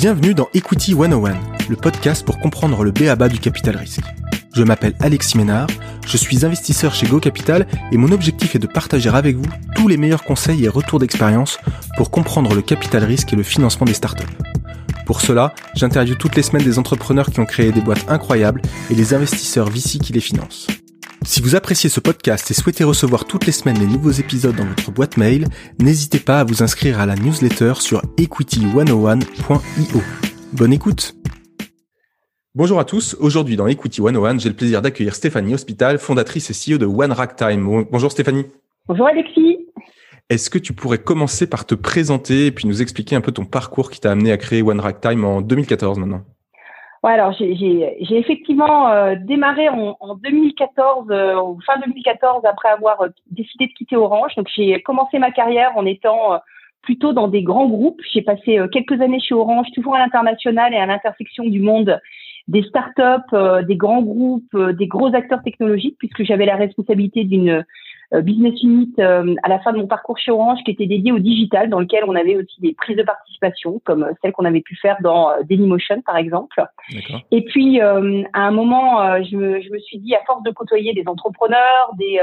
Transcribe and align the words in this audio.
Bienvenue 0.00 0.32
dans 0.32 0.48
Equity 0.54 0.92
101, 0.92 1.40
le 1.68 1.74
podcast 1.74 2.24
pour 2.24 2.38
comprendre 2.38 2.84
le 2.84 2.92
BABA 2.92 3.28
du 3.28 3.40
capital 3.40 3.76
risque. 3.76 4.04
Je 4.54 4.62
m'appelle 4.62 4.94
Alexis 5.00 5.36
Ménard, 5.36 5.66
je 6.06 6.16
suis 6.16 6.46
investisseur 6.46 6.94
chez 6.94 7.08
Go 7.08 7.18
Capital 7.18 7.66
et 7.90 7.96
mon 7.96 8.12
objectif 8.12 8.54
est 8.54 8.60
de 8.60 8.68
partager 8.68 9.10
avec 9.10 9.34
vous 9.34 9.50
tous 9.74 9.88
les 9.88 9.96
meilleurs 9.96 10.22
conseils 10.22 10.64
et 10.64 10.68
retours 10.68 11.00
d'expérience 11.00 11.58
pour 11.96 12.12
comprendre 12.12 12.54
le 12.54 12.62
capital 12.62 13.02
risque 13.02 13.32
et 13.32 13.36
le 13.36 13.42
financement 13.42 13.86
des 13.86 13.92
startups. 13.92 14.22
Pour 15.04 15.20
cela, 15.20 15.52
j'interviewe 15.74 16.14
toutes 16.14 16.36
les 16.36 16.42
semaines 16.44 16.62
des 16.62 16.78
entrepreneurs 16.78 17.30
qui 17.30 17.40
ont 17.40 17.44
créé 17.44 17.72
des 17.72 17.80
boîtes 17.80 18.08
incroyables 18.08 18.62
et 18.92 18.94
les 18.94 19.14
investisseurs 19.14 19.68
VC 19.68 19.98
qui 19.98 20.12
les 20.12 20.20
financent. 20.20 20.68
Si 21.24 21.42
vous 21.42 21.56
appréciez 21.56 21.90
ce 21.90 22.00
podcast 22.00 22.50
et 22.50 22.54
souhaitez 22.54 22.84
recevoir 22.84 23.24
toutes 23.24 23.46
les 23.46 23.52
semaines 23.52 23.78
les 23.78 23.86
nouveaux 23.86 24.10
épisodes 24.10 24.54
dans 24.54 24.64
votre 24.64 24.90
boîte 24.90 25.16
mail, 25.16 25.46
n'hésitez 25.78 26.20
pas 26.20 26.40
à 26.40 26.44
vous 26.44 26.62
inscrire 26.62 27.00
à 27.00 27.06
la 27.06 27.16
newsletter 27.16 27.74
sur 27.80 28.02
equity101.io. 28.16 30.02
Bonne 30.52 30.72
écoute 30.72 31.14
Bonjour 32.54 32.80
à 32.80 32.84
tous, 32.84 33.16
aujourd'hui 33.20 33.56
dans 33.56 33.66
Equity 33.66 34.00
101, 34.00 34.38
j'ai 34.38 34.48
le 34.48 34.54
plaisir 34.54 34.80
d'accueillir 34.80 35.14
Stéphanie 35.14 35.54
Hospital, 35.54 35.98
fondatrice 35.98 36.50
et 36.50 36.54
CEO 36.54 36.78
de 36.78 36.86
One 36.86 37.12
Rack 37.12 37.36
Time. 37.36 37.84
Bonjour 37.90 38.10
Stéphanie. 38.10 38.46
Bonjour 38.88 39.06
Alexis. 39.06 39.58
Est-ce 40.30 40.50
que 40.50 40.58
tu 40.58 40.72
pourrais 40.72 40.98
commencer 40.98 41.46
par 41.46 41.66
te 41.66 41.74
présenter 41.74 42.46
et 42.46 42.52
puis 42.52 42.66
nous 42.66 42.82
expliquer 42.82 43.16
un 43.16 43.20
peu 43.20 43.32
ton 43.32 43.44
parcours 43.44 43.90
qui 43.90 44.00
t'a 44.00 44.10
amené 44.10 44.32
à 44.32 44.36
créer 44.38 44.62
One 44.62 44.80
Rack 44.80 45.00
Time 45.00 45.24
en 45.24 45.40
2014 45.40 45.98
maintenant? 45.98 46.24
Ouais, 47.04 47.12
alors 47.12 47.32
j'ai 47.32 47.96
effectivement 48.10 48.88
euh, 48.88 49.14
démarré 49.20 49.68
en, 49.68 49.96
en 50.00 50.14
2014, 50.16 51.06
euh, 51.10 51.36
fin 51.64 51.78
2014, 51.78 52.44
après 52.44 52.70
avoir 52.70 53.00
euh, 53.02 53.08
décidé 53.30 53.66
de 53.66 53.72
quitter 53.72 53.96
Orange. 53.96 54.34
Donc 54.36 54.48
j'ai 54.54 54.80
commencé 54.82 55.18
ma 55.20 55.30
carrière 55.30 55.76
en 55.76 55.86
étant 55.86 56.34
euh, 56.34 56.38
plutôt 56.82 57.12
dans 57.12 57.28
des 57.28 57.42
grands 57.42 57.68
groupes. 57.68 58.00
J'ai 58.12 58.22
passé 58.22 58.58
quelques 58.72 59.00
années 59.00 59.20
chez 59.20 59.34
Orange, 59.34 59.66
toujours 59.74 59.94
à 59.94 59.98
l'international 60.00 60.74
et 60.74 60.78
à 60.78 60.86
l'intersection 60.86 61.44
du 61.44 61.60
monde 61.60 62.00
des 62.48 62.62
startups, 62.62 63.66
des 63.66 63.76
grands 63.76 64.02
groupes, 64.02 64.56
des 64.56 64.86
gros 64.86 65.14
acteurs 65.14 65.42
technologiques, 65.42 65.96
puisque 65.98 66.24
j'avais 66.24 66.46
la 66.46 66.56
responsabilité 66.56 67.24
d'une 67.24 67.50
euh, 67.50 67.62
business 68.12 68.62
unit 68.62 68.92
euh, 68.98 69.34
à 69.42 69.48
la 69.48 69.58
fin 69.60 69.72
de 69.72 69.78
mon 69.78 69.86
parcours 69.86 70.18
chez 70.18 70.30
Orange 70.30 70.60
qui 70.64 70.70
était 70.70 70.86
dédié 70.86 71.12
au 71.12 71.18
digital, 71.18 71.68
dans 71.68 71.80
lequel 71.80 72.04
on 72.06 72.14
avait 72.14 72.36
aussi 72.36 72.60
des 72.60 72.72
prises 72.72 72.96
de 72.96 73.02
participation, 73.02 73.80
comme 73.84 74.04
euh, 74.04 74.12
celles 74.22 74.32
qu'on 74.32 74.44
avait 74.44 74.62
pu 74.62 74.76
faire 74.76 74.96
dans 75.02 75.30
Dailymotion, 75.44 76.00
par 76.02 76.16
exemple. 76.16 76.64
Et 77.30 77.42
puis, 77.42 77.80
à 77.80 77.92
un 78.32 78.50
moment, 78.50 79.22
je 79.22 79.36
me, 79.36 79.60
je, 79.60 79.70
me, 79.70 79.78
suis 79.78 79.98
dit, 79.98 80.14
à 80.14 80.20
force 80.26 80.42
de 80.42 80.50
côtoyer 80.50 80.94
des 80.94 81.04
entrepreneurs, 81.06 81.92
des 81.98 82.20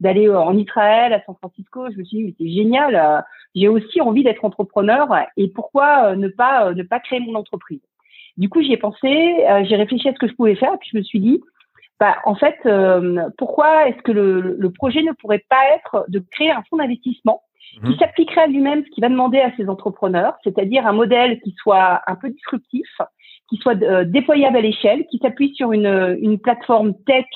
d'aller 0.00 0.28
en 0.28 0.56
Israël, 0.56 1.12
à 1.12 1.22
San 1.24 1.36
Francisco, 1.36 1.86
je 1.90 1.96
me 1.96 2.04
suis 2.04 2.24
dit, 2.24 2.34
c'est 2.38 2.50
génial, 2.50 3.24
j'ai 3.54 3.68
aussi 3.68 4.00
envie 4.00 4.24
d'être 4.24 4.44
entrepreneur 4.44 5.08
et 5.36 5.48
pourquoi 5.48 6.16
ne 6.16 6.28
pas 6.28 6.74
ne 6.74 6.82
pas 6.82 7.00
créer 7.00 7.20
mon 7.20 7.34
entreprise? 7.36 7.80
Du 8.36 8.48
coup, 8.48 8.60
j'y 8.60 8.72
ai 8.72 8.76
pensé, 8.76 9.44
j'ai 9.62 9.76
réfléchi 9.76 10.08
à 10.08 10.12
ce 10.12 10.18
que 10.18 10.28
je 10.28 10.34
pouvais 10.34 10.56
faire, 10.56 10.76
puis 10.78 10.90
je 10.92 10.98
me 10.98 11.02
suis 11.02 11.20
dit, 11.20 11.40
bah, 12.00 12.16
en 12.24 12.34
fait, 12.34 12.56
euh, 12.66 13.28
pourquoi 13.38 13.88
est-ce 13.88 14.02
que 14.02 14.12
le, 14.12 14.56
le, 14.58 14.70
projet 14.70 15.02
ne 15.02 15.12
pourrait 15.12 15.44
pas 15.48 15.62
être 15.76 16.04
de 16.08 16.18
créer 16.18 16.50
un 16.50 16.62
fonds 16.68 16.76
d'investissement 16.76 17.42
qui 17.84 17.90
mhm. 17.90 17.96
s'appliquerait 17.98 18.42
à 18.42 18.46
lui-même 18.46 18.84
ce 18.84 18.90
qu'il 18.90 19.02
va 19.02 19.08
demander 19.08 19.38
à 19.40 19.54
ses 19.56 19.68
entrepreneurs, 19.68 20.34
c'est-à-dire 20.44 20.86
un 20.86 20.92
modèle 20.92 21.40
qui 21.40 21.54
soit 21.60 22.02
un 22.06 22.14
peu 22.14 22.30
disruptif, 22.30 22.86
qui 23.48 23.56
soit 23.56 23.80
euh, 23.82 24.04
déployable 24.04 24.56
à 24.56 24.60
l'échelle, 24.60 25.06
qui 25.06 25.18
s'appuie 25.18 25.54
sur 25.54 25.72
une, 25.72 26.18
une, 26.20 26.38
plateforme 26.38 26.94
tech 27.06 27.26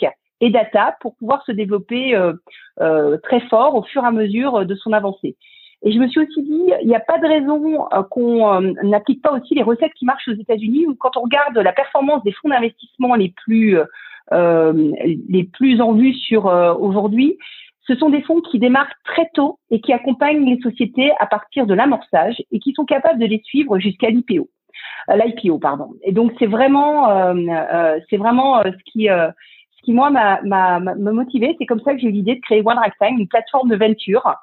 et 0.40 0.50
data 0.50 0.96
pour 1.00 1.16
pouvoir 1.16 1.44
se 1.44 1.52
développer 1.52 2.14
euh, 2.14 2.32
euh 2.80 3.18
très 3.22 3.40
fort 3.40 3.74
au 3.74 3.82
fur 3.82 4.04
et 4.04 4.06
à 4.06 4.12
mesure 4.12 4.64
de 4.64 4.74
son 4.74 4.92
avancée. 4.92 5.36
Et 5.82 5.92
je 5.92 5.98
me 5.98 6.08
suis 6.08 6.20
aussi 6.20 6.42
dit, 6.42 6.72
il 6.82 6.88
n'y 6.88 6.96
a 6.96 7.00
pas 7.00 7.18
de 7.18 7.26
raison 7.26 7.86
qu'on 8.10 8.60
n'applique 8.82 9.22
pas 9.22 9.32
aussi 9.32 9.54
les 9.54 9.62
recettes 9.62 9.94
qui 9.94 10.04
marchent 10.04 10.26
aux 10.28 10.34
États-Unis, 10.34 10.86
où 10.86 10.96
quand 10.96 11.16
on 11.16 11.22
regarde 11.22 11.56
la 11.56 11.72
performance 11.72 12.22
des 12.24 12.32
fonds 12.32 12.48
d'investissement 12.48 13.14
les 13.14 13.32
plus 13.44 13.78
euh, 13.78 13.84
les 14.32 15.44
plus 15.44 15.80
en 15.80 15.92
vue 15.92 16.14
sur 16.14 16.46
euh, 16.46 16.74
aujourd'hui, 16.74 17.38
ce 17.86 17.94
sont 17.94 18.10
des 18.10 18.22
fonds 18.22 18.40
qui 18.40 18.58
démarrent 18.58 18.92
très 19.04 19.30
tôt 19.32 19.58
et 19.70 19.80
qui 19.80 19.92
accompagnent 19.92 20.44
les 20.44 20.60
sociétés 20.60 21.10
à 21.18 21.26
partir 21.26 21.66
de 21.66 21.74
l'amorçage 21.74 22.42
et 22.52 22.58
qui 22.58 22.72
sont 22.74 22.84
capables 22.84 23.18
de 23.18 23.26
les 23.26 23.40
suivre 23.44 23.78
jusqu'à 23.78 24.10
l'IPO. 24.10 24.48
Euh, 25.10 25.16
L'IPO, 25.16 25.58
pardon. 25.58 25.94
Et 26.02 26.12
donc 26.12 26.32
c'est 26.38 26.46
vraiment, 26.46 27.08
euh, 27.10 27.98
c'est 28.10 28.18
vraiment 28.18 28.62
ce 28.62 28.92
qui, 28.92 29.06
ce 29.06 29.82
qui 29.82 29.92
moi 29.92 30.10
m'a, 30.10 30.42
m'a, 30.42 30.80
me 30.80 31.12
motivé. 31.12 31.56
C'est 31.58 31.66
comme 31.66 31.80
ça 31.80 31.94
que 31.94 32.00
j'ai 32.00 32.08
eu 32.08 32.12
l'idée 32.12 32.34
de 32.34 32.40
créer 32.40 32.62
One 32.62 32.78
Time, 33.00 33.18
une 33.18 33.28
plateforme 33.28 33.70
de 33.70 33.76
venture 33.76 34.34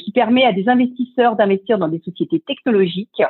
qui 0.00 0.10
permet 0.10 0.44
à 0.44 0.52
des 0.52 0.68
investisseurs 0.68 1.36
d'investir 1.36 1.78
dans 1.78 1.86
des 1.86 2.00
sociétés 2.00 2.40
technologiques 2.40 3.22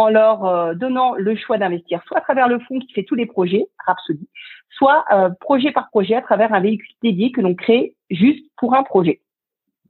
en 0.00 0.08
leur 0.08 0.74
donnant 0.76 1.14
le 1.14 1.36
choix 1.36 1.58
d'investir 1.58 2.02
soit 2.06 2.18
à 2.18 2.20
travers 2.20 2.48
le 2.48 2.58
fonds 2.60 2.78
qui 2.78 2.92
fait 2.92 3.04
tous 3.04 3.14
les 3.14 3.26
projets, 3.26 3.66
Rhapsody, 3.86 4.28
soit 4.70 5.04
euh, 5.12 5.30
projet 5.40 5.72
par 5.72 5.90
projet 5.90 6.14
à 6.14 6.22
travers 6.22 6.52
un 6.54 6.60
véhicule 6.60 6.88
dédié 7.02 7.32
que 7.32 7.40
l'on 7.40 7.54
crée 7.54 7.94
juste 8.08 8.44
pour 8.56 8.74
un 8.74 8.82
projet. 8.82 9.20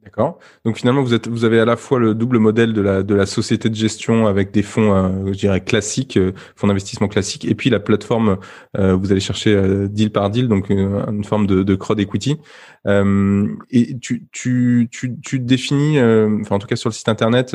D'accord. 0.02 0.38
Donc 0.64 0.78
finalement, 0.78 1.02
vous, 1.02 1.12
êtes, 1.12 1.28
vous 1.28 1.44
avez 1.44 1.60
à 1.60 1.66
la 1.66 1.76
fois 1.76 1.98
le 1.98 2.14
double 2.14 2.38
modèle 2.38 2.72
de 2.72 2.80
la, 2.80 3.02
de 3.02 3.14
la 3.14 3.26
société 3.26 3.68
de 3.68 3.74
gestion 3.74 4.26
avec 4.26 4.50
des 4.50 4.62
fonds, 4.62 4.94
euh, 4.94 5.32
je 5.32 5.38
dirais, 5.38 5.60
classiques, 5.60 6.16
euh, 6.16 6.32
fonds 6.56 6.68
d'investissement 6.68 7.06
classiques, 7.06 7.44
et 7.44 7.54
puis 7.54 7.68
la 7.68 7.80
plateforme, 7.80 8.38
euh, 8.78 8.94
vous 8.94 9.12
allez 9.12 9.20
chercher 9.20 9.54
euh, 9.54 9.88
deal 9.88 10.10
par 10.10 10.30
deal, 10.30 10.48
donc 10.48 10.70
une 10.70 11.22
forme 11.24 11.46
de, 11.46 11.62
de 11.62 11.74
crowd 11.74 12.00
equity. 12.00 12.38
et 12.86 13.98
tu, 14.00 14.26
tu, 14.32 14.88
tu, 14.90 15.18
tu 15.20 15.38
définis, 15.38 16.00
enfin 16.00 16.56
en 16.56 16.58
tout 16.58 16.66
cas 16.66 16.76
sur 16.76 16.88
le 16.88 16.94
site 16.94 17.10
internet, 17.10 17.54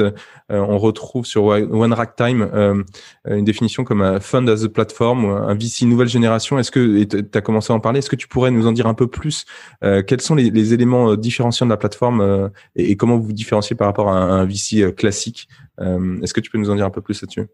on 0.49 0.77
retrouve 0.77 1.25
sur 1.25 1.45
One 1.45 1.93
Rack 1.93 2.15
Time 2.15 2.85
une 3.27 3.43
définition 3.43 3.83
comme 3.83 4.03
un 4.03 4.19
fund 4.19 4.47
as 4.47 4.63
a 4.63 4.69
platform, 4.69 5.25
un 5.25 5.55
VC 5.55 5.85
nouvelle 5.85 6.07
génération. 6.07 6.59
Est-ce 6.59 6.69
que, 6.69 7.03
tu 7.03 7.25
as 7.33 7.41
commencé 7.41 7.73
à 7.73 7.75
en 7.75 7.79
parler, 7.79 7.99
est-ce 7.99 8.09
que 8.09 8.15
tu 8.15 8.27
pourrais 8.27 8.51
nous 8.51 8.67
en 8.67 8.71
dire 8.71 8.85
un 8.85 8.93
peu 8.93 9.07
plus 9.07 9.45
Quels 9.81 10.21
sont 10.21 10.35
les, 10.35 10.51
les 10.51 10.73
éléments 10.75 11.15
différenciants 11.15 11.65
de 11.65 11.71
la 11.71 11.77
plateforme 11.77 12.34
euh, 12.35 12.49
et, 12.75 12.95
comment 12.95 13.17
vous 13.17 13.23
vous 13.23 13.33
différenciez 13.33 13.75
par 13.75 13.87
rapport 13.87 14.09
à 14.09 14.17
un, 14.17 14.45
VC 14.45 14.81
euh, 14.81 14.91
classique 14.91 15.47
euh, 15.79 16.21
Est-ce 16.21 16.33
que 16.33 16.41
tu 16.41 16.51
peux 16.51 16.57
nous 16.57 16.69
en 16.69 16.75
dire 16.75 16.85
un 16.85 16.91
peu 16.91 17.01
plus 17.01 17.21
là-dessus? 17.21 17.47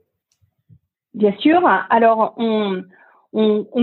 Bien 1.13 1.33
sûr. 1.39 1.61
Alors, 1.89 2.35
on, 2.37 2.83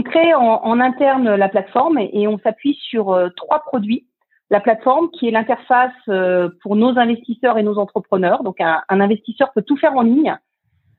crée 0.02 0.34
en, 0.34 0.80
interne 0.80 1.34
la 1.34 1.48
plateforme 1.48 1.98
et, 1.98 2.26
on 2.26 2.38
s'appuie 2.38 2.78
sur 2.88 3.18
trois 3.36 3.60
produits. 3.60 4.06
La 4.50 4.60
plateforme 4.60 5.10
qui 5.10 5.28
est 5.28 5.30
l'interface 5.30 5.92
pour 6.62 6.76
nos 6.76 6.98
investisseurs 6.98 7.58
et 7.58 7.62
nos 7.62 7.78
entrepreneurs. 7.78 8.42
Donc, 8.44 8.62
un, 8.62 8.82
investisseur 8.88 9.52
peut 9.52 9.62
tout 9.62 9.76
faire 9.76 9.94
en 9.94 10.02
ligne 10.02 10.34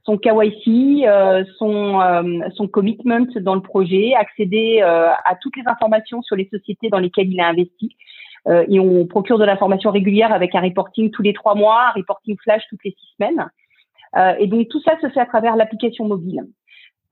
son 0.04 0.18
KYC, 0.18 1.04
son, 1.58 2.68
commitment 2.72 3.26
dans 3.42 3.56
le 3.56 3.62
projet, 3.62 4.14
accéder 4.14 4.82
à 4.82 5.36
toutes 5.42 5.58
les 5.58 5.64
informations 5.66 6.22
sur 6.22 6.36
les 6.36 6.48
sociétés 6.48 6.90
dans 6.90 7.00
lesquelles 7.00 7.32
il 7.32 7.40
a 7.40 7.48
investi, 7.48 7.96
et 8.48 8.80
on 8.80 9.06
procure 9.06 9.38
de 9.38 9.46
l'information 9.46 9.92
régulière 9.92 10.34
avec 10.34 10.56
un 10.56 10.62
reporting 10.62 11.12
tous 11.12 11.22
les 11.22 11.34
trois 11.34 11.56
mois, 11.56 11.90
un 11.90 11.92
reporting 11.92 12.38
flash 12.42 12.64
toutes 12.70 12.84
les 12.84 12.92
six 12.92 13.16
semaines. 13.18 13.50
Euh, 14.18 14.34
et 14.40 14.48
donc 14.48 14.68
tout 14.70 14.82
ça 14.82 15.00
se 15.02 15.10
fait 15.10 15.20
à 15.20 15.26
travers 15.26 15.56
l'application 15.56 16.08
mobile. 16.08 16.44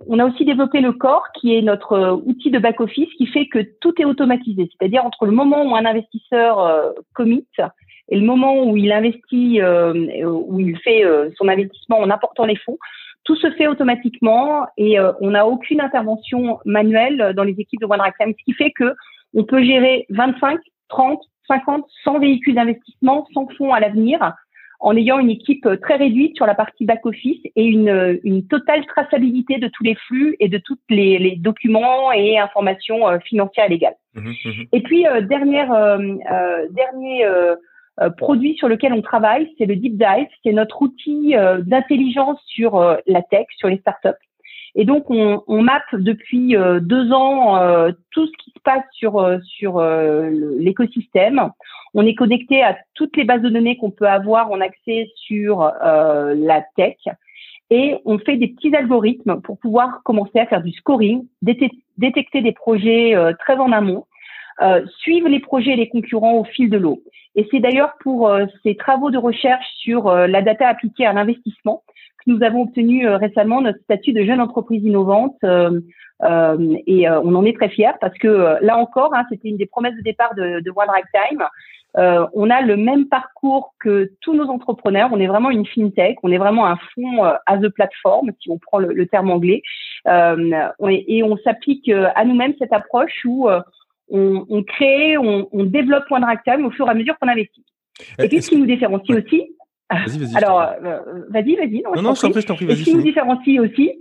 On 0.08 0.20
a 0.20 0.26
aussi 0.26 0.46
développé 0.46 0.80
le 0.80 0.92
Core, 0.92 1.28
qui 1.40 1.56
est 1.56 1.62
notre 1.62 1.94
euh, 1.94 2.16
outil 2.26 2.52
de 2.52 2.60
back-office, 2.60 3.10
qui 3.18 3.26
fait 3.26 3.48
que 3.48 3.60
tout 3.82 4.00
est 4.00 4.06
automatisé. 4.06 4.70
C'est-à-dire 4.72 5.04
entre 5.04 5.26
le 5.26 5.32
moment 5.32 5.64
où 5.64 5.76
un 5.76 5.86
investisseur 5.86 6.60
euh, 6.60 6.92
commit 7.14 7.48
et 8.10 8.18
le 8.18 8.26
moment 8.26 8.64
où 8.64 8.78
il 8.78 8.92
investit, 8.94 9.62
où 9.62 10.60
il 10.62 10.78
fait 10.78 11.04
son 11.36 11.50
investissement 11.50 12.00
en 12.00 12.10
apportant 12.10 12.46
les 12.46 12.56
fonds, 12.56 12.78
tout 13.26 13.36
se 13.36 13.52
fait 13.52 13.68
automatiquement 13.68 14.66
et 14.78 14.98
on 15.20 15.32
n'a 15.32 15.46
aucune 15.46 15.82
intervention 15.82 16.60
manuelle 16.64 17.34
dans 17.36 17.44
les 17.44 17.60
équipes 17.60 17.82
de 17.82 17.86
OneRackTime, 17.86 18.32
ce 18.32 18.46
qui 18.46 18.54
fait 18.54 18.72
que 18.72 18.94
on 19.34 19.44
peut 19.44 19.62
gérer 19.62 20.06
25, 20.10 20.58
30, 20.90 21.22
50, 21.48 21.86
100 22.04 22.20
véhicules 22.20 22.56
d'investissement, 22.56 23.28
sans 23.34 23.48
fonds 23.58 23.74
à 23.74 23.80
l'avenir, 23.80 24.34
en 24.80 24.96
ayant 24.96 25.20
une 25.20 25.30
équipe 25.30 25.66
euh, 25.66 25.78
très 25.78 25.96
réduite 25.96 26.36
sur 26.36 26.46
la 26.46 26.56
partie 26.56 26.86
back-office 26.86 27.42
et 27.56 27.66
une, 27.66 27.90
euh, 27.90 28.18
une, 28.24 28.46
totale 28.48 28.86
traçabilité 28.86 29.58
de 29.58 29.68
tous 29.68 29.84
les 29.84 29.96
flux 29.96 30.36
et 30.40 30.50
de 30.50 30.58
tous 30.58 30.78
les, 30.90 31.18
les 31.18 31.36
documents 31.36 32.12
et 32.12 32.38
informations 32.38 33.08
euh, 33.08 33.18
financières 33.20 33.66
et 33.66 33.70
légales. 33.70 33.96
Mmh 34.16 34.30
mmh 34.30 34.64
et 34.72 34.82
puis, 34.82 35.06
dernière, 35.30 36.00
dernier 36.72 37.28
produit 38.18 38.56
sur 38.56 38.68
lequel 38.68 38.94
on 38.94 39.04
travaille, 39.04 39.54
c'est 39.58 39.66
le 39.66 39.76
Deep 39.76 39.96
Dive. 39.96 40.28
C'est 40.44 40.54
notre 40.54 40.82
outil 40.82 41.36
d'intelligence 41.60 42.40
sur 42.48 42.80
la 43.06 43.22
tech, 43.22 43.46
sur 43.58 43.68
les 43.68 43.78
startups. 43.78 44.18
Et 44.80 44.86
donc, 44.86 45.10
on, 45.10 45.44
on 45.48 45.64
mappe 45.64 45.94
depuis 45.94 46.56
euh, 46.56 46.80
deux 46.80 47.12
ans 47.12 47.58
euh, 47.58 47.92
tout 48.12 48.28
ce 48.28 48.32
qui 48.38 48.52
se 48.52 48.60
passe 48.64 48.84
sur, 48.92 49.18
euh, 49.18 49.40
sur 49.42 49.82
l'écosystème. 49.82 51.50
On 51.96 52.06
est 52.06 52.14
connecté 52.14 52.64
à 52.64 52.78
toutes 52.94 53.18
les 53.18 53.24
bases 53.24 53.42
de 53.42 53.50
données 53.50 53.78
qu'on 53.78 53.90
peut 53.90 54.08
avoir 54.08 54.52
en 54.52 54.62
accès 54.62 55.10
sur 55.16 55.72
la 55.82 56.62
tech. 56.76 56.98
Et 57.72 57.96
on 58.06 58.20
fait 58.20 58.38
des 58.38 58.50
petits 58.50 58.76
algorithmes 58.76 59.42
pour 59.42 59.58
pouvoir 59.58 60.04
commencer 60.04 60.40
à 60.40 60.46
faire 60.46 60.62
du 60.62 60.72
scoring, 60.74 61.26
détecter 61.42 62.42
des 62.42 62.52
projets 62.52 63.16
très 63.40 63.56
en 63.56 63.72
amont, 63.72 64.06
suivre 65.00 65.28
les 65.28 65.40
projets 65.40 65.72
et 65.72 65.76
les 65.76 65.90
concurrents 65.90 66.36
au 66.36 66.44
fil 66.44 66.70
de 66.70 66.78
l'eau. 66.78 67.02
Et 67.36 67.48
c'est 67.50 67.60
d'ailleurs 67.60 67.94
pour 68.02 68.32
ces 68.62 68.76
travaux 68.76 69.10
de 69.10 69.18
recherche 69.18 69.66
sur 69.78 70.12
la 70.12 70.42
data 70.44 70.68
appliquée 70.68 71.06
à 71.06 71.14
l'investissement 71.14 71.84
nous 72.28 72.44
avons 72.44 72.64
obtenu 72.64 73.08
récemment 73.08 73.62
notre 73.62 73.80
statut 73.80 74.14
de 74.14 74.24
jeune 74.24 74.42
entreprise 74.42 74.84
innovante 74.84 75.38
et 75.44 77.10
on 77.10 77.36
en 77.36 77.46
est 77.46 77.56
très 77.56 77.70
fiers 77.70 77.98
parce 78.02 78.18
que 78.18 78.58
là 78.62 78.78
encore, 78.78 79.14
hein, 79.16 79.26
c'était 79.30 79.50
une 79.50 79.58
des 79.58 79.66
promesses 79.66 79.96
de 79.96 80.02
départ 80.02 80.36
de, 80.36 80.60
de 80.60 80.72
One 80.72 80.88
Time. 81.14 81.44
Euh, 81.98 82.28
on 82.34 82.50
a 82.50 82.62
le 82.62 82.78
même 82.78 83.08
parcours 83.08 83.74
que 83.80 84.12
tous 84.22 84.34
nos 84.34 84.46
entrepreneurs. 84.50 85.10
On 85.12 85.20
est 85.20 85.28
vraiment 85.28 85.50
une 85.50 85.66
fintech. 85.66 86.18
On 86.24 86.32
est 86.32 86.38
vraiment 86.38 86.68
un 86.68 86.78
fonds 86.94 87.26
euh, 87.26 87.34
as 87.48 87.64
a 87.64 87.70
platform, 87.70 88.32
si 88.40 88.50
on 88.50 88.60
prend 88.60 88.78
le, 88.78 89.06
terme 89.08 89.32
anglais. 89.32 89.62
Euh, 90.08 90.70
et 90.90 91.24
on 91.24 91.38
s'applique 91.38 91.90
à 91.90 92.24
nous-mêmes 92.26 92.54
cette 92.60 92.74
approche 92.74 93.26
où 93.26 93.48
on, 94.10 94.64
crée, 94.64 95.18
on, 95.18 95.64
développe 95.64 96.06
Point 96.08 96.22
Time 96.46 96.66
au 96.66 96.72
fur 96.72 96.88
et 96.88 96.92
à 96.92 96.94
mesure 96.94 97.18
qu'on 97.20 97.28
investit. 97.28 97.66
Et 98.20 98.28
puis, 98.28 98.42
ce 98.42 98.50
qui 98.50 98.58
nous 98.58 98.68
différencie 98.68 99.18
aussi, 99.18 99.50
vas-y, 99.90 100.20
vas-y, 100.20 100.36
alors, 100.36 100.74
vas-y, 101.30 101.56
vas-y. 101.56 101.84
Non, 101.96 102.02
non, 102.02 102.14
je 102.14 102.46
t'en 102.46 102.56
prie, 102.56 102.66
vas-y. 102.66 102.78
Ce 102.78 102.84
qui 102.84 102.96
nous 102.96 103.02
différencie 103.02 103.60
aussi, 103.60 103.92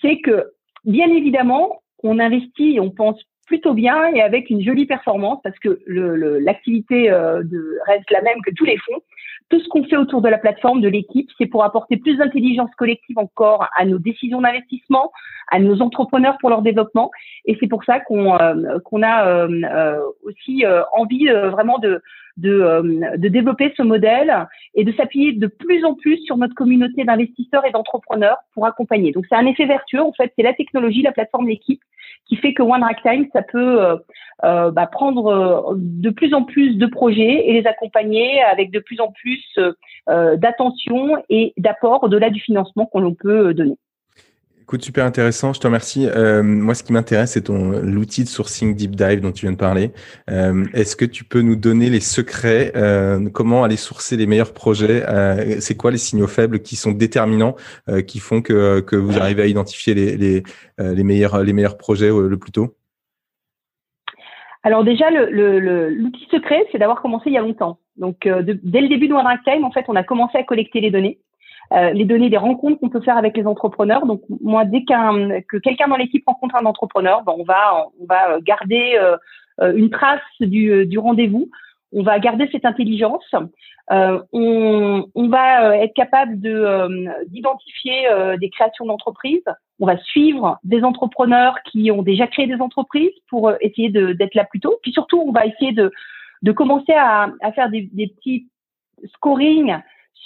c'est 0.00 0.20
que, 0.20 0.52
bien 0.84 1.08
évidemment, 1.08 1.82
on 2.02 2.18
investit 2.18 2.76
et 2.76 2.80
on 2.80 2.90
pense 2.90 3.20
plutôt 3.46 3.74
bien 3.74 4.06
et 4.14 4.22
avec 4.22 4.50
une 4.50 4.62
jolie 4.62 4.86
performance 4.86 5.40
parce 5.42 5.58
que 5.58 5.80
l'activité 5.86 7.10
euh, 7.10 7.42
reste 7.86 8.10
la 8.10 8.22
même 8.22 8.40
que 8.44 8.50
tous 8.54 8.64
les 8.64 8.78
fonds. 8.78 9.00
Tout 9.50 9.60
ce 9.60 9.68
qu'on 9.68 9.84
fait 9.84 9.98
autour 9.98 10.22
de 10.22 10.28
la 10.30 10.38
plateforme, 10.38 10.80
de 10.80 10.88
l'équipe, 10.88 11.28
c'est 11.36 11.46
pour 11.46 11.64
apporter 11.64 11.98
plus 11.98 12.16
d'intelligence 12.16 12.70
collective 12.76 13.18
encore 13.18 13.68
à 13.76 13.84
nos 13.84 13.98
décisions 13.98 14.40
d'investissement, 14.40 15.12
à 15.52 15.58
nos 15.58 15.82
entrepreneurs 15.82 16.38
pour 16.40 16.48
leur 16.48 16.62
développement. 16.62 17.10
Et 17.44 17.56
c'est 17.60 17.66
pour 17.66 17.84
ça 17.84 18.00
qu'on 18.00 18.34
euh, 18.40 18.78
qu'on 18.86 19.02
a 19.02 19.26
euh, 19.26 20.00
aussi 20.22 20.64
envie 20.92 21.26
vraiment 21.26 21.78
de 21.78 22.00
de, 22.36 23.16
de 23.16 23.28
développer 23.28 23.72
ce 23.76 23.82
modèle 23.82 24.46
et 24.74 24.84
de 24.84 24.92
s'appuyer 24.92 25.32
de 25.32 25.46
plus 25.46 25.84
en 25.84 25.94
plus 25.94 26.18
sur 26.18 26.36
notre 26.36 26.54
communauté 26.54 27.04
d'investisseurs 27.04 27.64
et 27.64 27.70
d'entrepreneurs 27.70 28.38
pour 28.54 28.66
accompagner. 28.66 29.12
Donc 29.12 29.26
c'est 29.28 29.36
un 29.36 29.46
effet 29.46 29.66
vertueux. 29.66 30.02
En 30.02 30.12
fait, 30.12 30.32
c'est 30.36 30.42
la 30.42 30.54
technologie, 30.54 31.02
la 31.02 31.12
plateforme, 31.12 31.48
l'équipe 31.48 31.80
qui 32.26 32.36
fait 32.36 32.54
que 32.54 32.62
One 32.62 32.82
Rack 32.82 33.02
Time, 33.02 33.26
ça 33.32 33.42
peut 33.42 33.82
euh, 33.82 33.96
euh, 34.44 34.70
bah, 34.70 34.86
prendre 34.86 35.26
euh, 35.26 35.74
de 35.76 36.10
plus 36.10 36.34
en 36.34 36.42
plus 36.42 36.76
de 36.76 36.86
projets 36.86 37.48
et 37.48 37.52
les 37.52 37.66
accompagner 37.66 38.42
avec 38.42 38.70
de 38.70 38.78
plus 38.78 39.00
en 39.00 39.12
plus 39.12 39.42
d'attention 40.06 41.22
et 41.28 41.54
d'apport 41.56 42.04
au-delà 42.04 42.30
du 42.30 42.40
financement 42.40 42.86
qu'on 42.86 43.14
peut 43.14 43.54
donner. 43.54 43.76
Écoute, 44.64 44.82
super 44.82 45.04
intéressant, 45.04 45.52
je 45.52 45.60
te 45.60 45.66
remercie. 45.66 46.06
Euh, 46.08 46.42
moi, 46.42 46.74
ce 46.74 46.82
qui 46.82 46.94
m'intéresse, 46.94 47.32
c'est 47.32 47.42
ton 47.42 47.72
l'outil 47.82 48.24
de 48.24 48.28
sourcing 48.28 48.74
deep 48.74 48.96
dive 48.96 49.20
dont 49.20 49.30
tu 49.30 49.44
viens 49.44 49.52
de 49.52 49.58
parler. 49.58 49.92
Euh, 50.30 50.64
Est-ce 50.72 50.96
que 50.96 51.04
tu 51.04 51.22
peux 51.22 51.42
nous 51.42 51.54
donner 51.54 51.90
les 51.90 52.00
secrets 52.00 52.72
euh, 52.74 53.28
Comment 53.28 53.62
aller 53.62 53.76
sourcer 53.76 54.16
les 54.16 54.26
meilleurs 54.26 54.54
projets 54.54 55.02
C'est 55.60 55.76
quoi 55.76 55.90
les 55.90 55.98
signaux 55.98 56.28
faibles 56.28 56.60
qui 56.60 56.76
sont 56.76 56.92
déterminants, 56.92 57.56
qui 58.06 58.20
font 58.20 58.40
que, 58.40 58.80
que 58.80 58.96
vous 58.96 59.18
arrivez 59.18 59.42
à 59.42 59.46
identifier 59.46 59.92
les, 59.92 60.16
les, 60.16 60.42
les 60.78 61.04
meilleurs 61.04 61.42
les 61.42 61.52
meilleurs 61.52 61.76
projets 61.76 62.08
le 62.08 62.36
plus 62.38 62.52
tôt? 62.52 62.74
Alors 64.62 64.82
déjà, 64.82 65.10
l'outil 65.10 65.30
le, 65.30 65.58
le, 65.90 66.10
secret, 66.30 66.64
c'est 66.72 66.78
d'avoir 66.78 67.02
commencé 67.02 67.24
il 67.26 67.34
y 67.34 67.36
a 67.36 67.42
longtemps. 67.42 67.80
Donc, 67.98 68.26
dès 68.26 68.80
le 68.80 68.88
début 68.88 69.08
de 69.08 69.12
One 69.12 69.26
Time, 69.44 69.64
en 69.64 69.72
fait, 69.72 69.84
on 69.88 69.94
a 69.94 70.02
commencé 70.02 70.38
à 70.38 70.42
collecter 70.42 70.80
les 70.80 70.90
données. 70.90 71.18
Euh, 71.72 71.90
les 71.90 72.04
données 72.04 72.30
des 72.30 72.36
rencontres 72.36 72.78
qu'on 72.78 72.90
peut 72.90 73.00
faire 73.00 73.16
avec 73.16 73.36
les 73.36 73.46
entrepreneurs. 73.46 74.06
Donc 74.06 74.22
moi, 74.42 74.64
dès 74.64 74.84
qu'un 74.84 75.40
que 75.48 75.56
quelqu'un 75.56 75.88
dans 75.88 75.96
l'équipe 75.96 76.24
rencontre 76.26 76.56
un 76.56 76.66
entrepreneur, 76.66 77.22
ben, 77.24 77.32
on 77.36 77.44
va 77.44 77.88
on 78.00 78.06
va 78.06 78.40
garder 78.40 78.98
euh, 78.98 79.72
une 79.74 79.90
trace 79.90 80.20
du, 80.40 80.86
du 80.86 80.98
rendez-vous. 80.98 81.50
On 81.92 82.02
va 82.02 82.18
garder 82.18 82.48
cette 82.52 82.64
intelligence. 82.64 83.24
Euh, 83.92 84.20
on, 84.32 85.06
on, 85.14 85.28
va 85.28 85.76
être 85.78 85.94
capable 85.94 86.40
de 86.40 87.26
d'identifier 87.28 88.08
des 88.38 88.50
créations 88.50 88.84
d'entreprises. 88.86 89.44
On 89.80 89.86
va 89.86 89.96
suivre 89.98 90.58
des 90.64 90.82
entrepreneurs 90.82 91.56
qui 91.70 91.90
ont 91.90 92.02
déjà 92.02 92.26
créé 92.26 92.46
des 92.46 92.60
entreprises 92.60 93.12
pour 93.28 93.52
essayer 93.60 93.90
d'être 93.90 94.34
là 94.34 94.44
plus 94.44 94.60
tôt. 94.60 94.78
Puis 94.82 94.92
surtout, 94.92 95.20
on 95.20 95.32
va 95.32 95.46
essayer 95.46 95.72
de 95.72 95.90
de 96.42 96.52
commencer 96.52 96.92
à, 96.92 97.30
à 97.40 97.52
faire 97.52 97.70
des, 97.70 97.88
des 97.92 98.08
petits 98.08 98.48
scoring 99.14 99.76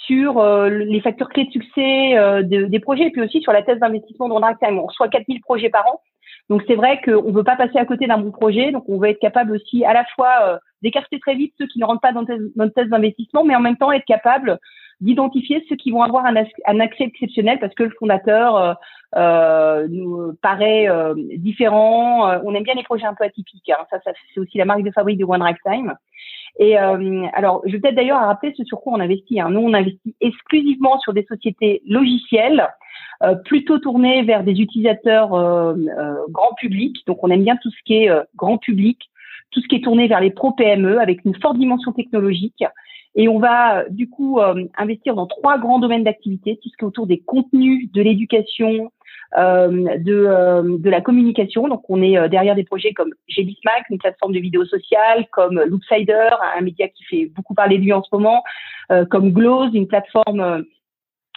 sur 0.05 0.39
euh, 0.39 0.69
les 0.69 1.01
facteurs 1.01 1.29
clés 1.29 1.45
de 1.45 1.51
succès 1.51 2.17
euh, 2.17 2.41
des 2.43 2.79
projets 2.79 3.07
et 3.07 3.11
puis 3.11 3.21
aussi 3.21 3.41
sur 3.41 3.51
la 3.51 3.61
thèse 3.61 3.79
d'investissement 3.79 4.29
dans 4.29 4.41
Time. 4.55 4.79
On 4.79 4.87
reçoit 4.87 5.07
4000 5.07 5.41
projets 5.41 5.69
par 5.69 5.85
an. 5.87 6.01
Donc 6.49 6.63
c'est 6.67 6.75
vrai 6.75 6.99
qu'on 7.03 7.23
ne 7.23 7.31
veut 7.31 7.43
pas 7.43 7.55
passer 7.55 7.77
à 7.77 7.85
côté 7.85 8.07
d'un 8.07 8.17
bon 8.17 8.31
projet. 8.31 8.71
Donc 8.71 8.87
on 8.87 8.97
veut 8.97 9.09
être 9.09 9.19
capable 9.19 9.51
aussi 9.51 9.85
à 9.85 9.93
la 9.93 10.05
fois 10.15 10.29
euh, 10.43 10.57
d'écarter 10.81 11.19
très 11.19 11.35
vite 11.35 11.53
ceux 11.57 11.67
qui 11.67 11.79
ne 11.79 11.85
rentrent 11.85 12.01
pas 12.01 12.13
dans 12.13 12.25
notre 12.55 12.73
thèse 12.73 12.89
d'investissement, 12.89 13.43
mais 13.43 13.55
en 13.55 13.59
même 13.59 13.77
temps 13.77 13.91
être 13.91 14.05
capable 14.05 14.59
d'identifier 15.01 15.65
ceux 15.69 15.75
qui 15.75 15.91
vont 15.91 16.01
avoir 16.01 16.25
un, 16.25 16.35
un, 16.35 16.79
accès 16.79 17.05
exceptionnel 17.05 17.59
parce 17.59 17.73
que 17.73 17.83
le 17.83 17.91
fondateur 17.97 18.77
euh, 19.15 19.87
nous 19.89 20.33
paraît 20.41 20.87
différent. 21.37 22.39
on 22.43 22.53
aime 22.53 22.63
bien 22.63 22.75
les 22.75 22.83
projets 22.83 23.05
un 23.05 23.13
peu 23.13 23.23
atypiques. 23.23 23.69
Hein. 23.69 23.85
Ça, 23.89 23.99
ça 24.03 24.11
c'est 24.33 24.39
aussi 24.39 24.57
la 24.57 24.65
marque 24.65 24.83
de 24.83 24.91
fabrique 24.91 25.19
de 25.19 25.25
One 25.25 25.43
Time. 25.65 25.95
Et 26.59 26.77
euh, 26.77 27.25
alors, 27.33 27.61
je 27.65 27.71
vais 27.71 27.79
peut-être 27.79 27.95
d'ailleurs 27.95 28.19
rappeler 28.19 28.53
ce 28.57 28.63
sur 28.65 28.81
quoi 28.81 28.93
on 28.93 28.99
investit. 28.99 29.39
Hein. 29.39 29.49
Nous, 29.49 29.61
on 29.61 29.73
investit 29.73 30.15
exclusivement 30.19 30.99
sur 30.99 31.13
des 31.13 31.23
sociétés 31.23 31.81
logicielles, 31.87 32.67
euh, 33.23 33.35
plutôt 33.35 33.79
tournées 33.79 34.23
vers 34.23 34.43
des 34.43 34.59
utilisateurs 34.59 35.33
euh, 35.33 35.73
grand 36.29 36.53
public. 36.55 36.97
Donc, 37.07 37.23
on 37.23 37.29
aime 37.29 37.43
bien 37.43 37.55
tout 37.57 37.69
ce 37.71 37.83
qui 37.85 37.95
est 37.95 38.09
grand 38.35 38.57
public, 38.57 39.09
tout 39.51 39.61
ce 39.61 39.67
qui 39.67 39.75
est 39.75 39.83
tourné 39.83 40.07
vers 40.07 40.19
les 40.19 40.31
pro 40.31 40.51
PME 40.51 40.99
avec 40.99 41.23
une 41.23 41.35
forte 41.35 41.57
dimension 41.57 41.93
technologique. 41.93 42.63
Et 43.21 43.27
on 43.27 43.37
va 43.37 43.83
du 43.89 44.09
coup 44.09 44.39
investir 44.77 45.13
dans 45.13 45.27
trois 45.27 45.57
grands 45.57 45.79
domaines 45.79 46.05
d'activité, 46.05 46.57
tout 46.63 46.69
ce 46.69 46.77
qui 46.77 46.85
est 46.85 46.87
autour 46.87 47.05
des 47.05 47.19
contenus, 47.19 47.91
de 47.91 48.01
l'éducation, 48.01 48.89
euh, 49.37 49.97
de, 49.99 50.25
euh, 50.25 50.79
la 50.83 51.01
communication. 51.01 51.67
Donc, 51.67 51.87
on 51.87 52.01
est 52.01 52.17
euh, 52.17 52.27
derrière 52.27 52.55
des 52.55 52.63
projets 52.63 52.93
comme 52.93 53.13
GBSmack, 53.27 53.83
une 53.91 53.99
plateforme 53.99 54.33
de 54.33 54.39
vidéo 54.39 54.65
sociale, 54.65 55.27
comme 55.31 55.61
Loopsider, 55.61 56.29
un 56.57 56.61
média 56.61 56.87
qui 56.87 57.03
fait 57.03 57.25
beaucoup 57.35 57.53
parler 57.53 57.77
de 57.77 57.83
lui 57.83 57.93
en 57.93 58.01
ce 58.01 58.09
moment, 58.11 58.43
comme 59.11 59.31
Glows, 59.31 59.69
une 59.73 59.87
plateforme 59.87 60.63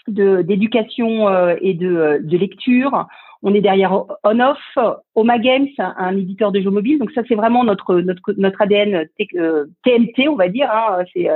d'éducation 0.08 1.28
et 1.61 1.75
de 1.75 2.37
lecture. 2.37 3.06
On 3.43 3.55
est 3.55 3.61
derrière 3.61 3.93
On-Off, 4.25 4.79
Oma 5.15 5.39
Games, 5.39 5.69
un, 5.79 6.17
éditeur 6.17 6.53
de 6.53 6.61
jeux 6.61 6.71
mobiles. 6.71 6.99
Donc 6.99 7.11
ça, 7.12 7.23
c'est 7.27 7.35
vraiment 7.35 7.65
notre 7.65 8.00
notre 8.00 8.33
notre 8.37 8.62
ADN 8.62 9.06
TMT, 9.19 10.29
on 10.29 10.37
va 10.37 10.49
dire. 10.49 10.71
Hein. 10.71 11.05
C'est 11.12 11.29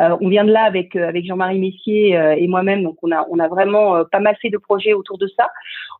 euh, 0.00 0.16
on 0.20 0.28
vient 0.28 0.44
de 0.44 0.50
là 0.50 0.64
avec 0.64 0.96
euh, 0.96 1.08
avec 1.08 1.26
Jean-Marie 1.26 1.58
Messier 1.58 2.16
euh, 2.16 2.34
et 2.34 2.48
moi-même, 2.48 2.82
donc 2.82 2.96
on 3.02 3.12
a 3.12 3.26
on 3.30 3.38
a 3.38 3.48
vraiment 3.48 4.04
pas 4.10 4.20
mal 4.20 4.36
fait 4.40 4.48
de 4.48 4.56
projets 4.56 4.94
autour 4.94 5.18
de 5.18 5.26
ça. 5.36 5.48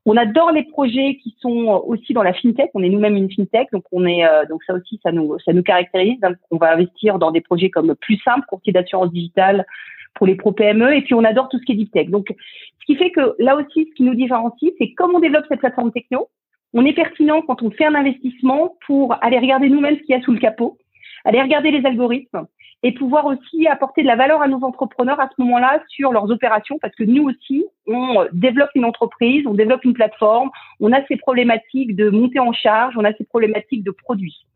On 0.07 0.17
adore 0.17 0.51
les 0.51 0.65
projets 0.65 1.19
qui 1.23 1.37
sont 1.41 1.83
aussi 1.87 2.13
dans 2.15 2.23
la 2.23 2.33
fintech. 2.33 2.71
On 2.75 2.83
est 2.83 2.89
nous-mêmes 2.89 3.17
une 3.17 3.31
fintech, 3.31 3.69
donc 3.73 3.85
on 3.93 4.07
est 4.07 4.25
donc 4.49 4.65
ça 4.65 4.75
aussi 4.75 4.99
ça 5.03 5.13
nous 5.13 5.39
ça 5.45 5.53
nous 5.53 5.63
caractérise. 5.63 6.19
Donc 6.21 6.37
on 6.51 6.57
va 6.57 6.73
investir 6.73 7.19
dans 7.19 7.31
des 7.31 7.41
projets 7.41 7.71
comme 7.71 7.95
Plus 7.97 8.19
Simple, 8.25 8.47
courtier 8.49 8.73
d'assurance 8.73 9.13
digitale 9.13 9.67
pour 10.15 10.27
les 10.27 10.35
pro 10.35 10.53
PME, 10.53 10.95
et 10.95 11.03
puis 11.03 11.15
on 11.15 11.25
adore 11.25 11.49
tout 11.49 11.59
ce 11.59 11.65
qui 11.65 11.73
est 11.73 11.77
deep 11.77 11.93
tech. 11.93 12.09
Donc 12.09 12.27
ce 12.29 12.85
qui 12.87 12.97
fait 12.97 13.11
que 13.11 13.35
là 13.39 13.57
aussi, 13.57 13.89
ce 13.89 13.95
qui 13.95 14.03
nous 14.03 14.15
différencie, 14.15 14.73
c'est 14.79 14.93
comment 14.95 15.19
on 15.19 15.21
développe 15.21 15.45
cette 15.49 15.61
plateforme 15.61 15.93
techno. 15.93 16.29
On 16.75 16.85
est 16.87 16.95
pertinent 16.95 17.43
quand 17.43 17.63
on 17.63 17.71
fait 17.71 17.85
un 17.85 17.95
investissement 17.95 18.77
pour 18.87 19.17
aller 19.23 19.39
regarder 19.39 19.69
nous-mêmes 19.69 19.97
ce 19.97 20.01
qu'il 20.03 20.17
y 20.17 20.19
a 20.19 20.23
sous 20.23 20.33
le 20.33 20.39
capot, 20.39 20.79
aller 21.25 21.41
regarder 21.41 21.71
les 21.71 21.85
algorithmes 21.85 22.47
et 22.83 22.93
pouvoir 22.93 23.27
aussi 23.27 23.67
apporter 23.69 24.03
de 24.03 24.09
la 24.09 24.17
valeur 24.17 24.43
à 24.43 24.49
nos 24.49 24.65
entrepreneurs 24.65 25.21
à 25.21 25.29
ce 25.29 25.41
moment-là 25.43 25.83
sur 25.89 26.13
leurs 26.13 26.31
opérations 26.31 26.79
parce 26.81 26.95
que 26.95 27.05
nous 27.05 27.25
aussi, 27.25 27.65
on 27.87 28.27
développe 28.33 28.71
une 28.75 28.85
entreprise, 28.85 29.47
on 29.47 29.55
développe 29.55 29.85
une 29.85 29.93
plateforme, 29.93 30.51
on 30.81 30.93
a 30.93 31.05
ces 31.07 31.17
problématiques 31.17 31.95
de 31.95 32.11
montée 32.11 32.41
en 32.41 32.53
charge, 32.53 32.95
on 32.97 33.05
a 33.05 33.13
ces 33.15 33.25
problématiques 33.25 33.85
de 33.85 33.93
produits. 33.93 34.47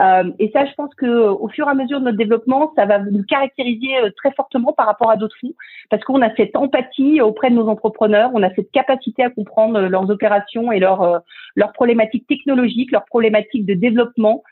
Euh, 0.00 0.30
et 0.38 0.50
ça, 0.52 0.64
je 0.66 0.72
pense 0.74 0.94
que 0.94 1.06
au 1.06 1.48
fur 1.48 1.66
et 1.66 1.70
à 1.70 1.74
mesure 1.74 2.00
de 2.00 2.06
notre 2.06 2.16
développement, 2.16 2.72
ça 2.76 2.86
va 2.86 2.98
nous 2.98 3.24
caractériser 3.24 3.96
euh, 4.02 4.10
très 4.16 4.32
fortement 4.32 4.72
par 4.72 4.86
rapport 4.86 5.10
à 5.10 5.16
d'autres 5.16 5.36
fonds, 5.40 5.54
parce 5.90 6.02
qu'on 6.04 6.22
a 6.22 6.34
cette 6.36 6.56
empathie 6.56 7.20
auprès 7.20 7.50
de 7.50 7.54
nos 7.54 7.68
entrepreneurs, 7.68 8.30
on 8.34 8.42
a 8.42 8.52
cette 8.54 8.70
capacité 8.72 9.22
à 9.22 9.30
comprendre 9.30 9.78
euh, 9.78 9.88
leurs 9.88 10.10
opérations 10.10 10.72
et 10.72 10.80
leurs 10.80 11.22
leurs 11.56 11.72
problématiques 11.72 12.26
technologiques, 12.26 12.90
leurs 12.90 13.04
problématiques 13.04 13.66
de 13.66 13.74
développement 13.74 14.42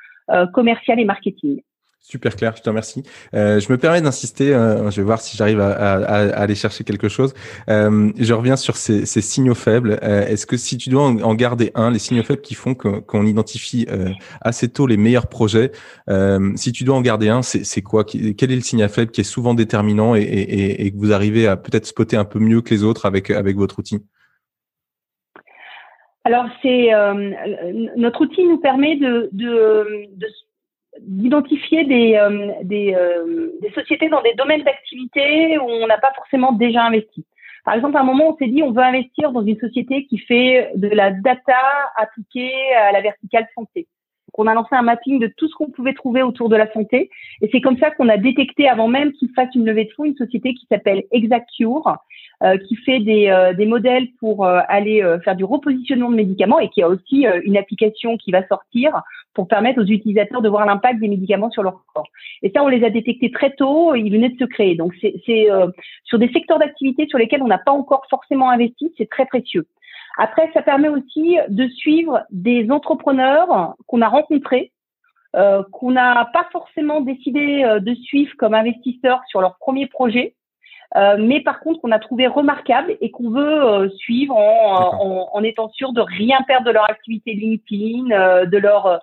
commercial 0.53 1.01
et 1.01 1.05
marketing. 1.05 1.63
Super 2.05 2.35
clair, 2.35 2.53
je 2.57 2.63
te 2.63 2.69
remercie. 2.69 3.05
Euh, 3.33 3.61
je 3.61 3.71
me 3.71 3.79
permets 3.79 4.03
d'insister, 4.03 4.53
euh, 4.53 4.91
je 4.91 4.97
vais 4.97 5.05
voir 5.05 5.21
si 5.21 5.37
j'arrive 5.37 5.61
à, 5.61 5.71
à, 5.71 5.99
à, 6.01 6.41
aller 6.41 6.57
chercher 6.57 6.83
quelque 6.83 7.09
chose. 7.09 7.33
Euh, 7.71 8.11
je 8.19 8.35
reviens 8.35 8.57
sur 8.57 8.77
ces, 8.77 9.07
ces 9.07 9.21
signaux 9.21 9.55
faibles. 9.55 10.01
Euh, 10.03 10.27
est-ce 10.27 10.45
que 10.45 10.57
si 10.57 10.77
tu 10.77 10.91
dois 10.91 11.05
en, 11.05 11.35
garder 11.37 11.71
un, 11.77 11.93
les 11.93 12.01
signaux 12.01 12.25
faibles 12.25 12.43
qui 12.43 12.55
font 12.55 12.75
qu'on 12.75 13.25
identifie 13.25 13.87
euh, 13.89 14.11
assez 14.41 14.69
tôt 14.69 14.89
les 14.89 14.97
meilleurs 14.97 15.29
projets, 15.29 15.71
si 16.57 16.73
tu 16.73 16.83
dois 16.83 16.97
en 16.97 17.03
garder 17.03 17.29
un, 17.29 17.41
c'est 17.43 17.83
quoi 17.83 18.03
Quel 18.05 18.51
est 18.51 18.57
le 18.57 18.63
signal 18.63 18.89
faible 18.89 19.13
qui 19.13 19.21
est 19.21 19.25
souvent 19.25 19.55
déterminant 19.55 20.17
et, 20.17 20.23
et, 20.23 20.85
et 20.85 20.91
que 20.91 20.97
vous 20.97 21.13
arrivez 21.13 21.47
à 21.47 21.57
peut-être 21.57 21.87
spotter 21.87 22.17
un 22.17 22.25
peu 22.25 22.41
mieux 22.41 22.63
que 22.63 22.75
les 22.75 22.83
autres 22.83 23.07
avec, 23.07 23.31
avec 23.31 23.57
votre 23.57 23.79
outil? 23.79 24.01
Alors, 26.25 26.47
c'est 26.63 26.89
notre 27.97 28.23
outil 28.23 28.45
nous 28.45 28.59
permet 28.59 28.97
de, 28.97 29.29
de, 29.33 30.09
de 30.17 30.27
d'identifier 31.01 31.85
des, 31.85 32.17
euh, 32.17 32.53
des, 32.63 32.95
euh, 32.95 33.53
des, 33.61 33.71
sociétés 33.71 34.09
dans 34.09 34.23
des 34.23 34.35
domaines 34.35 34.63
d'activité 34.63 35.59
où 35.59 35.65
on 35.65 35.87
n'a 35.87 35.99
pas 35.99 36.13
forcément 36.15 36.53
déjà 36.53 36.85
investi. 36.85 37.25
Par 37.65 37.75
exemple, 37.75 37.97
à 37.97 38.01
un 38.01 38.05
moment, 38.05 38.31
on 38.31 38.37
s'est 38.37 38.49
dit, 38.49 38.63
on 38.63 38.73
veut 38.73 38.83
investir 38.83 39.33
dans 39.33 39.45
une 39.45 39.59
société 39.59 40.05
qui 40.07 40.19
fait 40.19 40.71
de 40.75 40.89
la 40.89 41.13
data 41.13 41.57
appliquée 41.97 42.53
à 42.75 42.93
la 42.93 43.01
verticale 43.01 43.47
santé. 43.55 43.87
Donc, 44.27 44.47
on 44.47 44.49
a 44.49 44.55
lancé 44.55 44.75
un 44.75 44.83
mapping 44.83 45.21
de 45.21 45.29
tout 45.29 45.49
ce 45.49 45.55
qu'on 45.55 45.71
pouvait 45.71 45.95
trouver 45.95 46.23
autour 46.23 46.49
de 46.49 46.57
la 46.57 46.71
santé. 46.73 47.11
Et 47.41 47.49
c'est 47.53 47.61
comme 47.61 47.79
ça 47.79 47.91
qu'on 47.91 48.09
a 48.09 48.17
détecté, 48.17 48.69
avant 48.69 48.89
même 48.89 49.13
qu'il 49.13 49.29
fasse 49.35 49.55
une 49.55 49.65
levée 49.65 49.85
de 49.85 49.93
fonds, 49.93 50.05
une 50.05 50.17
société 50.17 50.55
qui 50.55 50.67
s'appelle 50.67 51.05
Exactcure, 51.13 51.87
euh, 51.87 51.93
qui 52.67 52.77
fait 52.77 53.01
des, 53.01 53.29
euh, 53.29 53.67
modèles 53.67 54.09
pour 54.19 54.45
euh, 54.45 54.61
aller 54.69 55.03
faire 55.25 55.37
du 55.37 55.45
repositionnement 55.45 56.11
de 56.11 56.17
médicaments 56.17 56.59
et 56.59 56.69
qui 56.69 56.83
a 56.83 56.89
aussi 56.89 57.27
une 57.45 57.57
application 57.57 58.17
qui 58.17 58.33
va 58.33 58.47
sortir 58.47 59.03
pour 59.35 59.49
permettre 59.49 59.81
aux 59.81 59.87
utilisateurs 59.87 60.43
de 60.43 60.49
voir 60.49 60.67
l'impact 60.67 61.01
des 61.01 61.09
médicaments 61.09 61.51
sur 61.51 61.63
leur 61.63 61.85
corps. 61.95 62.09
Et 62.43 62.51
ça, 62.51 62.63
on 62.63 62.69
les 62.69 62.85
a 62.85 62.91
détectés 62.91 63.31
très 63.31 63.53
tôt, 63.53 63.95
ils 63.95 64.11
venaient 64.11 64.29
de 64.29 64.39
se 64.39 64.45
créer. 64.45 64.75
Donc, 64.75 64.93
c'est 65.01 65.49
sur 66.05 66.19
des 66.19 66.29
secteurs 66.29 66.59
d'activité 66.59 67.07
sur 67.07 67.19
lesquels 67.19 67.43
on 67.43 67.49
n'a 67.49 67.59
pas 67.59 67.73
encore 67.73 68.05
forcément 68.11 68.51
investi, 68.51 68.93
c'est 68.99 69.09
très 69.09 69.27
précieux. 69.27 69.67
Après, 70.19 70.51
ça 70.53 70.63
permet 70.63 70.89
aussi 70.89 71.39
de 71.49 71.69
suivre 71.69 72.23
des 72.31 72.71
entrepreneurs 72.71 73.75
qu'on 73.87 74.03
a 74.03 74.09
rencontrés, 74.09 74.73
euh, 75.35 75.63
qu'on 75.73 75.93
n'a 75.93 76.29
pas 76.35 76.47
forcément 76.53 77.01
décidé 77.01 77.65
euh, 77.65 77.81
de 77.81 77.95
suivre 77.95 78.33
comme 78.37 78.53
investisseurs 78.53 79.23
sur 79.29 79.41
leur 79.41 79.57
premier 79.57 79.87
projet, 79.87 80.35
euh, 80.97 81.17
mais 81.19 81.41
par 81.41 81.61
contre 81.61 81.81
qu'on 81.81 81.91
a 81.91 81.99
trouvé 81.99 82.27
remarquable 82.27 82.97
et 83.01 83.11
qu'on 83.11 83.31
veut 83.31 83.65
euh, 83.65 83.89
suivre 83.91 84.37
en, 84.37 84.95
en, 85.01 85.29
en, 85.33 85.43
étant 85.43 85.71
sûr 85.71 85.93
de 85.93 86.03
rien 86.03 86.39
perdre 86.47 86.67
de 86.67 86.73
leur 86.73 86.89
activité 86.91 87.33
LinkedIn, 87.33 88.11
euh, 88.11 88.47
de 88.47 88.59
leur 88.59 89.01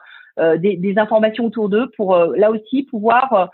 des, 0.57 0.77
des, 0.77 0.97
informations 0.97 1.43
autour 1.43 1.67
d'eux 1.67 1.91
pour 1.97 2.15
là 2.15 2.49
aussi 2.49 2.83
pouvoir 2.83 3.51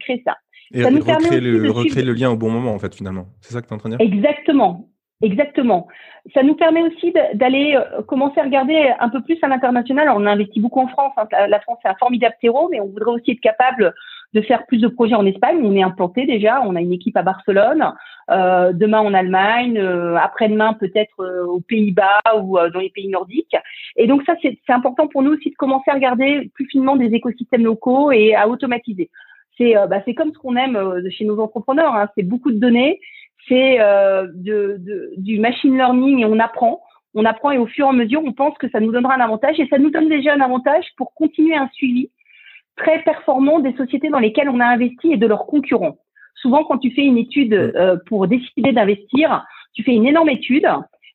créer 0.00 0.22
ça. 0.26 0.36
Et 0.74 0.82
ça 0.82 0.90
nous 0.90 1.00
recréer, 1.00 1.40
le, 1.40 1.70
recréer 1.70 2.04
le 2.04 2.12
lien 2.12 2.30
au 2.30 2.36
bon 2.36 2.50
moment 2.50 2.74
en 2.74 2.78
fait 2.78 2.94
finalement. 2.94 3.28
C'est 3.40 3.54
ça 3.54 3.62
que 3.62 3.66
tu 3.66 3.72
es 3.72 3.74
en 3.74 3.78
train 3.78 3.88
de 3.88 3.96
dire? 3.96 4.06
Exactement. 4.06 4.86
Exactement. 5.22 5.88
Ça 6.34 6.42
nous 6.42 6.54
permet 6.54 6.82
aussi 6.82 7.12
d'aller 7.34 7.74
euh, 7.74 8.02
commencer 8.02 8.38
à 8.38 8.44
regarder 8.44 8.92
un 9.00 9.08
peu 9.08 9.22
plus 9.22 9.38
à 9.42 9.48
l'international. 9.48 10.10
On 10.10 10.26
a 10.26 10.32
investi 10.32 10.60
beaucoup 10.60 10.80
en 10.80 10.88
France. 10.88 11.12
Hein. 11.16 11.26
La 11.48 11.60
France 11.60 11.78
est 11.84 11.88
un 11.88 11.94
formidable 11.94 12.34
terreau, 12.40 12.68
mais 12.70 12.80
on 12.80 12.86
voudrait 12.86 13.12
aussi 13.12 13.30
être 13.30 13.40
capable 13.40 13.94
de 14.34 14.40
faire 14.40 14.66
plus 14.66 14.78
de 14.78 14.88
projets 14.88 15.14
en 15.14 15.26
Espagne. 15.26 15.60
On 15.62 15.74
est 15.74 15.82
implanté 15.82 16.26
déjà. 16.26 16.62
On 16.62 16.76
a 16.76 16.80
une 16.80 16.92
équipe 16.92 17.16
à 17.16 17.22
Barcelone. 17.22 17.92
Euh, 18.30 18.72
demain 18.72 19.00
en 19.00 19.14
Allemagne. 19.14 19.78
Euh, 19.78 20.16
après-demain 20.16 20.74
peut-être 20.74 21.20
euh, 21.20 21.46
aux 21.46 21.60
Pays-Bas 21.60 22.20
ou 22.42 22.58
dans 22.72 22.80
les 22.80 22.90
pays 22.90 23.08
nordiques. 23.08 23.56
Et 23.96 24.06
donc 24.06 24.22
ça, 24.24 24.34
c'est 24.42 24.58
important 24.68 25.08
pour 25.08 25.22
nous 25.22 25.32
aussi 25.32 25.50
de 25.50 25.56
commencer 25.56 25.90
à 25.90 25.94
regarder 25.94 26.50
plus 26.54 26.66
finement 26.66 26.96
des 26.96 27.14
écosystèmes 27.14 27.64
locaux 27.64 28.10
et 28.10 28.34
à 28.34 28.48
automatiser. 28.48 29.10
C'est 29.56 29.74
bah, 29.88 30.02
comme 30.16 30.32
ce 30.32 30.38
qu'on 30.38 30.56
aime 30.56 30.78
chez 31.10 31.24
nos 31.24 31.40
entrepreneurs. 31.40 31.94
Hein. 31.94 32.08
C'est 32.14 32.22
beaucoup 32.22 32.52
de 32.52 32.58
données 32.58 33.00
c'est 33.48 33.80
euh, 33.80 34.26
de, 34.34 34.76
de, 34.78 35.12
du 35.16 35.38
machine 35.38 35.76
learning 35.76 36.20
et 36.20 36.24
on 36.24 36.38
apprend. 36.38 36.82
On 37.14 37.24
apprend 37.24 37.50
et 37.50 37.58
au 37.58 37.66
fur 37.66 37.86
et 37.86 37.88
à 37.88 37.92
mesure, 37.92 38.22
on 38.24 38.32
pense 38.32 38.56
que 38.58 38.68
ça 38.70 38.80
nous 38.80 38.92
donnera 38.92 39.14
un 39.14 39.20
avantage 39.20 39.58
et 39.58 39.66
ça 39.68 39.78
nous 39.78 39.90
donne 39.90 40.08
déjà 40.08 40.34
un 40.34 40.40
avantage 40.40 40.84
pour 40.96 41.14
continuer 41.14 41.56
un 41.56 41.68
suivi 41.72 42.10
très 42.76 43.02
performant 43.02 43.58
des 43.58 43.74
sociétés 43.76 44.08
dans 44.08 44.18
lesquelles 44.18 44.48
on 44.48 44.60
a 44.60 44.66
investi 44.66 45.12
et 45.12 45.16
de 45.16 45.26
leurs 45.26 45.46
concurrents. 45.46 45.96
Souvent, 46.34 46.64
quand 46.64 46.78
tu 46.78 46.90
fais 46.90 47.04
une 47.04 47.18
étude 47.18 47.54
euh, 47.54 47.96
pour 48.06 48.26
décider 48.28 48.72
d'investir, 48.72 49.44
tu 49.74 49.82
fais 49.82 49.94
une 49.94 50.06
énorme 50.06 50.28
étude 50.28 50.68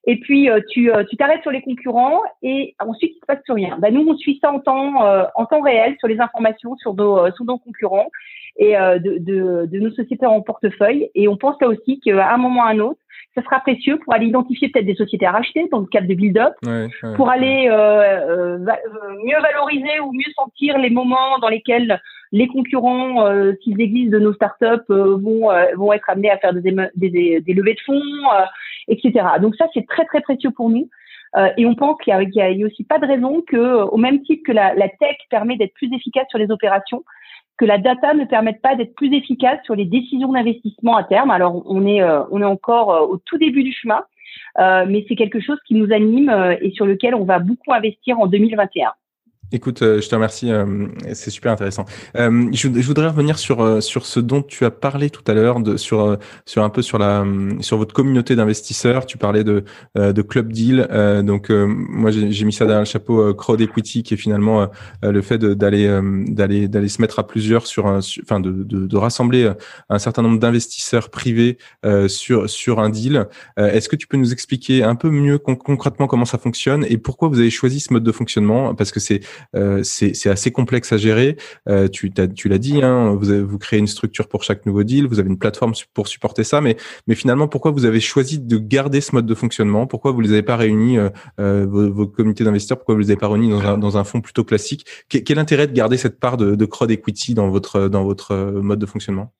et 0.08 0.20
puis 0.20 0.50
euh, 0.50 0.62
tu 0.72 0.91
tu 1.10 1.15
t'arrêtes 1.15 1.44
sur 1.44 1.51
les 1.51 1.62
concurrents 1.62 2.22
et 2.41 2.75
ensuite 2.80 3.13
il 3.15 3.20
se 3.20 3.25
passe 3.27 3.44
plus 3.44 3.53
rien. 3.53 3.77
Ben, 3.80 3.94
nous 3.94 4.06
on 4.08 4.18
suit 4.18 4.39
ça 4.41 4.51
en 4.51 4.60
temps 4.60 4.96
en 5.36 5.46
temps 5.46 5.62
réel 5.62 5.96
sur 6.00 6.08
les 6.08 6.20
informations 6.20 6.75
sur 6.77 6.96
nos 6.96 7.32
sur 7.32 7.46
nos 7.46 7.60
concurrents 7.60 8.08
et 8.58 8.77
euh, 8.77 9.00
de, 9.00 9.17
de, 9.17 9.65
de, 9.65 9.79
nos 9.79 9.91
sociétés 9.91 10.25
en 10.25 10.41
portefeuille. 10.41 11.10
Et 11.15 11.27
on 11.27 11.38
pense 11.38 11.60
là 11.62 11.67
aussi 11.67 12.00
qu'à 12.00 12.34
un 12.34 12.38
moment 12.38 12.62
ou 12.62 12.63
à 12.63 12.70
un 12.70 12.79
autre, 12.79 13.00
ça 13.36 13.41
sera 13.43 13.60
précieux 13.60 13.98
pour 14.00 14.13
aller 14.13 14.27
identifier 14.27 14.70
peut-être 14.70 14.86
des 14.86 14.96
sociétés 14.96 15.25
à 15.25 15.31
racheter 15.31 15.67
dans 15.72 15.79
le 15.79 15.86
cadre 15.86 16.08
de 16.08 16.15
build-up, 16.15 16.53
pour 17.15 17.29
aller 17.29 17.67
euh, 17.70 18.58
euh, 18.58 18.58
mieux 19.24 19.39
valoriser 19.41 20.00
ou 20.01 20.12
mieux 20.12 20.31
sentir 20.36 20.77
les 20.77 20.89
moments 20.89 21.39
dans 21.39 21.48
lesquels 21.48 22.01
les 22.34 22.48
concurrents, 22.48 23.25
euh, 23.25 23.53
s'ils 23.63 23.79
existent 23.81 24.17
de 24.17 24.24
nos 24.24 24.34
startups, 24.34 24.86
vont 24.89 25.50
vont 25.75 25.93
être 25.93 26.10
amenés 26.10 26.31
à 26.31 26.38
faire 26.38 26.53
des, 26.53 26.75
des, 26.96 27.41
des 27.41 27.53
levées 27.53 27.74
de 27.74 27.79
fonds, 27.86 28.01
etc. 28.88 29.25
Donc 29.41 29.55
ça, 29.55 29.67
c'est 29.74 29.88
très 29.88 30.05
très 30.05 30.22
précieux 30.22 30.51
pour 30.51 30.70
nous. 30.70 30.89
et 31.58 31.65
on 31.65 31.75
pense 31.75 31.98
qu'il 32.01 32.13
n'y 32.13 32.41
a, 32.41 32.46
a, 32.46 32.65
aussi 32.65 32.84
pas 32.84 33.00
de 33.00 33.08
raison 33.08 33.41
que, 33.48 33.84
au 33.84 33.98
même 33.98 34.22
titre 34.24 34.43
que 34.46 34.51
la, 34.51 34.74
la 34.75 34.89
tech 34.89 35.15
permet 35.29 35.55
d'être 35.55 35.74
plus 35.74 35.93
efficace 35.93 36.25
sur 36.29 36.39
les 36.39 36.51
opérations, 36.51 37.03
que 37.58 37.65
la 37.65 37.77
data 37.77 38.13
ne 38.13 38.25
permette 38.25 38.62
pas 38.62 38.75
d'être 38.75 38.96
plus 38.96 39.13
efficace 39.13 39.60
sur 39.65 39.75
les 39.75 39.86
décisions 39.86 40.31
d'investissement 40.31 40.98
à 40.98 41.03
terme. 41.03 41.29
Alors, 41.31 41.63
on 41.65 41.86
est, 41.86 42.01
euh, 42.01 42.24
on 42.31 42.41
est 42.41 42.46
encore 42.46 42.91
euh, 42.91 43.01
au 43.01 43.17
tout 43.17 43.38
début 43.38 43.63
du 43.63 43.72
chemin, 43.72 44.03
euh, 44.60 44.86
mais 44.88 45.05
c'est 45.08 45.15
quelque 45.15 45.39
chose 45.39 45.60
qui 45.67 45.75
nous 45.75 45.91
anime 45.93 46.58
et 46.62 46.72
sur 46.72 46.86
lequel 46.86 47.15
on 47.15 47.24
va 47.24 47.39
beaucoup 47.39 47.74
investir 47.74 48.20
en 48.20 48.27
2021. 48.27 48.91
Écoute, 49.53 49.81
euh, 49.81 50.00
je 50.00 50.08
te 50.08 50.15
remercie, 50.15 50.50
euh, 50.50 50.88
c'est 51.13 51.29
super 51.29 51.51
intéressant. 51.51 51.86
Euh, 52.15 52.50
je, 52.53 52.70
voudrais 52.70 53.08
revenir 53.08 53.38
sur 53.38 53.84
sur 53.84 54.05
ce 54.05 54.22
dont 54.22 54.41
tu 54.41 54.63
as 54.63 54.72
parlé 54.72 55.10
tout 55.10 55.24
à 55.27 55.34
l'heure, 55.34 55.58
sur 55.75 56.17
sur 56.46 56.63
un 56.63 56.70
peu 56.70 56.81
sur 56.81 56.98
la 56.98 57.25
sur 57.60 57.77
votre 57.77 57.93
communauté 57.93 58.36
d'investisseurs. 58.36 59.05
Tu 59.05 59.17
parlais 59.17 59.43
de 59.43 59.63
de 59.96 60.22
club 60.22 60.51
deal. 60.53 60.88
donc 61.24 61.50
moi 61.50 62.12
j'ai 62.12 62.46
mis 62.46 62.53
ça 62.53 62.65
dans 62.65 62.79
le 62.79 62.86
chapeau 62.86 63.34
crowd 63.34 63.60
equity, 63.60 64.03
qui 64.03 64.13
est 64.13 64.17
finalement 64.17 64.70
le 65.03 65.22
fait 65.22 65.38
d'aller 65.38 66.00
d'aller 66.27 66.67
d'aller 66.67 66.88
se 66.88 67.01
mettre 67.01 67.20
à 67.20 67.27
plusieurs 67.27 67.67
sur 67.67 67.88
un, 67.88 68.00
enfin 68.24 68.39
de, 68.39 68.51
de, 68.51 68.88
de 68.88 68.98
rassembler 68.98 69.51
un 69.89 70.00
certain 70.00 70.22
nombre 70.22 70.39
d'investisseurs 70.39 71.10
privés 71.10 71.58
sur 72.08 72.50
sur 72.50 72.79
un 72.79 72.89
deal. 72.89 73.27
Est-ce 73.58 73.89
que 73.89 73.96
tu 73.96 74.08
peux 74.08 74.17
nous 74.17 74.31
expliquer 74.31 74.84
un 74.84 74.96
peu 74.96 75.10
mieux 75.10 75.38
concrètement 75.38 76.08
comment 76.08 76.25
ça 76.25 76.38
fonctionne 76.38 76.86
et 76.88 76.98
pourquoi 76.98 77.27
vous 77.27 77.39
avez 77.39 77.50
choisi 77.50 77.79
ce 77.79 77.91
mode 77.93 78.03
de 78.03 78.12
fonctionnement? 78.12 78.75
Parce 78.75 78.91
que 78.91 79.00
c'est 79.00 79.22
c'est 79.83 80.29
assez 80.29 80.51
complexe 80.51 80.91
à 80.91 80.98
gérer. 80.98 81.38
Euh, 81.69 81.88
tu, 81.88 82.12
tu 82.36 82.50
l'as 82.50 82.57
dit, 82.57 82.81
hein, 82.81 83.15
vous, 83.19 83.48
vous 83.48 83.57
créez 83.57 83.79
une 83.79 83.88
structure 83.88 84.27
pour 84.27 84.43
chaque 84.43 84.65
nouveau 84.65 84.83
deal, 84.83 85.07
vous 85.07 85.19
avez 85.19 85.29
une 85.29 85.38
plateforme 85.38 85.74
pour 85.93 86.07
supporter 86.07 86.43
ça, 86.43 86.62
mais, 86.62 86.77
mais 87.07 87.15
finalement, 87.15 87.48
pourquoi 87.48 87.71
vous 87.71 87.86
avez 87.86 88.00
choisi 88.00 88.39
de 88.39 88.57
garder 88.57 89.01
ce 89.01 89.15
mode 89.15 89.25
de 89.25 89.36
fonctionnement? 89.36 89.88
Pourquoi 89.88 90.12
vous 90.12 90.21
les 90.21 90.31
avez 90.31 90.43
pas 90.43 90.55
réunis, 90.55 90.98
euh, 90.98 91.65
vos, 91.69 91.91
vos, 91.91 92.07
comités 92.07 92.43
d'investisseurs 92.43 92.77
Pourquoi 92.77 92.95
vous 92.95 93.01
les 93.01 93.12
avez 93.12 93.19
pas 93.19 93.29
réunis 93.29 93.50
dans 93.50 93.62
un, 93.62 93.77
dans 93.77 93.98
un 93.98 94.03
fonds 94.03 94.21
plutôt 94.21 94.43
classique? 94.43 94.86
Quel, 95.10 95.24
quel 95.24 95.39
intérêt 95.39 95.67
de 95.67 95.74
garder 95.74 95.98
cette 95.98 96.19
part 96.19 96.38
de, 96.38 96.55
de 96.55 96.65
crowd 96.65 96.91
equity 96.91 97.33
dans 97.33 97.50
votre, 97.50 97.88
dans 97.88 98.03
votre 98.03 98.36
mode 98.36 98.79
de 98.79 98.86
fonctionnement? 98.86 99.33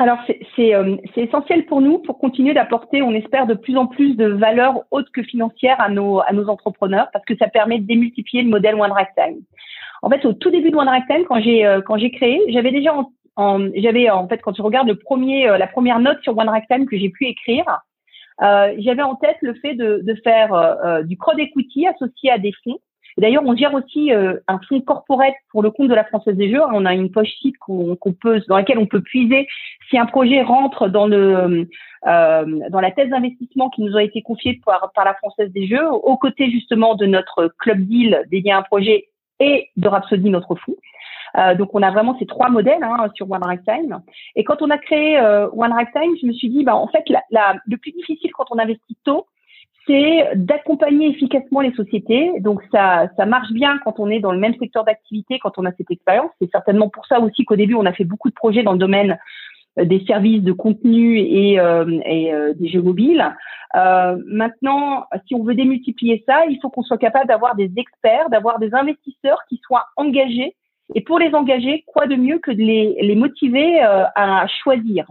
Alors, 0.00 0.18
euh, 0.30 0.96
c'est 1.14 1.20
essentiel 1.20 1.66
pour 1.66 1.82
nous 1.82 1.98
pour 1.98 2.18
continuer 2.18 2.54
d'apporter, 2.54 3.02
on 3.02 3.12
espère, 3.12 3.46
de 3.46 3.52
plus 3.52 3.76
en 3.76 3.86
plus 3.86 4.16
de 4.16 4.28
valeur 4.28 4.84
haute 4.90 5.10
que 5.10 5.22
financière 5.22 5.78
à 5.78 5.90
nos, 5.90 6.20
à 6.20 6.32
nos 6.32 6.48
entrepreneurs 6.48 7.08
parce 7.12 7.22
que 7.26 7.36
ça 7.36 7.48
permet 7.48 7.80
de 7.80 7.86
démultiplier 7.86 8.42
le 8.42 8.48
modèle 8.48 8.76
One 8.76 8.94
Time. 9.14 9.42
En 10.00 10.08
fait, 10.08 10.24
au 10.24 10.32
tout 10.32 10.50
début 10.50 10.70
de 10.70 10.76
One 10.76 10.88
Time, 11.06 11.26
quand 11.28 11.42
j'ai 11.42 11.66
euh, 11.66 11.82
quand 11.82 11.98
j'ai 11.98 12.10
créé, 12.12 12.40
j'avais 12.48 12.70
déjà 12.70 12.94
en, 13.36 13.68
j'avais 13.76 14.08
en 14.08 14.26
fait 14.26 14.38
quand 14.38 14.52
tu 14.52 14.62
regardes 14.62 14.88
le 14.88 14.96
premier 14.96 15.46
euh, 15.50 15.58
la 15.58 15.66
première 15.66 16.00
note 16.00 16.22
sur 16.22 16.34
One 16.34 16.50
Time 16.70 16.86
que 16.86 16.96
j'ai 16.96 17.10
pu 17.10 17.26
écrire, 17.26 17.66
j'avais 18.40 19.02
en 19.02 19.16
tête 19.16 19.36
le 19.42 19.52
fait 19.52 19.74
de, 19.74 20.00
de 20.02 20.14
faire 20.24 21.02
du 21.04 21.18
crowd 21.18 21.38
equity 21.38 21.86
associé 21.86 22.30
à 22.30 22.38
des 22.38 22.52
fonds 22.64 22.78
D'ailleurs, 23.20 23.42
on 23.44 23.54
gère 23.54 23.74
aussi 23.74 24.12
euh, 24.12 24.38
un 24.48 24.58
fonds 24.66 24.80
corporate 24.80 25.34
pour 25.50 25.62
le 25.62 25.70
compte 25.70 25.88
de 25.88 25.94
la 25.94 26.04
Française 26.04 26.36
des 26.36 26.50
Jeux. 26.50 26.62
On 26.72 26.86
a 26.86 26.94
une 26.94 27.10
poche 27.10 27.32
site 27.42 27.56
qu'on 27.58 27.96
peut, 28.20 28.40
dans 28.48 28.56
laquelle 28.56 28.78
on 28.78 28.86
peut 28.86 29.02
puiser 29.02 29.46
si 29.88 29.98
un 29.98 30.06
projet 30.06 30.42
rentre 30.42 30.88
dans 30.88 31.06
le 31.06 31.68
euh, 32.06 32.68
dans 32.70 32.80
la 32.80 32.90
thèse 32.90 33.10
d'investissement 33.10 33.68
qui 33.68 33.82
nous 33.82 33.94
a 33.94 34.02
été 34.02 34.22
confiée 34.22 34.58
par, 34.64 34.90
par 34.94 35.04
la 35.04 35.12
Française 35.14 35.52
des 35.52 35.66
Jeux, 35.66 35.86
aux 35.90 36.16
côtés 36.16 36.50
justement 36.50 36.94
de 36.94 37.04
notre 37.04 37.52
club 37.58 37.80
deal 37.80 38.24
dédié 38.30 38.52
à 38.52 38.58
un 38.58 38.62
projet 38.62 39.08
et 39.38 39.68
de 39.76 39.88
Rhapsody, 39.88 40.30
notre 40.30 40.54
fonds. 40.54 40.76
Euh, 41.36 41.54
donc 41.54 41.74
on 41.74 41.82
a 41.82 41.90
vraiment 41.90 42.18
ces 42.18 42.26
trois 42.26 42.48
modèles 42.48 42.82
hein, 42.82 43.06
sur 43.14 43.30
One 43.30 43.42
Time. 43.66 44.00
Et 44.34 44.44
quand 44.44 44.62
on 44.62 44.70
a 44.70 44.78
créé 44.78 45.18
euh, 45.18 45.48
One 45.52 45.74
Time, 45.92 46.16
je 46.20 46.26
me 46.26 46.32
suis 46.32 46.48
dit, 46.48 46.64
bah, 46.64 46.74
en 46.74 46.88
fait, 46.88 47.06
la, 47.08 47.22
la, 47.30 47.56
le 47.66 47.76
plus 47.76 47.92
difficile 47.92 48.30
quand 48.32 48.46
on 48.50 48.58
investit 48.58 48.96
tôt, 49.04 49.26
c'est 49.86 50.30
d'accompagner 50.34 51.08
efficacement 51.08 51.60
les 51.60 51.72
sociétés. 51.72 52.32
Donc 52.40 52.62
ça, 52.72 53.08
ça 53.16 53.26
marche 53.26 53.50
bien 53.52 53.78
quand 53.84 53.98
on 53.98 54.08
est 54.10 54.20
dans 54.20 54.32
le 54.32 54.38
même 54.38 54.54
secteur 54.58 54.84
d'activité, 54.84 55.38
quand 55.38 55.58
on 55.58 55.64
a 55.64 55.72
cette 55.72 55.90
expérience. 55.90 56.30
C'est 56.40 56.50
certainement 56.50 56.88
pour 56.88 57.06
ça 57.06 57.20
aussi 57.20 57.44
qu'au 57.44 57.56
début, 57.56 57.74
on 57.74 57.86
a 57.86 57.92
fait 57.92 58.04
beaucoup 58.04 58.28
de 58.28 58.34
projets 58.34 58.62
dans 58.62 58.72
le 58.72 58.78
domaine 58.78 59.18
euh, 59.78 59.84
des 59.84 60.04
services 60.04 60.42
de 60.42 60.52
contenu 60.52 61.18
et, 61.18 61.60
euh, 61.60 61.84
euh, 62.06 62.54
des 62.54 62.68
jeux 62.68 62.82
mobiles. 62.82 63.24
Maintenant, 63.74 65.04
si 65.28 65.34
on 65.34 65.44
veut 65.44 65.54
démultiplier 65.54 66.24
ça, 66.26 66.44
il 66.46 66.58
faut 66.60 66.70
qu'on 66.70 66.82
soit 66.82 66.98
capable 66.98 67.28
d'avoir 67.28 67.54
des 67.54 67.70
experts, 67.76 68.28
d'avoir 68.28 68.58
des 68.58 68.74
investisseurs 68.74 69.40
qui 69.48 69.60
soient 69.64 69.86
engagés. 69.96 70.56
Et 70.96 71.02
pour 71.02 71.20
les 71.20 71.32
engager, 71.34 71.84
quoi 71.86 72.08
de 72.08 72.16
mieux 72.16 72.40
que 72.40 72.50
de 72.50 72.58
les, 72.58 72.96
les 73.00 73.14
motiver 73.14 73.80
à 73.80 74.44
choisir? 74.62 75.06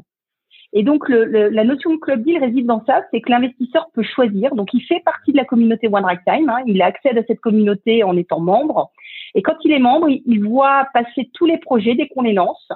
Et 0.73 0.83
donc, 0.83 1.09
le, 1.09 1.49
la 1.49 1.63
notion 1.63 1.91
de 1.91 1.97
club 1.97 2.23
deal 2.23 2.39
réside 2.39 2.67
dans 2.67 2.83
ça, 2.85 3.01
c'est 3.11 3.21
que 3.21 3.29
l'investisseur 3.31 3.87
peut 3.93 4.03
choisir. 4.03 4.53
Donc, 4.53 4.73
il 4.73 4.81
fait 4.81 5.01
partie 5.03 5.31
de 5.31 5.37
la 5.37 5.45
communauté 5.45 5.87
One 5.87 6.05
Time. 6.27 6.49
Hein, 6.49 6.63
il 6.67 6.81
accède 6.81 7.17
à 7.17 7.23
cette 7.23 7.39
communauté 7.39 8.03
en 8.03 8.15
étant 8.15 8.39
membre. 8.39 8.91
Et 9.33 9.41
quand 9.41 9.55
il 9.63 9.71
est 9.71 9.79
membre, 9.79 10.09
il, 10.09 10.43
voit 10.43 10.87
passer 10.93 11.29
tous 11.33 11.45
les 11.45 11.57
projets 11.57 11.95
dès 11.95 12.07
qu'on 12.07 12.21
les 12.21 12.33
lance. 12.33 12.69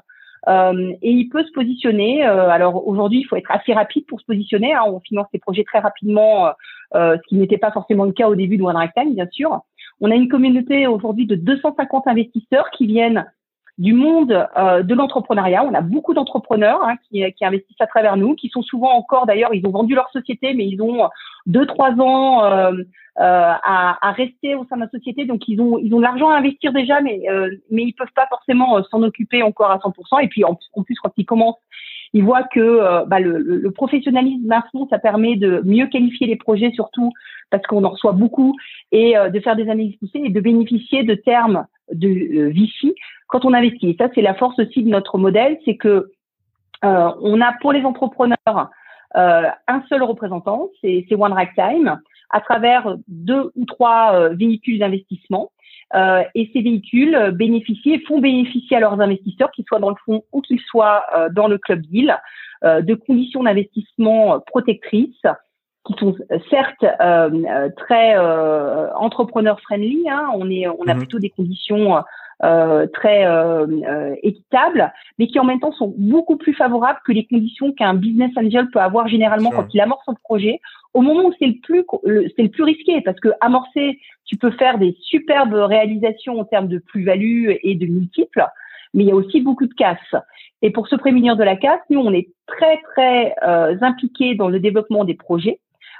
et 0.48 1.12
il 1.12 1.30
peut 1.30 1.44
se 1.44 1.52
positionner. 1.52 2.24
alors 2.24 2.88
aujourd'hui, 2.88 3.20
il 3.20 3.24
faut 3.26 3.36
être 3.36 3.52
assez 3.52 3.74
rapide 3.74 4.06
pour 4.08 4.20
se 4.20 4.26
positionner. 4.26 4.74
Hein. 4.74 4.84
on 4.88 5.00
finance 5.00 5.28
les 5.34 5.40
projets 5.40 5.64
très 5.64 5.80
rapidement, 5.80 6.50
ce 6.94 7.20
qui 7.28 7.36
n'était 7.36 7.58
pas 7.58 7.72
forcément 7.72 8.06
le 8.06 8.12
cas 8.12 8.28
au 8.28 8.36
début 8.36 8.58
de 8.58 8.64
One 8.64 8.90
Time, 8.96 9.14
bien 9.14 9.28
sûr. 9.32 9.62
On 10.02 10.12
a 10.12 10.16
une 10.16 10.28
communauté 10.28 10.88
aujourd'hui 10.88 11.26
de 11.26 11.36
250 11.36 12.08
investisseurs 12.08 12.70
qui 12.72 12.88
viennent 12.88 13.26
du 13.78 13.94
monde 13.94 14.48
euh, 14.58 14.84
de 14.84 14.94
l'entrepreneuriat. 14.94 15.64
On 15.64 15.74
a 15.74 15.82
beaucoup 15.82 16.14
d'entrepreneurs 16.14 16.84
hein, 16.84 16.96
qui, 17.10 17.24
qui, 17.34 17.46
investissent 17.46 17.82
à 17.82 17.88
travers 17.88 18.18
nous, 18.18 18.36
qui 18.36 18.50
sont 18.50 18.62
souvent 18.62 18.92
encore, 18.92 19.26
d'ailleurs, 19.26 19.54
ils 19.54 19.66
ont 19.66 19.72
vendu 19.72 19.96
leur 19.96 20.10
société, 20.12 20.54
mais 20.54 20.68
ils 20.68 20.82
ont 20.82 21.10
deux, 21.46 21.66
trois 21.66 21.92
ans 21.92 22.46
euh, 22.46 22.72
euh, 22.72 23.54
à, 23.64 24.08
à, 24.08 24.12
rester 24.12 24.56
au 24.56 24.66
sein 24.66 24.76
de 24.76 24.82
la 24.82 24.90
société. 24.90 25.26
Donc, 25.26 25.48
ils 25.48 25.60
ont, 25.60 25.78
ils 25.80 25.94
ont 25.94 25.98
de 25.98 26.04
l'argent 26.04 26.30
à 26.30 26.38
investir 26.38 26.72
déjà, 26.72 27.02
mais, 27.02 27.22
euh, 27.30 27.50
mais 27.72 27.84
ils 27.84 27.94
peuvent 27.94 28.14
pas 28.16 28.28
forcément 28.28 28.82
s'en 28.84 29.02
occuper 29.02 29.42
encore 29.42 29.72
à 29.72 29.78
100%. 29.78 30.24
Et 30.24 30.28
puis, 30.28 30.44
en, 30.44 30.56
plus, 30.56 30.96
quand 31.02 31.14
ils 31.18 31.26
commencent, 31.26 31.62
ils 32.14 32.24
voient 32.24 32.44
que 32.44 33.06
bah, 33.08 33.20
le, 33.20 33.40
le, 33.40 33.72
professionnalisme 33.72 34.48
d'un 34.48 34.64
fonds, 34.72 34.88
ça 34.88 35.00
permet 35.00 35.36
de 35.36 35.64
mieux 35.66 35.88
qualifier 35.88 36.28
les 36.28 36.36
projets, 36.36 36.72
surtout 36.72 37.12
parce 37.50 37.66
qu'on 37.66 37.84
en 37.84 37.90
reçoit 37.90 38.12
beaucoup, 38.12 38.56
et 38.92 39.16
de 39.32 39.40
faire 39.40 39.56
des 39.56 39.64
analyses 39.64 39.96
poussées 39.98 40.22
et 40.24 40.30
de 40.30 40.40
bénéficier 40.40 41.04
de 41.04 41.16
termes 41.16 41.66
de 41.92 42.08
euh, 42.08 42.50
Vichy 42.50 42.96
quand 43.28 43.46
on 43.46 43.54
investit. 43.54 43.90
Et 43.90 43.96
ça, 44.00 44.10
c'est 44.14 44.22
la 44.22 44.34
force 44.34 44.58
aussi 44.60 44.84
de 44.84 44.90
notre 44.90 45.18
modèle, 45.18 45.58
c'est 45.66 45.76
que 45.76 46.12
euh, 46.84 47.12
on 47.22 47.42
a 47.42 47.54
pour 47.62 47.72
les 47.72 47.84
entrepreneurs 47.84 48.70
euh, 49.16 49.50
un 49.68 49.84
seul 49.90 50.04
représentant, 50.04 50.70
c'est 50.82 51.06
One 51.12 51.34
Rack 51.34 51.54
Time, 51.56 52.00
à 52.30 52.42
travers 52.42 52.96
deux 53.08 53.52
ou 53.56 53.66
trois 53.66 54.30
véhicules 54.30 54.80
d'investissement. 54.80 55.52
et 55.94 56.50
ces 56.52 56.62
véhicules 56.62 57.32
bénéficient 57.32 58.00
font 58.08 58.20
bénéficier 58.20 58.78
à 58.78 58.80
leurs 58.80 59.00
investisseurs, 59.00 59.52
qu'ils 59.52 59.66
soient 59.68 59.80
dans 59.80 59.92
le 59.92 59.96
fonds 60.04 60.24
ou 60.32 60.42
qu'ils 60.42 60.62
soient 60.62 61.06
dans 61.32 61.48
le 61.48 61.60
club 61.60 61.82
deal, 61.82 62.18
de 62.64 62.96
conditions 62.96 63.44
d'investissement 63.44 64.40
protectrices 64.40 65.28
qui 65.86 65.94
sont 66.00 66.16
euh, 66.32 66.40
certes 66.50 66.84
euh, 66.84 67.30
euh, 67.32 67.70
très 67.76 68.16
euh, 68.18 68.94
entrepreneur 68.96 69.60
friendly. 69.62 70.10
Hein, 70.10 70.30
on 70.36 70.50
est, 70.50 70.68
on 70.68 70.88
a 70.88 70.94
mhm. 70.94 71.00
plutôt 71.00 71.20
des 71.20 71.30
conditions 71.30 72.04
euh, 72.44 72.88
très 72.88 73.26
équitables, 74.22 74.92
mais 75.18 75.28
qui 75.28 75.40
en 75.40 75.46
même 75.46 75.60
temps 75.60 75.72
sont 75.72 75.94
beaucoup 75.98 76.38
plus 76.38 76.54
favorables 76.54 77.00
que 77.06 77.12
les 77.12 77.26
conditions 77.26 77.72
qu'un 77.74 77.94
business 77.94 78.32
angel 78.36 78.70
peut 78.72 78.80
avoir 78.80 79.08
généralement 79.08 79.50
quand 79.52 79.74
il 79.74 79.82
amorce 79.82 80.06
son 80.06 80.16
projet. 80.24 80.60
Au 80.94 81.02
moment 81.02 81.26
où 81.26 81.34
c'est 81.40 81.48
le 81.48 81.60
plus, 81.64 81.86
c'est 82.36 82.44
le 82.44 82.50
plus 82.50 82.64
risqué, 82.64 83.02
parce 83.02 83.20
que 83.20 83.30
amorcer, 83.42 84.00
tu 84.26 84.38
peux 84.38 84.52
faire 84.52 84.78
des 84.78 84.96
superbes 85.02 85.54
réalisations 85.54 86.40
en 86.40 86.46
termes 86.46 86.68
de 86.68 86.80
plus-value 86.80 87.52
et 87.64 87.76
de 87.76 87.86
multiples 87.88 88.46
mais 88.94 89.04
il 89.04 89.08
y 89.08 89.12
a 89.12 89.16
aussi 89.16 89.42
beaucoup 89.42 89.66
de 89.66 89.74
casse. 89.74 90.16
Et 90.62 90.72
pour 90.72 90.88
se 90.88 90.96
prémunir 90.96 91.36
de 91.36 91.44
la 91.44 91.56
casse, 91.56 91.82
nous, 91.90 92.00
on 92.00 92.14
est 92.14 92.30
très, 92.48 92.80
très 92.94 93.36
euh, 93.44 93.76
impliqués 93.82 94.36
dans 94.36 94.50
le 94.50 94.60
développement 94.60 95.04
des 95.04 95.16
projets. 95.16 95.60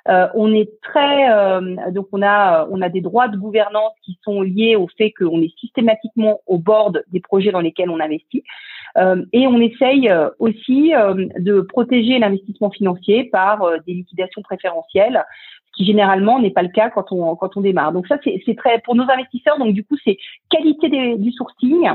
Euh, 0.10 0.28
on 0.34 0.54
est 0.54 0.70
très 0.82 1.32
euh, 1.32 1.92
donc 1.92 2.08
on 2.12 2.22
a 2.22 2.68
on 2.70 2.82
a 2.82 2.90
des 2.90 3.00
droits 3.00 3.30
de 3.30 3.38
gouvernance 3.38 3.94
qui 4.04 4.20
sont 4.22 4.42
liés 4.42 4.76
au 4.76 4.88
fait 4.98 5.14
qu'on 5.18 5.42
est 5.42 5.58
systématiquement 5.58 6.42
au 6.46 6.58
bord 6.58 6.92
des 6.92 7.20
projets 7.22 7.52
dans 7.52 7.62
lesquels 7.62 7.90
on 7.90 8.02
investit. 8.02 8.44
Euh, 8.98 9.24
et 9.32 9.48
on 9.48 9.60
essaye 9.62 10.12
aussi 10.40 10.92
de 11.40 11.62
protéger 11.62 12.20
l'investissement 12.20 12.70
financier 12.70 13.24
par 13.26 13.66
des 13.88 13.94
liquidations 13.94 14.42
préférentielles, 14.42 15.24
ce 15.68 15.78
qui 15.78 15.86
généralement 15.86 16.40
n'est 16.40 16.52
pas 16.52 16.64
le 16.64 16.70
cas 16.70 16.90
quand 16.90 17.12
on 17.12 17.36
quand 17.38 17.56
on 17.56 17.62
démarre. 17.62 17.94
Donc 17.94 18.08
ça 18.08 18.18
c'est 18.24 18.58
très 18.58 18.80
pour 18.80 18.96
nos 18.96 19.10
investisseurs. 19.10 19.58
Donc 19.58 19.74
du 19.74 19.86
coup 19.86 19.96
c'est 20.04 20.18
qualité 20.50 20.90
du 21.18 21.32
sourcing, 21.32 21.90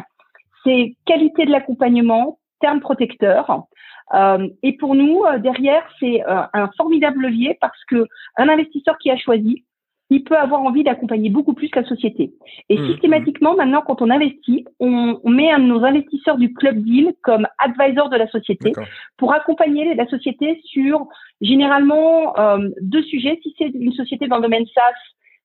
c'est 0.65 0.95
qualité 1.05 1.45
de 1.45 1.51
l'accompagnement, 1.51 2.39
termes 2.61 2.81
protecteurs. 2.81 3.67
Euh, 4.15 4.49
et 4.63 4.77
pour 4.77 4.95
nous, 4.95 5.25
euh, 5.25 5.39
derrière, 5.39 5.83
c'est 6.01 6.23
euh, 6.27 6.43
un 6.53 6.71
formidable 6.77 7.23
levier 7.23 7.59
parce 7.61 7.85
que 7.85 8.07
un 8.37 8.49
investisseur 8.49 8.97
qui 8.99 9.11
a 9.11 9.17
choisi, 9.17 9.65
il 10.11 10.25
peut 10.25 10.37
avoir 10.37 10.63
envie 10.63 10.85
d'accompagner 10.85 11.29
beaucoup 11.29 11.53
plus 11.53 11.69
la 11.75 11.85
société. 11.85 12.33
Et 12.71 12.79
mmh, 12.79 12.87
systématiquement, 12.93 13.55
maintenant, 13.55 13.83
quand 13.87 14.01
on 14.01 14.09
investit, 14.09 14.65
on, 14.81 15.21
on, 15.23 15.31
met 15.31 15.51
un 15.51 15.59
de 15.59 15.67
nos 15.67 15.85
investisseurs 15.85 16.39
du 16.39 16.55
club 16.55 16.79
deal 16.79 17.13
comme 17.23 17.47
advisor 17.59 18.09
de 18.09 18.17
la 18.17 18.27
société 18.29 18.73
pour 19.19 19.35
accompagner 19.35 19.95
la 19.95 20.07
société 20.07 20.63
sur 20.65 21.07
généralement 21.43 22.33
deux 22.81 23.03
sujets. 23.03 23.39
Si 23.43 23.55
c'est 23.59 23.67
une 23.67 23.93
société 23.93 24.29
dans 24.29 24.37
le 24.37 24.43
domaine 24.45 24.65
SaaS, 24.75 24.97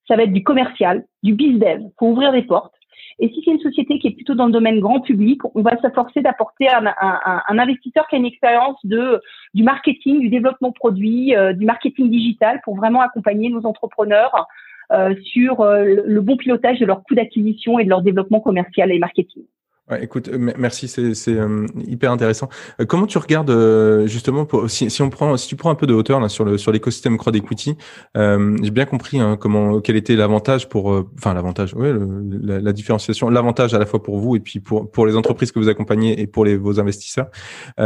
ça 0.08 0.15
va 0.15 0.23
être 0.23 0.32
du 0.32 0.43
commercial, 0.43 1.04
du 1.23 1.34
biz 1.34 1.60
dev, 1.60 1.82
faut 1.99 2.08
ouvrir 2.08 2.32
des 2.32 2.43
portes. 2.43 2.73
Et 3.19 3.29
si 3.29 3.41
c'est 3.43 3.51
une 3.51 3.60
société 3.60 3.99
qui 3.99 4.08
est 4.08 4.12
plutôt 4.12 4.36
dans 4.36 4.47
le 4.47 4.51
domaine 4.51 4.79
grand 4.79 4.99
public, 4.99 5.41
on 5.56 5.62
va 5.62 5.79
s'efforcer 5.82 6.21
d'apporter 6.21 6.67
un, 6.69 6.86
un, 6.86 7.60
investisseur 7.60 8.08
qui 8.08 8.15
a 8.15 8.19
une 8.19 8.25
expérience 8.25 8.77
de 8.84 9.21
du 9.53 9.63
marketing, 9.63 10.19
du 10.19 10.29
développement 10.29 10.71
produit, 10.71 11.36
euh, 11.36 11.53
du 11.53 11.65
marketing 11.65 12.10
digital 12.10 12.60
pour 12.63 12.75
vraiment 12.75 13.01
accompagner 13.01 13.49
nos 13.49 13.65
entrepreneurs 13.65 14.47
euh, 14.91 15.15
sur 15.23 15.62
euh, 15.62 15.84
le 16.06 16.21
bon 16.21 16.38
pilotage 16.38 16.79
de 16.79 16.86
leur 16.86 17.03
coût 17.03 17.15
d'acquisition 17.15 17.79
et 17.79 17.86
de 17.86 17.89
leur 17.89 18.01
développement 18.01 18.39
commercial 18.39 18.91
et 18.91 18.99
marketing. 18.99 19.43
Ouais, 19.91 20.02
écoute, 20.02 20.30
merci, 20.30 20.88
c'est 20.88 21.12
euh, 21.28 21.67
hyper 21.86 22.13
intéressant. 22.13 22.48
Euh, 22.80 22.86
comment 22.86 23.06
tu 23.06 23.17
regardes 23.17 23.50
euh, 23.50 24.08
justement 24.08 24.46
pour, 24.46 24.69
si, 24.69 24.89
si, 24.89 25.02
on 25.02 25.10
prend 25.10 25.36
si 25.36 25.50
tu 25.50 25.58
prends 25.58 25.72
un 25.72 25.76
peu 25.76 25.86
de 25.86 25.93
hauteur 25.93 26.22
là 26.22 26.30
sur 26.30 26.46
le 26.46 26.58
sur 26.58 26.72
l'écosystème 26.72 27.17
crowd 27.17 27.36
equity, 27.36 27.76
j'ai 28.15 28.72
bien 28.72 28.86
compris 28.86 29.19
hein, 29.19 29.36
comment 29.38 29.82
quel 29.82 29.98
était 29.98 30.15
l'avantage 30.15 30.69
pour 30.69 30.86
enfin 31.17 31.34
l'avantage, 31.34 31.74
ouais, 31.74 31.93
la, 32.32 32.62
la, 32.62 32.72
différenciation, 32.72 33.30
l'avantage 33.30 33.74
à 33.74 33.80
la 33.80 33.86
fois 33.86 34.02
pour 34.02 34.19
vous 34.19 34.38
et 34.38 34.39
puis 34.39 34.62
pour 34.62 34.89
pour 34.89 35.06
les 35.06 35.17
entreprises 35.17 35.52
que 35.52 35.60
vous 35.60 35.67
accompagnez 35.67 36.17
et 36.17 36.28
pour 36.28 36.46
les 36.46 36.56
vos 36.56 36.80
investisseurs. 36.80 37.30
et, 37.78 37.84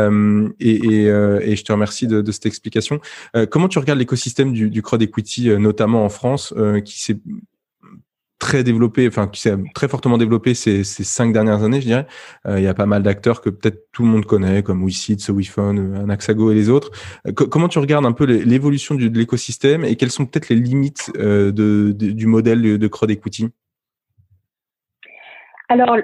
et, 0.59 1.05
et 1.07 1.55
je 1.55 1.63
te 1.63 1.71
remercie 1.71 2.05
de, 2.05 2.21
de 2.21 2.31
cette 2.31 2.45
explication. 2.45 2.99
comment 3.49 3.69
tu 3.69 3.79
regardes 3.79 3.97
l'écosystème 3.97 4.53
du, 4.53 4.69
du 4.69 4.83
crowd 4.83 5.01
equity, 5.01 5.49
notamment 5.57 6.05
en 6.05 6.09
France, 6.09 6.53
qui 6.85 7.01
s'est 7.01 7.17
très 8.39 8.63
développé, 8.63 9.07
enfin 9.07 9.27
qui 9.27 9.41
s'est 9.41 9.55
très 9.73 9.87
fortement 9.87 10.17
développé 10.17 10.53
ces, 10.53 10.83
cinq 10.83 11.33
dernières 11.33 11.63
années, 11.63 11.81
je 11.81 11.87
dirais. 11.87 12.07
Euh, 12.45 12.59
il 12.59 12.63
y 12.63 12.67
a 12.67 12.73
pas 12.73 12.85
mal 12.85 13.03
d'acteurs 13.03 13.41
que 13.41 13.49
peut-être 13.49 13.91
tout 13.91 14.03
le 14.03 14.09
monde 14.09 14.25
connaît, 14.25 14.63
comme 14.63 14.83
WeSeed, 14.83 15.19
SoWeFun, 15.19 15.95
Anaxago 15.95 16.51
et 16.51 16.55
les 16.55 16.69
autres. 16.69 16.91
Euh, 17.27 17.31
comment 17.31 17.67
tu 17.67 17.79
regardes 17.79 18.05
un 18.05 18.11
peu 18.11 18.25
l'évolution 18.25 18.95
de 18.95 19.07
l'écosystème 19.07 19.83
et 19.83 19.95
quelles 19.95 20.11
sont 20.11 20.25
peut-être 20.25 20.49
les 20.49 20.55
limites 20.55 21.11
euh, 21.17 21.51
du 21.51 22.27
modèle 22.27 22.61
de, 22.77 22.87
crowd 22.87 23.09
equity? 23.09 23.49
Alors, 25.69 25.97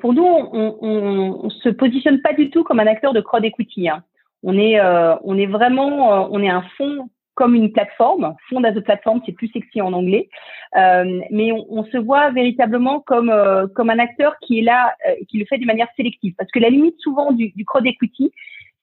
pour 0.00 0.12
nous, 0.12 0.24
on, 0.24 0.76
on, 0.80 1.50
se 1.50 1.68
positionne 1.68 2.20
pas 2.20 2.32
du 2.32 2.50
tout 2.50 2.64
comme 2.64 2.80
un 2.80 2.86
acteur 2.86 3.12
de 3.12 3.20
crowd 3.20 3.44
equity. 3.44 3.88
Hein. 3.88 4.02
On 4.42 4.58
est, 4.58 4.80
on 5.22 5.38
est 5.38 5.46
vraiment, 5.46 6.32
on 6.32 6.42
est 6.42 6.48
un 6.48 6.64
fonds 6.76 7.08
comme 7.34 7.54
une 7.54 7.72
plateforme. 7.72 8.34
Fond 8.48 8.64
as 8.64 8.76
a 8.76 8.80
platform, 8.80 9.20
c'est 9.26 9.32
plus 9.32 9.48
sexy 9.48 9.80
en 9.80 9.92
anglais. 9.92 10.28
Euh, 10.76 11.20
mais 11.30 11.52
on, 11.52 11.66
on, 11.70 11.84
se 11.84 11.96
voit 11.96 12.30
véritablement 12.30 13.00
comme 13.00 13.30
euh, 13.30 13.66
comme 13.74 13.90
un 13.90 13.98
acteur 13.98 14.36
qui 14.40 14.58
est 14.58 14.62
là, 14.62 14.94
euh, 15.08 15.14
qui 15.28 15.38
le 15.38 15.46
fait 15.46 15.58
de 15.58 15.66
manière 15.66 15.88
sélective. 15.96 16.34
Parce 16.36 16.50
que 16.50 16.58
la 16.58 16.70
limite 16.70 16.98
souvent 17.00 17.32
du, 17.32 17.50
du 17.50 17.64
crowd 17.64 17.86
equity, 17.86 18.32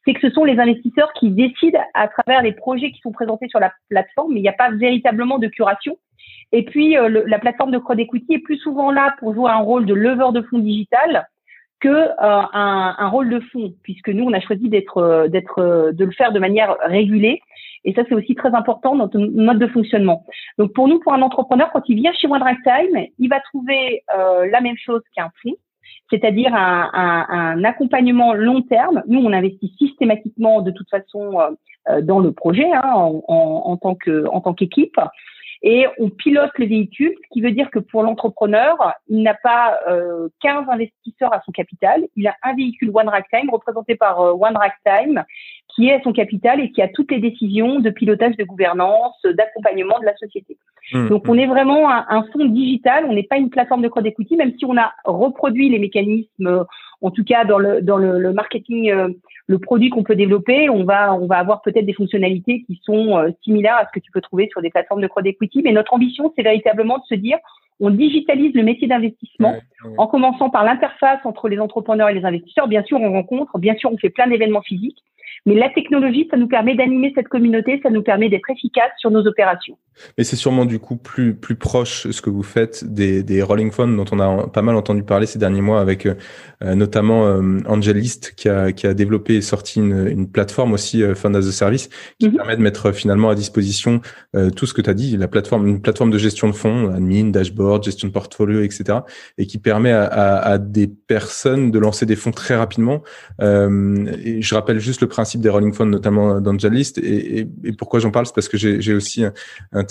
c'est 0.05 0.13
que 0.13 0.21
ce 0.21 0.33
sont 0.33 0.43
les 0.43 0.59
investisseurs 0.59 1.11
qui 1.13 1.29
décident 1.29 1.79
à 1.93 2.07
travers 2.07 2.41
les 2.41 2.53
projets 2.53 2.91
qui 2.91 2.99
sont 3.01 3.11
présentés 3.11 3.47
sur 3.49 3.59
la 3.59 3.71
plateforme, 3.89 4.33
mais 4.33 4.39
il 4.39 4.43
n'y 4.43 4.49
a 4.49 4.53
pas 4.53 4.71
véritablement 4.71 5.37
de 5.37 5.47
curation. 5.47 5.97
Et 6.51 6.65
puis 6.65 6.97
euh, 6.97 7.07
le, 7.07 7.23
la 7.25 7.39
plateforme 7.39 7.71
de 7.71 7.77
crowd 7.77 7.99
equity 7.99 8.33
est 8.33 8.39
plus 8.39 8.57
souvent 8.57 8.91
là 8.91 9.15
pour 9.19 9.33
jouer 9.33 9.51
un 9.51 9.59
rôle 9.59 9.85
de 9.85 9.93
leveur 9.93 10.33
de 10.33 10.41
fonds 10.41 10.59
digital 10.59 11.27
que 11.81 11.89
euh, 11.89 12.11
un, 12.19 12.95
un, 12.97 13.09
rôle 13.09 13.29
de 13.29 13.39
fonds, 13.51 13.73
puisque 13.83 14.09
nous 14.09 14.23
on 14.23 14.33
a 14.33 14.39
choisi 14.39 14.69
d'être 14.69 15.27
d'être 15.29 15.91
de 15.91 16.05
le 16.05 16.11
faire 16.11 16.31
de 16.31 16.39
manière 16.39 16.77
régulée 16.83 17.41
et 17.83 17.93
ça, 17.93 18.03
c'est 18.07 18.15
aussi 18.15 18.35
très 18.35 18.53
important 18.53 18.95
dans 18.95 19.05
notre 19.05 19.19
mode 19.19 19.59
de 19.59 19.67
fonctionnement. 19.67 20.25
Donc, 20.57 20.73
pour 20.73 20.87
nous, 20.87 20.99
pour 20.99 21.13
un 21.13 21.21
entrepreneur, 21.21 21.71
quand 21.73 21.87
il 21.87 21.95
vient 21.95 22.13
chez 22.13 22.27
One 22.27 22.43
Time, 22.63 23.05
il 23.17 23.29
va 23.29 23.39
trouver 23.39 24.03
euh, 24.15 24.47
la 24.51 24.61
même 24.61 24.77
chose 24.77 25.01
qu'un 25.15 25.29
fonds, 25.41 25.55
c'est-à-dire 26.09 26.53
un, 26.53 26.89
un, 26.93 27.25
un, 27.29 27.63
accompagnement 27.63 28.33
long 28.33 28.61
terme. 28.61 29.01
Nous, 29.07 29.19
on 29.19 29.33
investit 29.33 29.73
systématiquement 29.79 30.61
de 30.61 30.71
toute 30.71 30.89
façon 30.89 31.39
euh, 31.39 31.49
euh 31.89 32.01
dans 32.01 32.19
le 32.19 32.31
projet 32.31 32.71
hein, 32.71 32.91
en, 32.93 33.23
en, 33.27 33.77
tant 33.77 33.95
que 33.95 34.27
en 34.27 34.41
tant 34.41 34.53
qu'équipe 34.53 34.99
et 35.63 35.85
on 35.99 36.09
pilote 36.09 36.51
les 36.57 36.65
véhicules, 36.65 37.13
ce 37.23 37.27
qui 37.31 37.41
veut 37.41 37.51
dire 37.51 37.69
que 37.69 37.79
pour 37.79 38.01
l'entrepreneur, 38.01 38.93
il 39.07 39.21
n'a 39.21 39.35
pas 39.35 39.79
euh, 39.87 40.29
15 40.41 40.65
investisseurs 40.69 41.33
à 41.33 41.41
son 41.45 41.51
capital, 41.51 42.03
il 42.15 42.27
a 42.27 42.35
un 42.41 42.55
véhicule 42.55 42.91
One 42.93 43.09
Rack 43.09 43.27
représenté 43.51 43.95
par 43.95 44.19
euh, 44.21 44.33
One 44.33 44.57
Rack 44.57 44.73
qui 45.75 45.87
est 45.87 45.93
à 45.93 46.01
son 46.01 46.13
capital 46.13 46.59
et 46.59 46.71
qui 46.71 46.81
a 46.81 46.87
toutes 46.87 47.11
les 47.11 47.19
décisions 47.19 47.79
de 47.79 47.89
pilotage 47.89 48.35
de 48.37 48.43
gouvernance, 48.43 49.15
d'accompagnement 49.23 49.99
de 49.99 50.05
la 50.05 50.15
société. 50.17 50.57
Mmh, 50.93 51.09
Donc 51.09 51.27
on 51.27 51.35
mmh. 51.35 51.39
est 51.39 51.47
vraiment 51.47 51.89
un, 51.89 52.05
un 52.09 52.23
fonds 52.31 52.45
digital, 52.45 53.05
on 53.07 53.13
n'est 53.13 53.23
pas 53.23 53.37
une 53.37 53.49
plateforme 53.49 53.81
de 53.81 53.87
crowd 53.87 54.05
equity, 54.05 54.35
même 54.35 54.53
si 54.57 54.65
on 54.65 54.77
a 54.77 54.93
reproduit 55.05 55.69
les 55.69 55.79
mécanismes, 55.79 56.65
en 57.01 57.11
tout 57.11 57.23
cas 57.23 57.45
dans 57.45 57.59
le, 57.59 57.81
dans 57.81 57.97
le, 57.97 58.19
le 58.19 58.33
marketing 58.33 58.91
euh, 58.91 59.09
le 59.47 59.59
produit 59.59 59.89
qu'on 59.89 60.03
peut 60.03 60.15
développer, 60.15 60.69
on 60.69 60.83
va, 60.85 61.13
on 61.13 61.27
va 61.27 61.37
avoir 61.37 61.61
peut-être 61.61 61.85
des 61.85 61.93
fonctionnalités 61.93 62.63
qui 62.65 62.79
sont 62.83 63.17
euh, 63.17 63.29
similaires 63.43 63.75
à 63.75 63.85
ce 63.85 63.91
que 63.93 63.99
tu 63.99 64.11
peux 64.11 64.21
trouver 64.21 64.47
sur 64.49 64.61
des 64.61 64.69
plateformes 64.69 65.01
de 65.01 65.07
crowd 65.07 65.27
equity. 65.27 65.61
Mais 65.63 65.73
notre 65.73 65.93
ambition, 65.93 66.31
c'est 66.35 66.43
véritablement 66.43 66.99
de 66.99 67.03
se 67.03 67.15
dire, 67.15 67.37
on 67.81 67.89
digitalise 67.89 68.53
le 68.53 68.63
métier 68.63 68.87
d'investissement 68.87 69.55
en 69.97 70.07
commençant 70.07 70.49
par 70.49 70.63
l'interface 70.63 71.19
entre 71.25 71.49
les 71.49 71.59
entrepreneurs 71.59 72.09
et 72.09 72.13
les 72.13 72.23
investisseurs. 72.23 72.67
Bien 72.67 72.83
sûr, 72.83 73.01
on 73.01 73.11
rencontre, 73.11 73.57
bien 73.57 73.75
sûr, 73.75 73.91
on 73.91 73.97
fait 73.97 74.11
plein 74.11 74.27
d'événements 74.27 74.61
physiques, 74.61 74.99
mais 75.45 75.55
la 75.55 75.69
technologie, 75.69 76.27
ça 76.29 76.37
nous 76.37 76.47
permet 76.47 76.75
d'animer 76.75 77.11
cette 77.15 77.27
communauté, 77.27 77.79
ça 77.81 77.89
nous 77.89 78.03
permet 78.03 78.29
d'être 78.29 78.49
efficace 78.49 78.91
sur 78.99 79.09
nos 79.09 79.25
opérations. 79.25 79.77
Mais 80.17 80.23
c'est 80.23 80.35
sûrement 80.35 80.65
du 80.65 80.79
coup 80.79 80.95
plus 80.95 81.35
plus 81.35 81.55
proche 81.55 82.09
ce 82.09 82.21
que 82.21 82.29
vous 82.29 82.43
faites 82.43 82.85
des, 82.85 83.23
des 83.23 83.41
rolling 83.41 83.71
funds 83.71 83.95
dont 83.95 84.05
on 84.11 84.19
a 84.19 84.47
pas 84.47 84.61
mal 84.61 84.75
entendu 84.75 85.03
parler 85.03 85.25
ces 85.25 85.37
derniers 85.37 85.61
mois 85.61 85.81
avec 85.81 86.05
euh, 86.05 86.15
notamment 86.75 87.25
euh, 87.25 87.59
Angelist 87.67 88.33
qui 88.35 88.49
a 88.49 88.71
qui 88.71 88.87
a 88.87 88.93
développé 88.93 89.35
et 89.35 89.41
sorti 89.41 89.79
une, 89.79 90.07
une 90.07 90.31
plateforme 90.31 90.73
aussi 90.73 91.03
euh, 91.03 91.13
Fund 91.13 91.35
as 91.35 91.47
a 91.47 91.51
Service 91.51 91.89
qui 92.19 92.29
mhm. 92.29 92.35
permet 92.35 92.55
de 92.55 92.61
mettre 92.61 92.91
finalement 92.93 93.29
à 93.29 93.35
disposition 93.35 94.01
euh, 94.35 94.49
tout 94.49 94.65
ce 94.65 94.73
que 94.73 94.81
tu 94.81 94.89
as 94.89 94.93
dit 94.93 95.17
la 95.17 95.27
plateforme 95.27 95.67
une 95.67 95.81
plateforme 95.81 96.11
de 96.11 96.17
gestion 96.17 96.47
de 96.47 96.55
fonds 96.55 96.89
admin 96.93 97.29
dashboard 97.29 97.83
gestion 97.83 98.07
de 98.07 98.13
portfolio 98.13 98.61
etc 98.61 98.99
et 99.37 99.45
qui 99.45 99.57
permet 99.57 99.91
à, 99.91 100.05
à, 100.05 100.51
à 100.53 100.57
des 100.57 100.87
personnes 100.87 101.69
de 101.69 101.79
lancer 101.79 102.05
des 102.05 102.15
fonds 102.15 102.31
très 102.31 102.55
rapidement 102.55 103.03
et 103.41 104.41
je 104.41 104.55
rappelle 104.55 104.79
juste 104.79 105.01
le 105.01 105.07
principe 105.07 105.30
des 105.39 105.49
rolling 105.49 105.73
funds 105.73 105.85
notamment 105.85 106.41
d'Angelist 106.41 106.97
et, 106.97 107.39
et, 107.39 107.47
et 107.63 107.73
pourquoi 107.73 107.99
j'en 107.99 108.11
parle? 108.11 108.25
C'est 108.25 108.35
parce 108.35 108.49
que 108.49 108.57
j'ai 108.57 108.93
aussi 108.93 109.23
un 109.23 109.33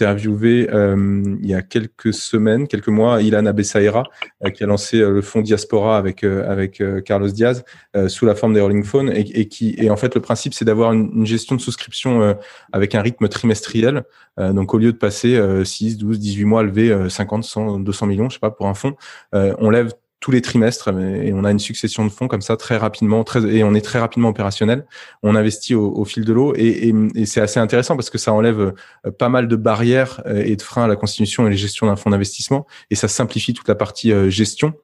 interviewé 0.01 0.69
euh, 0.73 1.37
il 1.43 1.49
y 1.49 1.55
a 1.55 1.63
quelques 1.63 2.15
semaines, 2.15 2.67
quelques 2.69 2.89
mois, 2.89 3.21
Ilan 3.23 3.47
Abessaïra, 3.47 4.05
euh, 4.45 4.51
qui 4.51 4.65
a 4.65 4.67
lancé 4.67 5.01
euh, 5.01 5.11
le 5.11 5.21
fonds 5.21 5.43
Diaspora 5.43 5.99
avec 5.99 6.25
avec 6.25 6.83
Carlos 7.05 7.29
Diaz 7.29 7.65
sous 8.09 8.27
la 8.27 8.35
forme 8.35 8.55
des 8.55 8.61
Rolling 8.61 8.85
Phone 8.85 9.11
et, 9.15 9.49
qui 9.49 9.75
et 9.79 9.91
en 9.91 9.97
fait 9.97 10.15
le 10.15 10.21
principe 10.21 10.55
c'est 10.55 10.65
d'avoir 10.65 10.93
une, 10.93 11.27
gestion 11.27 11.57
de 11.57 11.61
souscription 11.61 12.37
avec 12.73 12.95
un 12.95 13.01
rythme 13.01 13.29
trimestriel. 13.29 14.05
donc 14.39 14.75
au 14.75 14.79
lieu 14.79 14.93
de 14.93 14.97
passer 14.97 15.41
6, 15.65 15.97
12, 15.99 16.19
18 16.19 16.45
mois 16.45 16.61
à 16.61 16.63
lever 16.63 17.09
50, 17.09 17.45
100, 17.45 17.81
200 17.81 18.07
millions, 18.07 18.29
je 18.29 18.35
sais 18.35 18.41
pas 18.41 18.51
pour 18.51 18.69
un 18.69 18.75
fonds, 18.75 18.95
on 19.33 19.71
lève 19.71 19.93
tous 20.21 20.31
les 20.31 20.43
trimestres 20.43 20.89
et 20.89 21.33
on 21.33 21.45
a 21.45 21.51
une 21.51 21.59
succession 21.59 22.05
de 22.05 22.11
fonds 22.11 22.29
comme 22.29 22.43
ça 22.43 22.57
très 22.59 22.77
rapidement 22.77 23.25
et 23.49 23.65
on 23.65 23.75
est 23.75 23.81
très 23.81 23.99
rapidement 23.99 24.29
opérationnel. 24.29 24.87
On 25.23 25.35
investit 25.35 25.75
au, 25.75 26.05
fil 26.05 26.25
de 26.25 26.33
l'eau 26.33 26.53
et, 26.57 26.95
c'est 27.25 27.41
assez 27.41 27.59
intéressant 27.59 27.97
parce 27.97 28.11
que 28.11 28.19
ça 28.19 28.33
enlève 28.33 28.75
euh, 29.07 29.11
pas 29.11 29.29
mal 29.29 29.49
de 29.49 29.57
barrières 29.57 30.23
euh, 30.27 30.43
et 30.45 30.57
de 30.57 30.63
freins 30.63 30.85
à 30.85 30.89
la 30.89 30.97
constitution 30.97 31.47
et 31.47 31.51
la 31.51 31.57
gestion 31.57 31.87
d'un 31.87 31.97
fonds 31.97 32.11
d'investissement 32.11 32.67
et 32.91 32.95
ça 32.95 33.09
simplifie 33.09 33.55
toute 33.55 33.69
la 33.69 33.75
partie 33.75 34.13
euh, 34.13 34.29
gestion. 34.29 34.75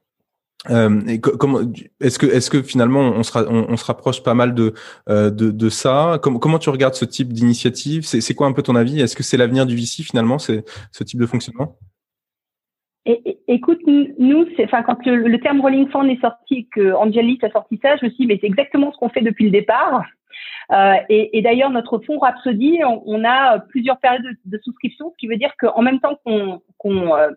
Est-ce 0.69 2.51
que 2.51 2.63
finalement 2.63 3.01
on 3.01 3.23
se 3.23 3.85
rapproche 3.85 4.23
pas 4.23 4.35
mal 4.35 4.55
de 4.55 5.69
ça? 5.69 6.19
Comment, 6.23 6.59
tu 6.59 6.71
regardes 6.71 6.95
ce 6.95 7.05
type 7.05 7.33
d'initiative? 7.33 8.05
C'est, 8.05 8.35
quoi 8.35 8.49
un 8.49 8.53
peu 8.53 8.63
ton 8.63 8.75
avis? 8.75 9.01
Est-ce 9.01 9.15
que 9.15 9.23
c'est 9.23 9.37
l'avenir 9.37 9.67
du 9.67 9.77
VC 9.77 10.03
finalement 10.03 10.39
ce 10.39 10.63
type 11.05 11.21
de 11.21 11.27
fonctionnement? 11.27 11.79
Écoute, 13.49 13.81
nous, 13.87 14.47
enfin, 14.61 14.83
quand 14.83 15.05
le, 15.07 15.39
terme 15.39 15.61
Rolling 15.61 15.89
Fund 15.89 16.09
est 16.11 16.21
sorti, 16.21 16.67
que 16.73 16.93
Angelis 16.93 17.39
a 17.43 17.51
sorti 17.51 17.79
ça, 17.83 17.97
je 17.97 18.07
me 18.07 18.11
suis 18.11 18.25
dit, 18.25 18.27
mais 18.27 18.39
c'est 18.41 18.47
exactement 18.47 18.93
ce 18.93 18.99
qu'on 18.99 19.09
fait 19.09 19.23
depuis 19.23 19.45
le 19.45 19.51
départ. 19.51 20.05
Euh, 20.73 20.95
et, 21.09 21.39
et 21.39 21.43
d'ailleurs, 21.43 21.71
notre 21.71 21.99
fonds 22.01 22.19
Rhapsody, 22.19 22.81
on, 22.85 23.25
a 23.25 23.61
plusieurs 23.61 23.99
périodes 23.99 24.25
de, 24.45 24.59
souscription, 24.59 25.13
ce 25.13 25.17
qui 25.19 25.29
veut 25.29 25.37
dire 25.37 25.53
qu'en 25.59 25.83
même 25.83 26.01
temps 26.01 26.19
qu'on 26.25 26.61
qu'on 26.79 27.15
euh, 27.15 27.31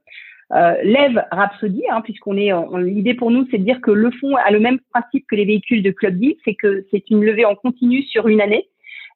euh 0.54 0.74
lève 0.84 1.24
Rhapsody, 1.32 1.84
hein, 1.92 2.02
puisqu'on 2.02 2.38
est, 2.38 2.52
l'idée 2.80 3.14
pour 3.14 3.30
nous, 3.30 3.48
c'est 3.52 3.60
de 3.60 3.64
dire 3.64 3.82
que 3.82 3.92
le 3.92 4.10
fonds 4.12 4.36
a 4.36 4.50
le 4.50 4.60
même 4.60 4.80
principe 4.92 5.28
que 5.28 5.36
les 5.36 5.46
véhicules 5.46 5.84
de 5.84 5.92
Club 5.92 6.16
Deal, 6.16 6.36
c'est 6.44 6.56
que 6.56 6.86
c'est 6.90 7.10
une 7.12 7.24
levée 7.24 7.46
en 7.46 7.56
continu 7.56 8.02
sur 8.04 8.28
une 8.28 8.42
année. 8.42 8.68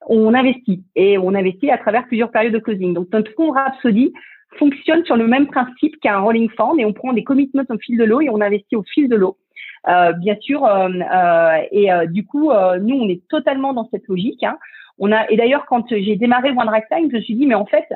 On 0.07 0.33
investit 0.33 0.83
et 0.95 1.17
on 1.17 1.33
investit 1.33 1.71
à 1.71 1.77
travers 1.77 2.05
plusieurs 2.05 2.29
périodes 2.29 2.53
de 2.53 2.59
closing. 2.59 2.93
Donc 2.93 3.07
notre 3.11 3.31
fonds 3.33 3.51
Rhapsody 3.51 4.13
fonctionne 4.57 5.03
sur 5.05 5.15
le 5.15 5.27
même 5.27 5.47
principe 5.47 5.99
qu'un 5.99 6.19
rolling 6.19 6.49
fund 6.49 6.77
et 6.77 6.85
on 6.85 6.93
prend 6.93 7.13
des 7.13 7.23
commitments 7.23 7.63
au 7.69 7.77
fil 7.77 7.97
de 7.97 8.03
l'eau 8.03 8.21
et 8.21 8.29
on 8.29 8.41
investit 8.41 8.75
au 8.75 8.83
fil 8.83 9.09
de 9.09 9.15
l'eau. 9.15 9.37
Euh, 9.89 10.13
bien 10.13 10.35
sûr, 10.39 10.65
euh, 10.65 10.87
euh, 10.87 11.57
et 11.71 11.89
du 12.07 12.25
coup, 12.25 12.51
nous, 12.81 12.95
on 12.95 13.09
est 13.09 13.27
totalement 13.27 13.73
dans 13.73 13.87
cette 13.91 14.07
logique. 14.07 14.43
Hein. 14.43 14.57
On 14.97 15.11
a, 15.11 15.29
et 15.29 15.35
d'ailleurs, 15.35 15.65
quand 15.65 15.85
j'ai 15.89 16.15
démarré 16.15 16.51
One 16.51 16.71
Time, 16.89 17.09
je 17.11 17.17
me 17.17 17.21
suis 17.21 17.35
dit, 17.35 17.47
mais 17.47 17.55
en 17.55 17.65
fait, 17.65 17.87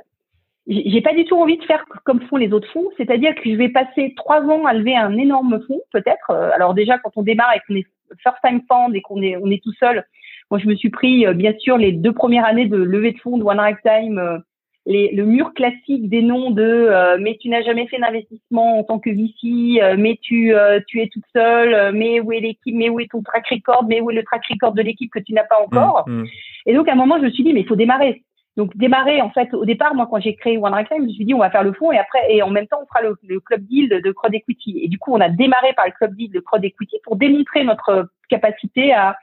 j'ai 0.68 1.02
pas 1.02 1.14
du 1.14 1.24
tout 1.24 1.38
envie 1.38 1.58
de 1.58 1.64
faire 1.64 1.86
comme 2.04 2.20
font 2.22 2.36
les 2.36 2.52
autres 2.52 2.70
fonds, 2.74 2.90
c'est-à-dire 2.98 3.34
que 3.36 3.50
je 3.50 3.56
vais 3.56 3.70
passer 3.70 4.14
trois 4.18 4.42
ans 4.42 4.66
à 4.66 4.74
lever 4.74 4.98
un 4.98 5.18
énorme 5.18 5.62
fonds, 5.66 5.82
peut-être. 5.94 6.32
Alors 6.32 6.74
déjà, 6.74 6.98
quand 6.98 7.12
on 7.16 7.24
démarre 7.24 7.54
et 7.56 7.62
qu'on 7.66 7.76
est 7.76 7.86
first 8.22 8.38
time 8.44 8.62
fund 8.68 8.94
et 8.94 9.02
qu'on 9.02 9.22
est 9.22 9.38
on 9.38 9.50
est 9.50 9.64
tout 9.64 9.72
seul, 9.80 10.06
moi 10.52 10.60
je 10.60 10.68
me 10.68 10.76
suis 10.76 10.90
pris 10.90 11.26
bien 11.36 11.54
sûr 11.58 11.78
les 11.78 11.94
deux 11.94 12.12
premières 12.12 12.46
années 12.46 12.66
de 12.66 12.76
levée 12.76 13.14
de 13.14 13.20
fonds 13.20 13.38
de 13.38 13.44
One 13.44 13.62
Time 13.82 14.44
le 14.88 15.24
mur 15.24 15.54
classique 15.54 16.10
des 16.10 16.22
noms 16.22 16.52
de 16.52 16.64
euh, 16.64 17.18
mais 17.20 17.38
tu 17.40 17.50
n'as 17.50 17.62
jamais 17.62 17.88
fait 17.88 18.00
d'investissement 18.00 18.80
en 18.80 18.84
tant 18.84 19.00
que 19.00 19.10
VC, 19.10 19.82
euh, 19.82 19.96
mais 19.98 20.18
tu 20.22 20.54
euh, 20.54 20.80
tu 20.88 21.02
es 21.02 21.08
toute 21.08 21.26
seule, 21.34 21.94
mais 21.94 22.20
où 22.20 22.32
est 22.32 22.40
l'équipe, 22.40 22.76
mais 22.76 22.90
où 22.90 23.00
est 23.00 23.12
ton 23.12 23.22
track 23.22 23.48
record, 23.50 23.86
mais 23.88 24.02
où 24.02 24.12
est 24.12 24.16
le 24.16 24.24
track 24.24 24.44
record 24.50 24.74
de 24.74 24.82
l'équipe 24.82 25.12
que 25.12 25.20
tu 25.20 25.34
n'as 25.34 25.44
pas 25.44 25.62
encore. 25.62 26.06
Mmh, 26.08 26.22
mmh. 26.22 26.28
Et 26.68 26.74
donc 26.74 26.88
à 26.88 26.94
un 26.94 26.96
moment 26.96 27.18
je 27.18 27.26
me 27.26 27.32
suis 27.32 27.44
dit 27.44 27.54
mais 27.54 27.62
il 27.62 27.68
faut 27.68 27.76
démarrer. 27.76 28.24
Donc 28.56 28.76
démarrer 28.76 29.22
en 29.22 29.30
fait 29.30 29.54
au 29.54 29.66
départ 29.66 29.94
moi 29.94 30.08
quand 30.10 30.20
j'ai 30.20 30.36
créé 30.36 30.58
One 30.58 30.74
Time, 30.88 31.02
je 31.02 31.08
me 31.08 31.10
suis 31.10 31.26
dit 31.26 31.34
on 31.34 31.40
va 31.40 31.52
faire 31.52 31.64
le 31.64 31.74
fond 31.74 31.92
et 31.92 31.98
après 31.98 32.20
et 32.30 32.42
en 32.42 32.50
même 32.50 32.68
temps 32.68 32.80
on 32.82 32.88
fera 32.88 33.02
le, 33.02 33.40
club 33.40 33.62
deal 33.62 33.90
de, 33.90 34.00
de 34.00 34.12
Crowd 34.12 34.34
Equity. 34.34 34.80
Et 34.84 34.88
du 34.88 34.98
coup 34.98 35.14
on 35.14 35.20
a 35.20 35.30
démarré 35.30 35.74
par 35.74 35.86
le 35.86 35.92
club 35.92 36.16
deal 36.16 36.32
de 36.32 36.40
Crowd 36.40 36.64
Equity 36.64 36.98
pour 37.04 37.18
démontrer 37.18 37.64
notre 37.64 38.10
capacité 38.30 38.94
à 38.94 39.18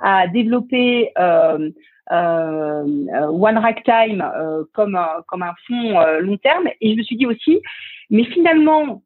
à 0.00 0.26
développer 0.28 1.12
euh, 1.18 1.58
euh, 1.58 1.70
One 2.10 3.58
Rack 3.58 3.84
Time 3.84 4.22
euh, 4.36 4.64
comme 4.72 4.94
un, 4.96 5.22
comme 5.26 5.42
un 5.42 5.54
fonds 5.66 6.00
euh, 6.00 6.20
long 6.20 6.36
terme. 6.36 6.68
Et 6.80 6.92
je 6.92 6.98
me 6.98 7.02
suis 7.02 7.16
dit 7.16 7.26
aussi, 7.26 7.60
mais 8.10 8.24
finalement, 8.24 9.02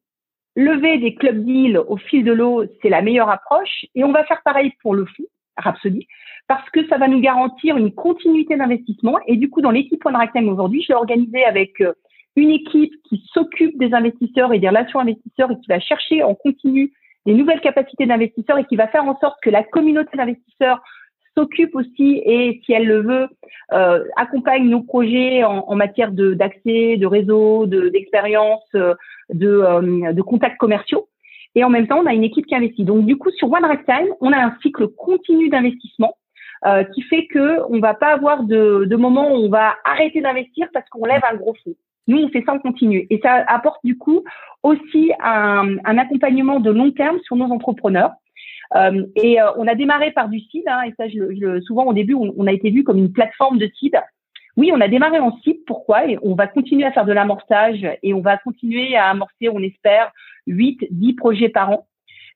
lever 0.55 0.97
des 0.97 1.15
club 1.15 1.43
deals 1.43 1.77
au 1.77 1.97
fil 1.97 2.23
de 2.23 2.33
l'eau, 2.33 2.63
c'est 2.81 2.89
la 2.89 3.01
meilleure 3.01 3.29
approche. 3.29 3.85
Et 3.95 4.03
on 4.03 4.11
va 4.11 4.25
faire 4.25 4.41
pareil 4.43 4.73
pour 4.81 4.95
le 4.95 5.05
fonds 5.05 5.25
Rhapsody, 5.57 6.07
parce 6.47 6.69
que 6.69 6.87
ça 6.87 6.97
va 6.97 7.09
nous 7.09 7.19
garantir 7.19 7.75
une 7.75 7.93
continuité 7.93 8.55
d'investissement. 8.55 9.17
Et 9.27 9.35
du 9.35 9.49
coup, 9.49 9.61
dans 9.61 9.71
l'équipe 9.71 10.05
One 10.05 10.15
Rack 10.15 10.31
Time 10.31 10.47
aujourd'hui, 10.47 10.81
je 10.81 10.89
l'ai 10.89 10.95
organisé 10.95 11.43
avec 11.43 11.83
une 12.37 12.51
équipe 12.51 12.93
qui 13.09 13.21
s'occupe 13.33 13.77
des 13.77 13.93
investisseurs 13.93 14.53
et 14.53 14.59
des 14.59 14.69
relations 14.69 14.99
investisseurs 14.99 15.51
et 15.51 15.59
qui 15.59 15.67
va 15.67 15.79
chercher 15.79 16.23
en 16.23 16.35
continu 16.35 16.93
des 17.25 17.33
nouvelles 17.33 17.61
capacités 17.61 18.05
d'investisseurs 18.05 18.57
et 18.57 18.65
qui 18.65 18.75
va 18.75 18.87
faire 18.87 19.03
en 19.03 19.17
sorte 19.19 19.37
que 19.41 19.49
la 19.49 19.63
communauté 19.63 20.15
d'investisseurs 20.15 20.81
s'occupe 21.39 21.75
aussi 21.75 22.21
et, 22.25 22.61
si 22.65 22.73
elle 22.73 22.85
le 22.85 23.01
veut, 23.01 23.27
euh, 23.71 24.03
accompagne 24.17 24.67
nos 24.67 24.81
projets 24.81 25.43
en, 25.43 25.65
en 25.67 25.75
matière 25.75 26.11
d'accès, 26.11 26.97
de, 26.97 27.05
réseau, 27.05 27.65
d'expérience, 27.65 28.67
euh, 28.75 28.93
de, 29.33 29.47
euh, 29.47 30.11
de, 30.11 30.21
contacts 30.21 30.57
commerciaux. 30.57 31.07
Et 31.55 31.63
en 31.63 31.69
même 31.69 31.87
temps, 31.87 31.99
on 31.99 32.05
a 32.05 32.13
une 32.13 32.23
équipe 32.23 32.45
qui 32.45 32.55
investit. 32.55 32.83
Donc, 32.83 33.05
du 33.05 33.17
coup, 33.17 33.31
sur 33.31 33.51
One 33.51 33.65
Time, 33.85 34.07
on 34.21 34.31
a 34.33 34.37
un 34.37 34.55
cycle 34.61 34.87
continu 34.89 35.49
d'investissement 35.49 36.15
qui 36.93 37.01
fait 37.03 37.25
que 37.27 37.61
on 37.69 37.79
va 37.79 37.93
pas 37.93 38.07
avoir 38.07 38.43
de, 38.43 38.83
de 38.83 38.95
moment 38.97 39.31
où 39.31 39.45
on 39.45 39.49
va 39.49 39.75
arrêter 39.85 40.19
d'investir 40.19 40.67
parce 40.73 40.87
qu'on 40.89 41.05
lève 41.05 41.21
un 41.31 41.37
gros 41.37 41.55
fonds. 41.63 41.73
Nous, 42.07 42.17
on 42.17 42.27
fait 42.27 42.43
ça 42.45 42.51
en 42.51 42.59
continu. 42.59 43.07
Et 43.09 43.21
ça 43.23 43.45
apporte 43.47 43.79
du 43.85 43.97
coup 43.97 44.25
aussi 44.61 45.13
un 45.23 45.97
accompagnement 45.97 46.59
de 46.59 46.69
long 46.69 46.91
terme 46.91 47.17
sur 47.23 47.37
nos 47.37 47.45
entrepreneurs. 47.45 48.11
Euh, 48.75 49.05
et 49.15 49.41
euh, 49.41 49.51
on 49.57 49.67
a 49.67 49.75
démarré 49.75 50.11
par 50.11 50.29
du 50.29 50.39
seed, 50.39 50.63
hein, 50.67 50.81
et 50.85 50.93
ça, 50.97 51.07
je, 51.07 51.35
je, 51.35 51.61
souvent 51.61 51.85
au 51.85 51.93
début, 51.93 52.13
on, 52.13 52.47
a 52.47 52.51
été 52.51 52.69
vu 52.69 52.83
comme 52.83 52.97
une 52.97 53.11
plateforme 53.11 53.57
de 53.57 53.69
seed. 53.79 53.99
Oui, 54.57 54.71
on 54.73 54.81
a 54.81 54.87
démarré 54.87 55.19
en 55.19 55.37
seed. 55.39 55.63
Pourquoi? 55.65 56.07
Et 56.07 56.17
on 56.21 56.35
va 56.35 56.47
continuer 56.47 56.85
à 56.85 56.91
faire 56.91 57.05
de 57.05 57.13
l'amorçage 57.13 57.87
et 58.03 58.13
on 58.13 58.21
va 58.21 58.37
continuer 58.37 58.95
à 58.95 59.09
amorcer, 59.09 59.49
on 59.49 59.59
espère, 59.59 60.11
8, 60.47 60.87
10 60.91 61.13
projets 61.13 61.49
par 61.49 61.71
an. 61.71 61.87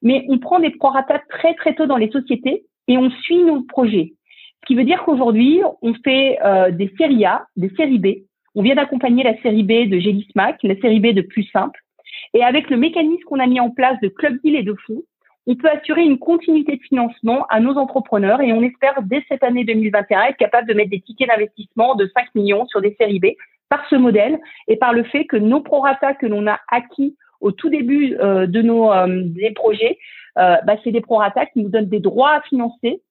Mais 0.02 0.26
on 0.28 0.40
prend 0.40 0.60
des 0.60 0.72
prorata 0.72 1.22
très 1.30 1.54
très 1.56 1.76
tôt 1.76 1.86
dans 1.86 1.98
les 1.98 2.10
sociétés 2.10 2.66
et 2.88 2.98
on 2.98 3.10
suit 3.10 3.44
nos 3.44 3.64
projets. 3.64 4.14
Ce 4.62 4.68
qui 4.68 4.76
veut 4.76 4.86
dire 4.86 5.04
qu'aujourd'hui, 5.04 5.62
on 5.82 5.94
fait 6.06 6.40
euh, 6.44 6.72
des 6.72 6.92
séries 6.98 7.26
A, 7.26 7.46
des 7.58 7.70
séries 7.76 8.00
B. 8.00 8.08
On 8.56 8.62
vient 8.62 8.76
d'accompagner 8.76 9.24
la 9.24 9.38
série 9.42 9.64
B 9.64 9.90
de 9.90 10.00
Gélismac, 10.00 10.62
la 10.64 10.76
série 10.78 11.00
B 11.00 11.08
de 11.08 11.22
Plus 11.22 11.44
Simple. 11.52 11.80
Et 12.34 12.44
avec 12.44 12.70
le 12.70 12.78
mécanisme 12.78 13.24
qu'on 13.24 13.40
a 13.40 13.48
mis 13.48 13.60
en 13.60 13.72
place 13.72 14.00
de 14.02 14.08
club 14.08 14.38
deal 14.44 14.56
et 14.56 14.64
de 14.64 14.76
fonds, 14.86 15.04
on 15.46 15.56
peut 15.56 15.70
assurer 15.70 16.04
une 16.04 16.20
continuité 16.20 16.78
de 16.78 16.82
financement 16.82 17.46
à 17.50 17.60
nos 17.60 17.76
entrepreneurs 17.78 18.42
et 18.42 18.54
on 18.54 18.62
espère 18.62 19.02
dès 19.04 19.24
cette 19.28 19.44
année 19.44 19.66
2021 19.66 20.24
être 20.24 20.38
capable 20.38 20.68
de 20.68 20.74
mettre 20.74 20.90
des 20.90 21.02
tickets 21.02 21.28
d'investissement 21.28 21.96
de 21.96 22.10
5 22.14 22.34
millions 22.36 22.66
sur 22.68 22.82
des 22.82 22.96
séries 23.00 23.20
B 23.20 23.28
par 23.70 23.86
ce 23.90 23.96
modèle 23.96 24.40
et 24.68 24.78
par 24.78 24.94
le 24.94 25.04
fait 25.04 25.26
que 25.26 25.36
nos 25.36 25.62
prorata 25.62 26.14
que 26.14 26.28
l'on 26.28 26.48
a 26.48 26.60
acquis 26.70 27.18
au 27.42 27.52
tout 27.52 27.70
début 27.70 28.16
euh, 28.20 28.48
de 28.48 28.62
nos 28.62 28.92
euh, 28.92 29.22
des 29.26 29.52
projets, 29.52 29.98
euh, 30.40 30.56
bah, 30.66 30.78
c'est 30.84 30.92
des 30.92 31.02
prorata 31.02 31.46
qui 31.48 31.62
nous 31.62 31.70
donnent 31.70 31.90
des 31.90 32.00
droits 32.00 32.36
à 32.36 32.42
financer 32.42 33.02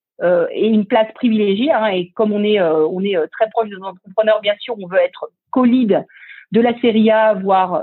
et 0.53 0.69
une 0.69 0.87
place 0.87 1.11
privilégiée. 1.17 1.73
Hein, 1.73 1.87
et 1.87 2.13
comme 2.15 2.31
on 2.31 2.45
est 2.45 2.61
on 2.61 3.01
est 3.01 3.17
très 3.33 3.51
proche 3.51 3.69
de 3.69 3.77
nos 3.77 3.87
entrepreneurs, 3.87 4.41
bien 4.41 4.55
sûr, 4.61 4.77
on 4.81 4.87
veut 4.87 5.01
être 5.01 5.33
co-lead 5.51 6.07
de 6.53 6.61
la 6.61 6.79
série 6.81 7.11
A, 7.11 7.35
voire 7.35 7.83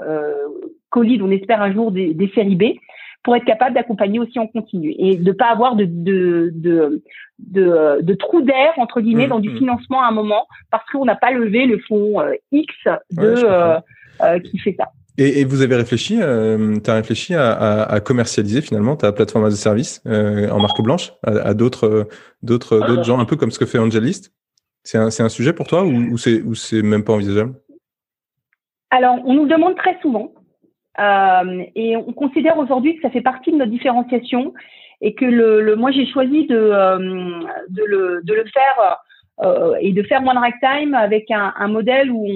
co-lead, 0.90 1.22
on 1.22 1.32
espère 1.32 1.62
un 1.62 1.74
jour 1.74 1.92
des, 1.92 2.14
des 2.14 2.30
séries 2.30 2.56
B 2.56 2.64
pour 3.23 3.36
être 3.36 3.45
capable 3.45 3.75
d'accompagner 3.75 4.19
aussi 4.19 4.39
en 4.39 4.47
continu 4.47 4.95
et 4.97 5.15
de 5.17 5.32
pas 5.32 5.47
avoir 5.47 5.75
de 5.75 5.86
de 5.86 6.51
de 6.53 7.03
de, 7.39 7.99
de 8.01 8.13
trou 8.13 8.41
d'air 8.41 8.73
entre 8.77 9.01
guillemets 9.01 9.27
mmh, 9.27 9.29
dans 9.29 9.39
du 9.39 9.49
mmh. 9.49 9.58
financement 9.58 10.01
à 10.01 10.08
un 10.08 10.12
moment 10.12 10.47
parce 10.71 10.89
qu'on 10.91 11.05
n'a 11.05 11.15
pas 11.15 11.32
levé 11.32 11.65
le 11.65 11.79
fonds 11.79 12.19
euh, 12.19 12.34
X 12.51 12.73
de 13.12 13.21
euh, 13.21 13.79
euh, 14.21 14.39
qui 14.39 14.58
fait 14.58 14.75
ça. 14.77 14.91
Et, 15.21 15.43
vous 15.43 15.62
avez 15.62 15.75
réfléchi, 15.75 16.17
euh, 16.21 16.77
tu 16.82 16.89
as 16.89 16.93
réfléchi 16.93 17.36
à, 17.36 17.99
commercialiser 17.99 18.62
finalement 18.62 18.95
ta 18.95 19.12
plateforme 19.12 19.43
as 19.43 19.47
a 19.47 19.51
service 19.51 20.01
euh, 20.08 20.49
en 20.49 20.60
marque 20.62 20.82
blanche 20.82 21.12
à, 21.23 21.53
d'autres 21.53 22.08
d'autres 22.41 22.79
d'autres 22.79 23.03
gens, 23.03 23.19
un 23.19 23.25
peu 23.25 23.36
comme 23.36 23.51
ce 23.51 23.60
que 23.60 23.65
fait 23.65 23.79
Angelist? 23.79 24.32
C'est 24.84 24.97
un, 24.97 25.08
un 25.08 25.29
sujet 25.29 25.51
pour 25.51 25.67
toi 25.67 25.84
ou, 25.84 26.13
ou 26.13 26.17
c'est 26.17 26.41
ou 26.41 26.55
c'est 26.55 26.82
même 26.82 27.03
pas 27.03 27.13
envisageable? 27.13 27.53
Alors, 28.91 29.17
on 29.25 29.34
nous 29.34 29.45
demande 29.45 29.75
très 29.75 29.99
souvent 30.01 30.32
euh, 31.00 31.64
et 31.76 31.96
on 31.96 32.12
considère 32.14 32.58
aujourd'hui 32.58 32.96
que 32.96 33.02
ça 33.02 33.10
fait 33.10 33.22
partie 33.22 33.52
de 33.52 33.58
notre 33.58 33.72
différenciation 33.72 34.54
et 35.02 35.14
que 35.14 35.26
le, 35.26 35.76
moi 35.76 35.92
j'ai 35.92 36.06
choisi 36.06 36.46
de 36.48 36.70
de 37.70 38.34
le 38.34 38.46
faire 38.54 38.98
euh, 39.42 39.76
et 39.80 39.94
de 39.94 40.04
faire 40.04 40.22
One 40.26 40.38
Time 40.62 40.94
avec 40.94 41.32
un, 41.32 41.68
modèle 41.70 42.12
où 42.12 42.28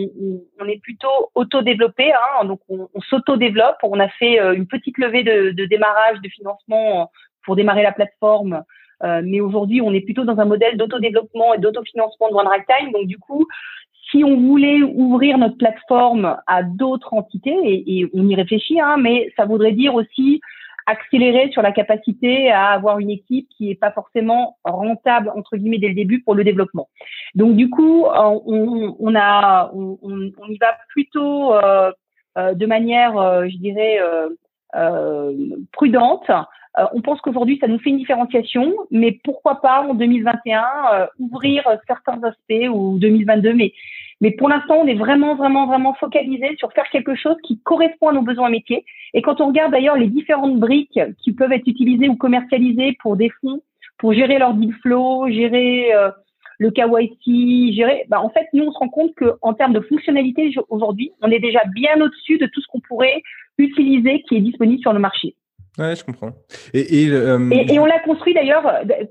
on, 0.60 0.66
est 0.68 0.80
plutôt 0.82 1.32
auto-développé, 1.36 2.14
hein, 2.14 2.46
donc 2.46 2.62
on, 2.70 2.88
on 2.94 3.02
s'auto-développe. 3.02 3.76
On 3.84 4.00
a 4.00 4.08
fait 4.08 4.40
euh, 4.40 4.54
une 4.54 4.68
petite 4.68 4.98
levée 4.98 5.24
de, 5.24 5.66
démarrage, 5.66 6.22
de 6.22 6.30
financement 6.30 7.12
pour 7.44 7.58
démarrer 7.58 7.84
la 7.84 7.92
plateforme, 7.92 8.64
euh, 9.04 9.22
mais 9.22 9.42
aujourd'hui 9.42 9.82
on 9.82 9.94
est 9.94 10.00
plutôt 10.00 10.24
dans 10.24 10.40
un 10.40 10.46
modèle 10.46 10.78
d'auto-développement 10.78 11.54
et 11.54 11.58
d'autofinancement 11.58 12.30
de 12.30 12.36
One 12.36 12.48
Time. 12.70 12.94
Donc 12.94 13.08
du 13.08 13.18
coup, 13.18 13.46
si 14.14 14.24
on 14.24 14.40
voulait 14.40 14.84
ouvrir 14.84 15.38
notre 15.40 15.58
plateforme 15.58 16.38
à 16.46 16.62
d'autres 16.62 17.14
entités, 17.14 17.58
et, 17.64 18.08
on 18.14 18.28
y 18.28 18.36
réfléchit, 18.36 18.80
hein, 18.80 18.98
mais 19.00 19.34
ça 19.36 19.46
voudrait 19.46 19.72
dire 19.72 19.96
aussi 19.96 20.40
accélérer 20.86 21.50
sur 21.52 21.62
la 21.62 21.72
capacité 21.72 22.52
à 22.52 22.68
avoir 22.68 23.00
une 23.00 23.10
équipe 23.10 23.48
qui 23.58 23.70
n'est 23.70 23.76
pas 23.76 23.92
forcément 23.92 24.58
rentable 24.66 25.32
entre 25.34 25.56
guillemets 25.56 25.78
dès 25.78 25.88
le 25.88 25.96
début 25.96 26.22
pour 26.22 26.36
le 26.36 26.44
développement. 26.44 26.90
Donc 27.36 27.56
du 27.56 27.70
coup, 27.70 28.06
on, 28.06 28.96
on 29.00 29.16
a, 29.16 29.72
on, 29.74 30.30
y 30.50 30.58
va 30.58 30.78
plutôt 30.90 31.54
euh, 31.54 31.92
euh 32.38 32.54
de 32.54 32.66
manière, 32.66 33.18
euh, 33.18 33.48
je 33.48 33.58
dirais, 33.58 34.00
euh, 34.02 34.30
euh 36.78 36.86
on 36.94 37.02
pense 37.02 37.22
qu'aujourd'hui, 37.22 37.58
ça 37.60 37.68
nous 37.68 37.80
fait 37.80 37.92
une 37.92 37.98
différenciation, 37.98 38.74
mais 38.90 39.20
pourquoi 39.24 39.62
pas 39.62 39.86
en 39.88 39.94
2021 39.94 40.64
ouvrir 41.20 41.64
certains 41.88 42.22
aspects 42.24 42.70
ou 42.72 42.98
2022, 43.00 43.54
mais 43.54 43.74
mais 44.24 44.32
pour 44.32 44.48
l'instant, 44.48 44.78
on 44.82 44.88
est 44.88 44.96
vraiment, 44.96 45.36
vraiment, 45.36 45.68
vraiment 45.68 45.94
focalisé 45.96 46.56
sur 46.58 46.72
faire 46.72 46.90
quelque 46.90 47.14
chose 47.14 47.36
qui 47.44 47.60
correspond 47.60 48.08
à 48.08 48.14
nos 48.14 48.22
besoins 48.22 48.50
métiers. 48.50 48.86
Et 49.14 49.22
quand 49.22 49.42
on 49.42 49.48
regarde 49.48 49.74
d'ailleurs 49.74 49.98
les 49.98 50.08
différentes 50.08 50.58
briques 50.62 50.98
qui 51.22 51.34
peuvent 51.34 51.52
être 51.52 51.68
utilisées 51.68 52.08
ou 52.08 52.16
commercialisées 52.16 52.96
pour 53.02 53.18
des 53.18 53.30
fonds, 53.42 53.62
pour 53.98 54.14
gérer 54.14 54.40
leur 54.40 54.54
deal 54.54 54.74
flow, 54.82 55.28
gérer 55.28 55.94
euh, 55.94 56.10
le 56.58 56.72
KYC, 56.72 57.74
gérer, 57.76 58.06
bah, 58.08 58.22
en 58.22 58.30
fait, 58.30 58.48
nous, 58.54 58.64
on 58.64 58.72
se 58.72 58.78
rend 58.78 58.88
compte 58.88 59.12
qu'en 59.16 59.54
termes 59.54 59.74
de 59.74 59.82
fonctionnalité, 59.82 60.56
aujourd'hui, 60.70 61.12
on 61.22 61.30
est 61.30 61.40
déjà 61.40 61.60
bien 61.76 62.00
au-dessus 62.00 62.38
de 62.38 62.46
tout 62.46 62.62
ce 62.62 62.68
qu'on 62.68 62.80
pourrait 62.80 63.22
utiliser 63.58 64.22
qui 64.22 64.38
est 64.38 64.42
disponible 64.42 64.80
sur 64.80 64.94
le 64.94 65.00
marché. 65.00 65.36
Ouais, 65.78 65.96
je 65.96 66.04
comprends. 66.04 66.34
Et, 66.74 67.04
et, 67.04 67.10
euh, 67.10 67.50
et, 67.52 67.74
et 67.74 67.80
on 67.80 67.86
l'a 67.86 68.00
construit 68.00 68.34
d'ailleurs, 68.34 68.64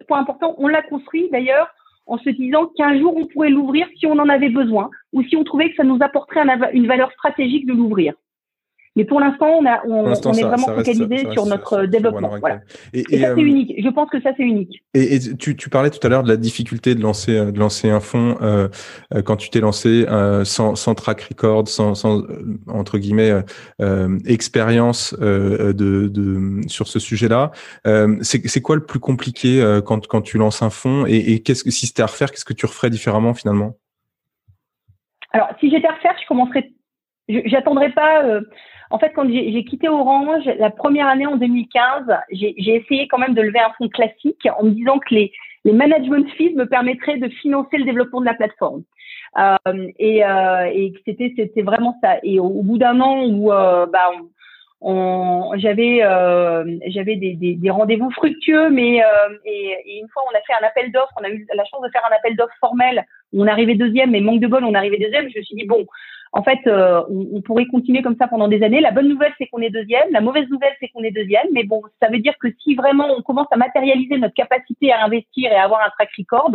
point 0.07 0.20
important, 0.20 0.55
on 0.59 0.68
l'a 0.68 0.83
construit 0.83 1.29
d'ailleurs 1.31 1.68
en 2.07 2.18
se 2.18 2.31
disant 2.31 2.66
qu'un 2.77 2.98
jour 2.98 3.16
on 3.16 3.27
pourrait 3.27 3.51
l'ouvrir 3.51 3.87
si 3.98 4.07
on 4.07 4.18
en 4.18 4.29
avait 4.29 4.48
besoin 4.48 4.90
ou 5.12 5.22
si 5.22 5.37
on 5.37 5.44
trouvait 5.44 5.70
que 5.70 5.77
ça 5.77 5.85
nous 5.85 5.98
apporterait 6.01 6.44
une 6.72 6.87
valeur 6.87 7.11
stratégique 7.12 7.66
de 7.66 7.72
l'ouvrir. 7.72 8.14
Mais 8.94 9.07
pour 9.07 9.20
l'instant, 9.20 9.46
on, 9.46 9.64
a, 9.64 9.81
on, 9.87 10.12
est 10.12 10.42
vraiment 10.42 10.66
focalisé 10.66 11.33
sur 11.33 11.46
notre 11.46 11.87
développement. 11.87 12.37
voilà. 12.38 12.61
Et, 12.92 13.00
et, 13.09 13.20
ça, 13.20 13.35
c'est 13.35 13.40
euh, 13.40 13.46
unique. 13.46 13.74
Je 13.83 13.88
pense 13.88 14.11
que 14.11 14.20
ça, 14.20 14.33
c'est 14.37 14.42
unique. 14.42 14.83
Et, 14.92 15.18
tu, 15.38 15.57
tu, 15.57 15.70
parlais 15.70 15.88
tout 15.88 16.07
à 16.07 16.11
l'heure 16.11 16.22
de 16.22 16.28
la 16.28 16.37
difficulté 16.37 16.94
de 16.94 17.00
lancer, 17.00 17.52
de 17.52 17.59
lancer 17.59 17.88
un 17.88 18.00
fonds 18.00 18.37
euh, 18.42 18.68
euh 19.14 19.22
quand 19.22 19.37
tu 19.37 19.48
t'es 19.48 19.61
lancé 19.61 20.05
euh, 20.09 20.44
sans, 20.44 20.74
sans, 20.74 20.94
track 20.94 21.22
record, 21.22 21.68
sans, 21.68 21.94
sans 21.94 22.20
euh, 22.20 22.59
entre 22.68 22.98
guillemets 22.98 23.33
expérience 24.26 25.14
de, 25.18 25.72
de, 25.72 26.68
sur 26.68 26.87
ce 26.87 26.98
sujet-là. 26.98 27.50
c'est 28.20 28.61
quoi 28.61 28.76
le 28.76 28.85
plus 28.85 29.00
compliqué 29.00 29.81
quand, 29.87 30.07
quand 30.07 30.20
tu 30.20 30.37
lances 30.37 30.62
un 30.62 30.70
fonds 30.70 31.07
Et, 31.07 31.40
qu'est-ce 31.42 31.64
que 31.64 31.70
si 31.70 31.87
c'était 31.87 32.02
à 32.02 32.07
refaire, 32.07 32.31
qu'est-ce 32.31 32.44
que 32.44 32.52
tu 32.52 32.66
referais 32.66 32.90
différemment 32.90 33.33
finalement? 33.33 33.76
Alors, 35.33 35.48
si 35.61 35.70
j'étais 35.70 35.88
à 35.88 35.94
refaire, 35.94 36.14
je 36.20 36.26
commencerais. 36.26 36.70
J'attendrai 37.28 37.90
pas 37.92 38.40
en 38.92 38.98
fait, 38.98 39.12
quand 39.14 39.26
j'ai 39.28 39.64
quitté 39.64 39.88
Orange, 39.88 40.44
la 40.59 40.70
première 40.70 41.09
année 41.09 41.26
en 41.26 41.37
2015, 41.37 42.05
j'ai 42.31 42.76
essayé 42.76 43.09
quand 43.09 43.18
même 43.18 43.35
de 43.35 43.40
lever 43.40 43.59
un 43.59 43.72
fonds 43.78 43.88
classique 43.88 44.46
en 44.59 44.64
me 44.64 44.70
disant 44.70 44.98
que 44.98 45.14
les, 45.14 45.33
management 45.64 46.28
fees 46.37 46.55
me 46.55 46.66
permettraient 46.66 47.16
de 47.16 47.28
financer 47.28 47.78
le 47.78 47.85
développement 47.85 48.20
de 48.20 48.26
la 48.26 48.35
plateforme. 48.35 48.83
Euh, 49.38 49.88
et, 49.98 50.24
euh, 50.24 50.90
c'était 51.07 51.62
vraiment 51.62 51.96
ça. 52.02 52.18
Et 52.22 52.38
au, 52.38 52.62
bout 52.62 52.76
d'un 52.76 53.00
an 53.00 53.24
où 53.24 53.50
euh, 53.50 53.87
bah, 53.87 54.11
j'avais 55.57 57.16
des, 57.16 57.70
rendez-vous 57.70 58.11
fructueux, 58.11 58.68
mais 58.68 59.00
et, 59.46 60.00
une 60.00 60.09
fois 60.09 60.22
on 60.31 60.37
a 60.37 60.40
fait 60.42 60.52
un 60.62 60.66
appel 60.66 60.92
d'offres, 60.92 61.14
on 61.18 61.24
a 61.24 61.31
eu 61.31 61.46
la 61.55 61.64
chance 61.64 61.81
de 61.83 61.88
faire 61.90 62.05
un 62.11 62.14
appel 62.14 62.37
d'offres 62.37 62.57
formel 62.61 63.07
on 63.35 63.46
arrivait 63.46 63.74
deuxième, 63.74 64.11
mais 64.11 64.20
manque 64.20 64.40
de 64.40 64.46
bol, 64.46 64.64
on 64.64 64.74
arrivait 64.74 64.98
deuxième. 64.98 65.28
Je 65.31 65.38
me 65.38 65.44
suis 65.44 65.57
dit 65.57 65.66
bon, 65.66 65.87
en 66.33 66.42
fait, 66.42 66.61
euh, 66.66 67.03
on, 67.11 67.42
pourrait 67.42 67.66
continuer 67.66 68.01
comme 68.01 68.16
ça 68.16 68.27
pendant 68.27 68.49
des 68.49 68.62
années. 68.62 68.81
La 68.81 68.90
bonne 68.90 69.09
nouvelle, 69.09 69.35
c'est 69.37 69.49
qu'on 69.49 69.61
est 69.61 69.71
deuxième. 69.71 70.11
La 70.11 70.23
mauvaise 70.23 70.49
nouvelle, 70.49 70.73
c'est 70.81 70.88
qu'on 70.88 71.03
est 71.03 71.11
deuxième. 71.11 71.47
Mais 71.53 71.64
bon, 71.64 71.83
ça 72.01 72.09
veut 72.09 72.21
dire 72.21 72.35
que 72.40 72.49
si 72.62 72.75
vraiment 72.75 73.07
on 73.16 73.21
commence 73.21 73.49
à 73.51 73.57
matérialiser 73.57 74.16
notre 74.16 74.35
capacité 74.35 74.92
à 74.92 75.05
investir 75.05 75.53
et 75.53 75.57
à 75.57 75.64
avoir 75.64 75.81
un 75.81 75.90
track 75.90 76.09
record, 76.18 76.53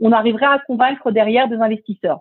on 0.00 0.10
arrivera 0.10 0.54
à 0.54 0.58
convaincre 0.58 1.12
derrière 1.12 1.48
des 1.48 1.56
investisseurs. 1.56 2.20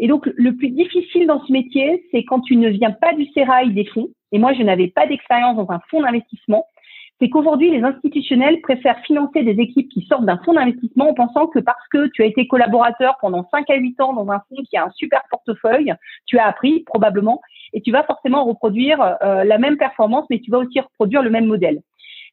Et 0.00 0.08
donc, 0.08 0.28
le 0.34 0.56
plus 0.56 0.70
difficile 0.70 1.28
dans 1.28 1.44
ce 1.44 1.52
métier, 1.52 2.04
c'est 2.10 2.24
quand 2.24 2.40
tu 2.40 2.56
ne 2.56 2.68
viens 2.68 2.90
pas 2.90 3.14
du 3.14 3.26
sérail 3.26 3.72
des 3.72 3.84
fonds. 3.84 4.08
Et 4.32 4.38
moi, 4.38 4.52
je 4.52 4.62
n'avais 4.62 4.88
pas 4.88 5.06
d'expérience 5.06 5.56
dans 5.56 5.70
un 5.70 5.80
fonds 5.90 6.02
d'investissement 6.02 6.66
c'est 7.22 7.28
qu'aujourd'hui, 7.28 7.70
les 7.70 7.84
institutionnels 7.84 8.60
préfèrent 8.62 8.98
financer 9.06 9.44
des 9.44 9.62
équipes 9.62 9.88
qui 9.90 10.04
sortent 10.06 10.24
d'un 10.24 10.38
fonds 10.38 10.54
d'investissement 10.54 11.10
en 11.10 11.14
pensant 11.14 11.46
que 11.46 11.60
parce 11.60 11.86
que 11.92 12.08
tu 12.08 12.22
as 12.22 12.26
été 12.26 12.48
collaborateur 12.48 13.16
pendant 13.20 13.48
5 13.52 13.70
à 13.70 13.76
8 13.76 14.00
ans 14.00 14.12
dans 14.12 14.28
un 14.32 14.40
fonds 14.48 14.60
qui 14.68 14.76
a 14.76 14.86
un 14.86 14.90
super 14.90 15.22
portefeuille, 15.30 15.94
tu 16.26 16.38
as 16.38 16.46
appris 16.48 16.80
probablement 16.80 17.40
et 17.74 17.80
tu 17.80 17.92
vas 17.92 18.02
forcément 18.02 18.44
reproduire 18.44 19.00
euh, 19.22 19.44
la 19.44 19.58
même 19.58 19.76
performance, 19.76 20.26
mais 20.30 20.40
tu 20.40 20.50
vas 20.50 20.58
aussi 20.58 20.80
reproduire 20.80 21.22
le 21.22 21.30
même 21.30 21.46
modèle. 21.46 21.82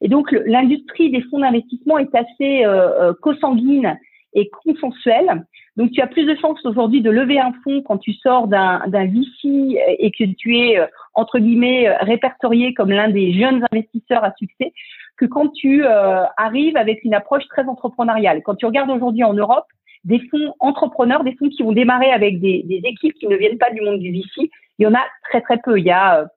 Et 0.01 0.07
donc, 0.07 0.31
l'industrie 0.31 1.11
des 1.11 1.21
fonds 1.29 1.39
d'investissement 1.39 1.99
est 1.99 2.15
assez 2.15 2.65
euh, 2.65 3.09
euh 3.09 3.13
consanguine 3.21 3.95
et 4.33 4.49
consensuelle. 4.49 5.45
Donc, 5.79 5.91
tu 5.91 6.01
as 6.01 6.07
plus 6.07 6.25
de 6.25 6.35
chances 6.35 6.63
aujourd'hui 6.65 7.01
de 7.01 7.09
lever 7.09 7.39
un 7.39 7.53
fonds 7.63 7.81
quand 7.81 7.97
tu 7.99 8.11
sors 8.11 8.49
d'un 8.49 8.81
VC 8.85 9.79
et 9.97 10.11
que 10.11 10.25
tu 10.35 10.57
es, 10.57 10.77
euh, 10.77 10.85
entre 11.13 11.39
guillemets, 11.39 11.87
euh, 11.87 11.95
répertorié 12.01 12.73
comme 12.73 12.91
l'un 12.91 13.07
des 13.07 13.31
jeunes 13.31 13.65
investisseurs 13.71 14.25
à 14.25 14.33
succès 14.37 14.73
que 15.15 15.25
quand 15.25 15.47
tu 15.53 15.85
euh, 15.85 16.23
arrives 16.35 16.75
avec 16.75 17.05
une 17.05 17.13
approche 17.13 17.47
très 17.47 17.63
entrepreneuriale. 17.63 18.41
Quand 18.43 18.55
tu 18.55 18.65
regardes 18.65 18.89
aujourd'hui 18.89 19.23
en 19.23 19.33
Europe, 19.33 19.67
des 20.03 20.19
fonds 20.29 20.53
entrepreneurs, 20.59 21.23
des 21.23 21.37
fonds 21.37 21.47
qui 21.47 21.63
ont 21.63 21.71
démarré 21.71 22.11
avec 22.11 22.41
des, 22.41 22.63
des, 22.63 22.81
équipes 22.83 23.13
qui 23.13 23.27
ne 23.27 23.37
viennent 23.37 23.57
pas 23.57 23.71
du 23.71 23.79
monde 23.79 23.99
du 23.99 24.11
VC, 24.11 24.51
il 24.79 24.83
y 24.83 24.85
en 24.87 24.93
a 24.93 25.05
très 25.29 25.39
très 25.39 25.59
peu. 25.63 25.79
Il 25.79 25.85
y 25.85 25.91
a 25.91 26.27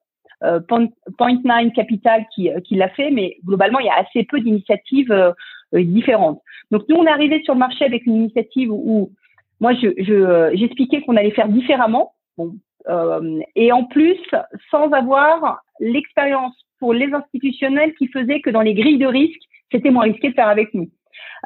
euh, 0.45 0.61
Point, 0.69 1.41
Nine 1.45 1.73
Capital 1.73 2.27
qui, 2.33 2.49
qui 2.65 2.77
l'a 2.77 2.91
fait, 2.91 3.11
mais 3.11 3.39
globalement, 3.45 3.81
il 3.81 3.87
y 3.87 3.91
a 3.91 3.99
assez 3.99 4.23
peu 4.23 4.39
d'initiatives 4.39 5.35
différentes. 5.73 6.41
Donc 6.71 6.85
nous, 6.89 6.97
on 6.97 7.07
est 7.07 7.11
arrivé 7.11 7.43
sur 7.43 7.55
le 7.55 7.61
marché 7.61 7.85
avec 7.85 8.07
une 8.07 8.17
initiative 8.17 8.71
où 8.71 9.11
moi, 9.62 9.72
je, 9.75 10.51
j'expliquais 10.55 11.03
qu'on 11.03 11.16
allait 11.16 11.31
faire 11.31 11.48
différemment. 11.48 12.14
Euh, 12.88 13.38
et 13.55 13.70
en 13.70 13.85
plus, 13.85 14.18
sans 14.72 14.90
avoir 14.90 15.62
l'expérience 15.79 16.55
pour 16.81 16.92
les 16.92 17.14
institutionnels 17.14 17.94
qui 17.94 18.09
faisait 18.09 18.40
que 18.40 18.51
dans 18.51 18.61
les 18.61 18.75
grilles 18.75 18.98
de 18.98 19.07
risque, 19.07 19.40
c'était 19.70 19.90
moins 19.90 20.03
risqué 20.03 20.31
de 20.31 20.35
faire 20.35 20.48
avec 20.48 20.75
nous. 20.75 20.90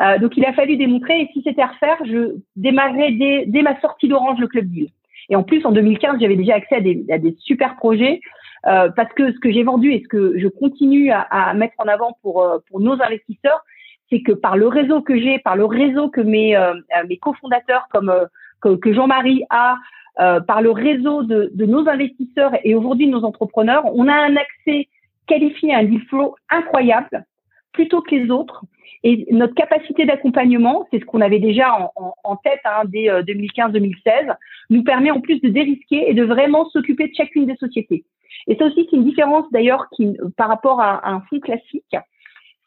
Euh, 0.01 0.19
donc, 0.19 0.35
il 0.39 0.47
a 0.47 0.55
fallu 0.55 0.79
démontrer. 0.79 1.21
Et 1.21 1.29
si 1.35 1.43
c'était 1.43 1.61
à 1.61 1.67
refaire, 1.67 1.99
je 2.07 2.37
démarrais 2.57 3.13
dès, 3.13 3.63
ma 3.63 3.79
sortie 3.83 4.09
d'Orange 4.09 4.39
le 4.41 4.49
club 4.49 4.65
deal. 4.65 4.89
Et 5.29 5.37
en 5.37 5.43
plus, 5.43 5.67
en 5.67 5.73
2015, 5.73 6.19
j'avais 6.19 6.37
déjà 6.37 6.55
accès 6.55 6.77
à 6.77 6.81
des, 6.81 7.37
super 7.41 7.77
projets 7.77 8.23
euh, 8.67 8.89
parce 8.97 9.13
que 9.13 9.31
ce 9.31 9.39
que 9.41 9.53
j'ai 9.53 9.63
vendu 9.63 9.93
et 9.93 10.01
ce 10.03 10.09
que 10.09 10.39
je 10.39 10.49
continue 10.49 11.11
à, 11.11 11.53
mettre 11.53 11.75
en 11.77 11.87
avant 11.87 12.17
euh, 12.25 12.59
pour 12.71 12.81
nos 12.81 12.95
investisseurs, 12.95 13.63
c'est 14.11 14.23
que 14.23 14.33
par 14.33 14.57
le 14.57 14.69
réseau 14.69 15.03
que 15.03 15.19
j'ai, 15.19 15.39
par 15.39 15.57
le 15.57 15.65
réseau 15.65 16.09
que 16.09 16.21
mes, 16.21 16.57
euh, 16.57 16.75
mes 17.09 17.17
cofondateurs 17.17 17.89
comme 17.91 18.11
euh, 18.11 18.77
que, 18.77 18.93
Jean-Marie 18.93 19.45
a, 19.51 19.77
euh, 20.21 20.41
par 20.41 20.63
le 20.63 20.71
réseau 20.71 21.23
de, 21.23 21.51
de 21.55 21.67
nos 21.67 21.89
investisseurs 21.89 22.53
et 22.65 22.75
aujourd'hui 22.75 23.07
de 23.07 23.13
nos 23.13 23.25
entrepreneurs, 23.25 23.85
on 23.95 24.09
a 24.09 24.15
un 24.15 24.37
accès 24.37 24.89
qualifié 25.27 25.75
à 25.75 25.79
un 25.79 25.85
deal 25.85 26.03
flow 26.09 26.37
incroyable, 26.51 27.25
plutôt 27.73 28.01
que 28.01 28.15
les 28.15 28.31
autres. 28.31 28.65
Et 29.03 29.27
notre 29.31 29.55
capacité 29.55 30.05
d'accompagnement, 30.05 30.87
c'est 30.91 31.01
ce 31.01 31.05
qu'on 31.05 31.21
avait 31.21 31.39
déjà 31.39 31.73
en, 31.75 31.93
en, 31.97 32.15
en 32.25 32.37
tête 32.37 32.61
hein, 32.65 32.83
dès 32.87 33.09
2015-2016, 33.23 34.35
nous 34.71 34.83
permet 34.83 35.11
en 35.11 35.21
plus 35.21 35.41
de 35.41 35.49
dérisquer 35.49 36.11
et 36.11 36.15
de 36.15 36.25
vraiment 36.25 36.69
s'occuper 36.71 37.09
de 37.09 37.15
chacune 37.15 37.47
des 37.47 37.57
sociétés. 37.57 38.05
Et 38.49 38.57
ça 38.57 38.67
aussi, 38.67 38.87
c'est 38.89 38.97
une 38.97 39.05
différence 39.05 39.45
d'ailleurs 39.53 39.89
qui, 39.95 40.17
par 40.37 40.49
rapport 40.49 40.81
à 40.81 41.09
un 41.09 41.21
fonds 41.23 41.41
classique 41.41 41.97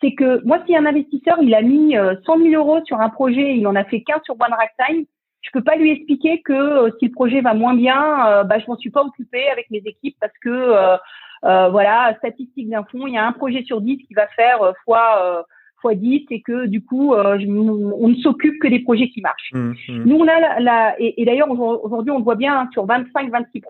c'est 0.01 0.13
que 0.13 0.43
moi, 0.45 0.59
si 0.65 0.75
un 0.75 0.85
investisseur 0.85 1.37
il 1.41 1.53
a 1.53 1.61
mis 1.61 1.93
100 1.93 1.97
euh, 1.99 2.15
000 2.25 2.61
euros 2.61 2.79
sur 2.85 2.99
un 2.99 3.09
projet, 3.09 3.55
il 3.55 3.67
en 3.67 3.75
a 3.75 3.83
fait 3.83 4.01
qu'un 4.01 4.19
sur 4.23 4.35
One 4.35 4.55
Time, 4.87 5.05
je 5.41 5.49
peux 5.51 5.63
pas 5.63 5.75
lui 5.75 5.91
expliquer 5.91 6.41
que 6.41 6.53
euh, 6.53 6.89
si 6.99 7.05
le 7.05 7.11
projet 7.11 7.41
va 7.41 7.53
moins 7.53 7.73
bien, 7.73 8.27
euh, 8.27 8.43
bah, 8.43 8.59
je 8.59 8.65
m'en 8.67 8.77
suis 8.77 8.89
pas 8.89 9.03
occupée 9.03 9.49
avec 9.51 9.69
mes 9.71 9.81
équipes 9.85 10.17
parce 10.19 10.37
que 10.41 10.49
euh, 10.49 11.69
voilà, 11.69 12.13
statistique 12.17 12.69
d'un 12.69 12.83
fond, 12.83 13.07
il 13.07 13.13
y 13.13 13.17
a 13.17 13.25
un 13.25 13.31
projet 13.31 13.63
sur 13.63 13.81
dix 13.81 13.97
qui 13.97 14.13
va 14.13 14.27
faire 14.27 14.59
fois 14.83 15.45
fois 15.81 15.95
10 15.95 16.25
et 16.31 16.41
que 16.41 16.65
du 16.65 16.83
coup 16.83 17.13
on 17.13 18.07
ne 18.09 18.15
s'occupe 18.15 18.59
que 18.59 18.67
des 18.67 18.79
projets 18.79 19.07
qui 19.07 19.21
marchent. 19.21 19.53
Mmh, 19.53 19.71
mmh. 19.87 20.03
Nous 20.03 20.17
on 20.17 20.27
a 20.27 20.59
la, 20.59 20.95
et, 20.99 21.23
d'ailleurs 21.23 21.49
aujourd'hui 21.49 22.11
on 22.11 22.17
le 22.17 22.23
voit 22.25 22.35
bien 22.35 22.59
hein, 22.59 22.69
sur 22.73 22.85
25 22.85 23.31
26 23.31 23.63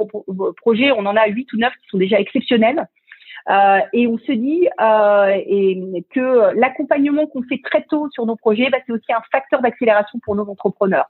projets, 0.58 0.92
on 0.92 1.06
en 1.06 1.16
a 1.16 1.28
8 1.28 1.54
ou 1.54 1.58
9 1.58 1.72
qui 1.72 1.88
sont 1.90 2.00
déjà 2.00 2.20
exceptionnels. 2.20 2.88
Euh, 3.50 3.80
et 3.94 4.08
on 4.08 4.18
se 4.18 4.32
dit 4.32 4.68
euh, 4.82 5.34
et 5.46 6.06
que 6.12 6.56
l'accompagnement 6.60 7.26
qu'on 7.28 7.44
fait 7.44 7.62
très 7.64 7.84
tôt 7.84 8.10
sur 8.12 8.26
nos 8.26 8.36
projets, 8.36 8.70
bah, 8.70 8.78
c'est 8.86 8.94
aussi 8.94 9.12
un 9.12 9.22
facteur 9.32 9.62
d'accélération 9.62 10.20
pour 10.24 10.36
nos 10.36 10.48
entrepreneurs. 10.50 11.10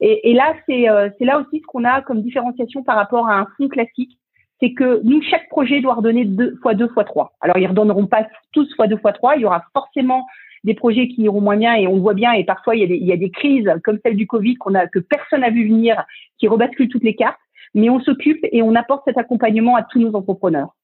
Et, 0.00 0.30
et 0.30 0.34
là, 0.34 0.54
c'est 0.66 0.88
euh, 0.88 1.08
là 1.20 1.40
aussi 1.40 1.60
ce 1.60 1.66
qu'on 1.66 1.84
a 1.84 2.02
comme 2.02 2.22
différenciation 2.22 2.82
par 2.82 2.96
rapport 2.96 3.28
à 3.28 3.38
un 3.38 3.46
fonds 3.56 3.68
classique, 3.68 4.18
c'est 4.60 4.72
que 4.72 5.00
nous, 5.02 5.22
chaque 5.22 5.48
projet 5.48 5.80
doit 5.80 5.94
redonner 5.94 6.24
deux 6.24 6.56
fois 6.62 6.74
deux 6.74 6.88
fois 6.88 7.04
trois. 7.04 7.32
Alors, 7.40 7.58
ils 7.58 7.66
redonneront 7.66 8.06
pas 8.06 8.26
tous 8.52 8.72
fois 8.76 8.86
deux 8.86 8.96
fois 8.96 9.12
trois. 9.12 9.36
Il 9.36 9.42
y 9.42 9.44
aura 9.44 9.64
forcément 9.72 10.24
des 10.62 10.74
projets 10.74 11.08
qui 11.08 11.22
iront 11.22 11.40
moins 11.40 11.56
bien 11.56 11.74
et 11.74 11.88
on 11.88 11.96
le 11.96 12.00
voit 12.00 12.14
bien. 12.14 12.32
Et 12.32 12.44
parfois, 12.44 12.76
il 12.76 12.80
y 12.80 12.84
a 12.84 12.86
des, 12.86 12.96
il 12.96 13.06
y 13.06 13.12
a 13.12 13.16
des 13.16 13.30
crises 13.30 13.68
comme 13.82 13.98
celle 14.04 14.16
du 14.16 14.28
Covid 14.28 14.54
qu'on 14.54 14.74
a 14.74 14.86
que 14.86 15.00
personne 15.00 15.40
n'a 15.40 15.50
vu 15.50 15.66
venir, 15.66 16.04
qui 16.38 16.46
rebasculent 16.46 16.88
toutes 16.88 17.02
les 17.02 17.16
cartes. 17.16 17.38
Mais 17.74 17.90
on 17.90 18.00
s'occupe 18.00 18.44
et 18.52 18.62
on 18.62 18.74
apporte 18.74 19.02
cet 19.06 19.18
accompagnement 19.18 19.76
à 19.76 19.82
tous 19.82 19.98
nos 19.98 20.14
entrepreneurs. 20.14 20.74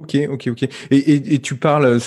Ok, 0.00 0.16
ok, 0.30 0.48
ok. 0.52 0.62
Et, 0.62 0.96
et, 0.96 1.34
et 1.34 1.38
tu 1.40 1.56
parles, 1.56 1.98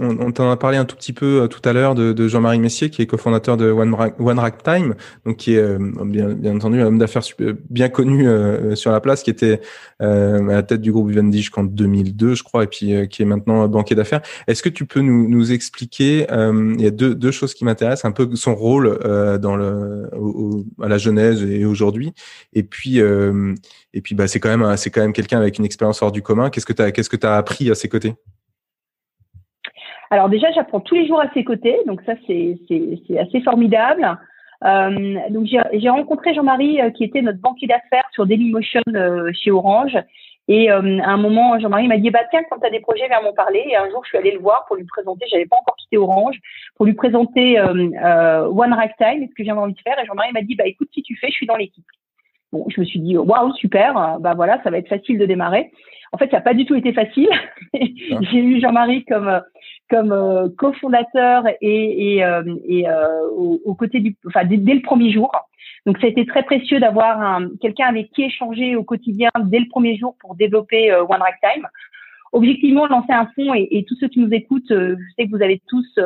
on, 0.00 0.18
on 0.18 0.32
t'en 0.32 0.50
a 0.50 0.56
parlé 0.56 0.76
un 0.76 0.84
tout 0.84 0.96
petit 0.96 1.12
peu 1.12 1.42
euh, 1.42 1.46
tout 1.46 1.60
à 1.68 1.72
l'heure 1.72 1.94
de, 1.94 2.12
de 2.12 2.26
Jean-Marie 2.26 2.58
Messier, 2.58 2.90
qui 2.90 3.00
est 3.00 3.06
cofondateur 3.06 3.56
de 3.56 3.70
One, 3.70 3.94
Rack 3.94 4.62
Time, 4.64 4.96
donc 5.24 5.36
qui 5.36 5.54
est 5.54 5.58
euh, 5.58 5.78
bien, 6.04 6.30
bien 6.30 6.56
entendu 6.56 6.80
un 6.80 6.86
homme 6.86 6.98
d'affaires 6.98 7.22
bien 7.70 7.88
connu 7.90 8.26
euh, 8.26 8.74
sur 8.74 8.90
la 8.90 9.00
place, 9.00 9.22
qui 9.22 9.30
était 9.30 9.60
à 10.00 10.06
la 10.06 10.62
tête 10.62 10.80
du 10.80 10.92
groupe 10.92 11.08
Vivendi 11.08 11.38
jusqu'en 11.38 11.64
2002, 11.64 12.34
je 12.34 12.42
crois, 12.42 12.64
et 12.64 12.66
puis 12.66 13.08
qui 13.08 13.22
est 13.22 13.24
maintenant 13.24 13.66
banquier 13.68 13.96
d'affaires. 13.96 14.22
Est-ce 14.46 14.62
que 14.62 14.68
tu 14.68 14.84
peux 14.84 15.00
nous, 15.00 15.28
nous 15.28 15.52
expliquer 15.52 16.26
Il 16.30 16.80
y 16.80 16.86
a 16.86 16.90
deux, 16.90 17.14
deux 17.16 17.32
choses 17.32 17.52
qui 17.54 17.64
m'intéressent, 17.64 18.04
un 18.04 18.12
peu 18.12 18.28
son 18.36 18.54
rôle 18.54 18.98
dans 19.40 19.56
le, 19.56 20.08
à 20.80 20.88
la 20.88 20.98
genèse 20.98 21.42
et 21.42 21.64
aujourd'hui, 21.64 22.12
et 22.52 22.62
puis 22.62 23.00
et 23.94 24.00
puis, 24.00 24.14
bah, 24.14 24.28
c'est 24.28 24.38
quand 24.38 24.54
même, 24.54 24.76
c'est 24.76 24.90
quand 24.90 25.00
même 25.00 25.14
quelqu'un 25.14 25.38
avec 25.38 25.58
une 25.58 25.64
expérience 25.64 26.02
hors 26.02 26.12
du 26.12 26.22
commun. 26.22 26.50
Qu'est-ce 26.50 26.66
que 26.66 26.72
tu 26.72 26.92
qu'est-ce 26.92 27.08
que 27.08 27.16
as 27.28 27.36
appris 27.36 27.70
à 27.70 27.74
ses 27.74 27.88
côtés? 27.88 28.14
Alors 30.10 30.28
déjà, 30.28 30.50
j'apprends 30.52 30.80
tous 30.80 30.94
les 30.94 31.06
jours 31.06 31.20
à 31.20 31.30
ses 31.34 31.44
côtés, 31.44 31.76
donc 31.86 32.00
ça 32.02 32.14
c'est, 32.26 32.58
assez 33.18 33.40
formidable. 33.42 34.18
Euh, 34.64 35.18
donc 35.30 35.46
j'ai, 35.46 35.88
rencontré 35.88 36.34
Jean-Marie 36.34 36.80
euh, 36.80 36.90
qui 36.90 37.04
était 37.04 37.22
notre 37.22 37.38
banquier 37.38 37.68
d'affaires 37.68 38.08
sur 38.12 38.26
Dailymotion 38.26 38.82
euh, 38.88 39.30
chez 39.32 39.50
Orange. 39.50 39.96
Et 40.50 40.70
à 40.70 40.78
un 40.78 41.18
moment, 41.18 41.60
Jean-Marie 41.60 41.88
m'a 41.88 41.98
dit 41.98 42.08
bah 42.08 42.20
tiens, 42.30 42.40
quand 42.48 42.58
tu 42.58 42.66
as 42.66 42.70
des 42.70 42.80
projets, 42.80 43.06
viens 43.06 43.20
m'en 43.20 43.34
parler. 43.34 43.62
Et 43.68 43.76
un 43.76 43.90
jour, 43.90 44.02
je 44.04 44.08
suis 44.08 44.16
allée 44.16 44.30
le 44.30 44.38
voir 44.38 44.64
pour 44.66 44.76
lui 44.76 44.86
présenter. 44.86 45.26
J'avais 45.30 45.44
pas 45.44 45.58
encore 45.60 45.76
quitté 45.76 45.98
Orange 45.98 46.36
pour 46.74 46.86
lui 46.86 46.94
présenter 46.94 47.60
One 47.60 48.72
Rack 48.72 48.96
Time, 48.96 49.28
ce 49.28 49.34
que 49.34 49.44
j'avais 49.44 49.60
envie 49.60 49.74
de 49.74 49.80
faire. 49.80 49.98
Et 50.02 50.06
Jean-Marie 50.06 50.32
m'a 50.32 50.40
dit 50.40 50.54
bah 50.54 50.66
écoute, 50.66 50.88
si 50.94 51.02
tu 51.02 51.16
fais, 51.16 51.26
je 51.26 51.34
suis 51.34 51.46
dans 51.46 51.56
l'équipe. 51.56 51.84
Bon, 52.50 52.64
je 52.74 52.80
me 52.80 52.86
suis 52.86 52.98
dit, 52.98 53.18
waouh, 53.18 53.52
super, 53.56 54.16
bah 54.20 54.32
voilà, 54.34 54.58
ça 54.64 54.70
va 54.70 54.78
être 54.78 54.88
facile 54.88 55.18
de 55.18 55.26
démarrer. 55.26 55.70
En 56.12 56.18
fait, 56.18 56.30
ça 56.30 56.38
n'a 56.38 56.42
pas 56.42 56.54
du 56.54 56.64
tout 56.64 56.74
été 56.74 56.92
facile. 56.92 57.28
J'ai 57.72 58.38
eu 58.38 58.60
Jean-Marie 58.60 59.04
comme 59.04 59.40
comme 59.90 60.12
euh, 60.12 60.48
cofondateur 60.56 61.44
et, 61.62 62.16
et, 62.16 62.24
euh, 62.24 62.42
et 62.66 62.86
euh, 62.88 63.26
au, 63.30 63.74
côté 63.74 64.00
du, 64.00 64.14
enfin 64.26 64.44
dès, 64.44 64.56
le 64.56 64.82
premier 64.82 65.10
jour. 65.10 65.32
Donc, 65.86 65.98
ça 65.98 66.06
a 66.06 66.10
été 66.10 66.26
très 66.26 66.42
précieux 66.42 66.78
d'avoir 66.78 67.40
quelqu'un 67.60 67.86
avec 67.86 68.10
qui 68.10 68.24
échanger 68.24 68.76
au 68.76 68.84
quotidien 68.84 69.30
dès 69.44 69.60
le 69.60 69.68
premier 69.68 69.96
jour 69.96 70.14
pour 70.20 70.34
développer 70.34 70.92
One 70.92 71.22
Rack 71.22 71.40
Time. 71.40 71.66
Objectivement, 72.32 72.86
lancer 72.86 73.12
un 73.12 73.26
fonds 73.34 73.54
et, 73.54 73.68
et 73.70 73.84
tous 73.84 73.96
ceux 73.96 74.08
qui 74.08 74.20
nous 74.20 74.30
écoutent, 74.32 74.68
je 74.68 74.96
sais 75.16 75.24
que 75.24 75.30
vous 75.30 75.42
avez 75.42 75.62
tous 75.66 75.98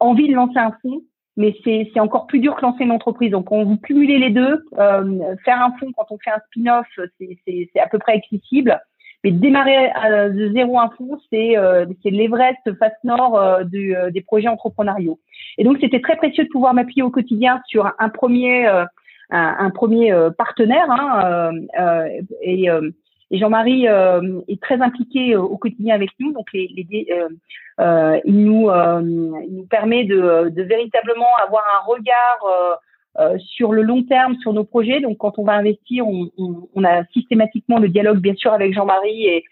envie 0.00 0.28
de 0.28 0.34
lancer 0.34 0.58
un 0.58 0.72
fonds 0.82 1.02
mais 1.36 1.56
c'est 1.64 1.98
encore 1.98 2.26
plus 2.26 2.40
dur 2.40 2.56
que 2.56 2.62
lancer 2.62 2.84
une 2.84 2.92
entreprise. 2.92 3.30
Donc, 3.30 3.50
on 3.52 3.64
vous 3.64 3.78
cumulez 3.78 4.18
les 4.18 4.30
deux. 4.30 4.64
Euh, 4.78 5.34
faire 5.44 5.62
un 5.62 5.72
fonds 5.78 5.92
quand 5.96 6.06
on 6.10 6.18
fait 6.18 6.30
un 6.30 6.40
spin-off, 6.48 6.86
c'est 7.18 7.80
à 7.80 7.88
peu 7.88 7.98
près 7.98 8.12
accessible. 8.12 8.78
Mais 9.24 9.30
démarrer 9.30 9.90
de 10.30 10.52
zéro 10.52 10.78
un 10.78 10.90
fonds, 10.90 11.18
c'est 11.30 11.56
euh, 11.56 11.86
l'Everest 12.04 12.76
face 12.78 12.92
nord 13.04 13.38
euh, 13.38 13.64
du, 13.64 13.94
euh, 13.96 14.10
des 14.10 14.20
projets 14.20 14.48
entrepreneuriaux. 14.48 15.18
Et 15.58 15.64
donc, 15.64 15.78
c'était 15.80 16.00
très 16.00 16.16
précieux 16.16 16.44
de 16.44 16.48
pouvoir 16.48 16.74
m'appuyer 16.74 17.02
au 17.02 17.10
quotidien 17.10 17.60
sur 17.66 17.92
un 17.98 18.08
premier, 18.08 18.66
un, 18.66 18.86
un, 19.30 19.70
premier 19.70 20.12
partenaire. 20.36 20.90
Hein, 20.90 21.52
et 22.42 22.68
et 23.32 23.38
Jean-Marie 23.38 23.88
euh, 23.88 24.40
est 24.46 24.60
très 24.62 24.80
impliqué 24.82 25.34
euh, 25.34 25.40
au 25.40 25.56
quotidien 25.56 25.94
avec 25.94 26.10
nous, 26.20 26.32
donc 26.32 26.52
les, 26.52 26.68
les 26.68 27.08
euh, 27.80 28.20
il 28.26 28.44
nous 28.44 28.70
il 28.70 29.56
nous 29.56 29.66
permet 29.68 30.04
de, 30.04 30.50
de, 30.50 30.62
véritablement 30.62 31.34
avoir 31.42 31.64
un 31.80 31.86
regard 31.86 32.78
sur 33.38 33.72
le 33.72 33.82
long 33.82 34.02
terme 34.04 34.36
sur 34.36 34.52
nos 34.52 34.64
projets. 34.64 35.00
Donc 35.00 35.18
quand 35.18 35.38
on 35.38 35.44
va 35.44 35.54
investir, 35.54 36.06
on, 36.06 36.84
a 36.84 37.04
systématiquement 37.12 37.78
le 37.78 37.88
dialogue 37.88 38.18
bien 38.18 38.34
sûr 38.34 38.52
avec 38.52 38.72
Jean-Marie 38.72 39.26
et, 39.26 39.44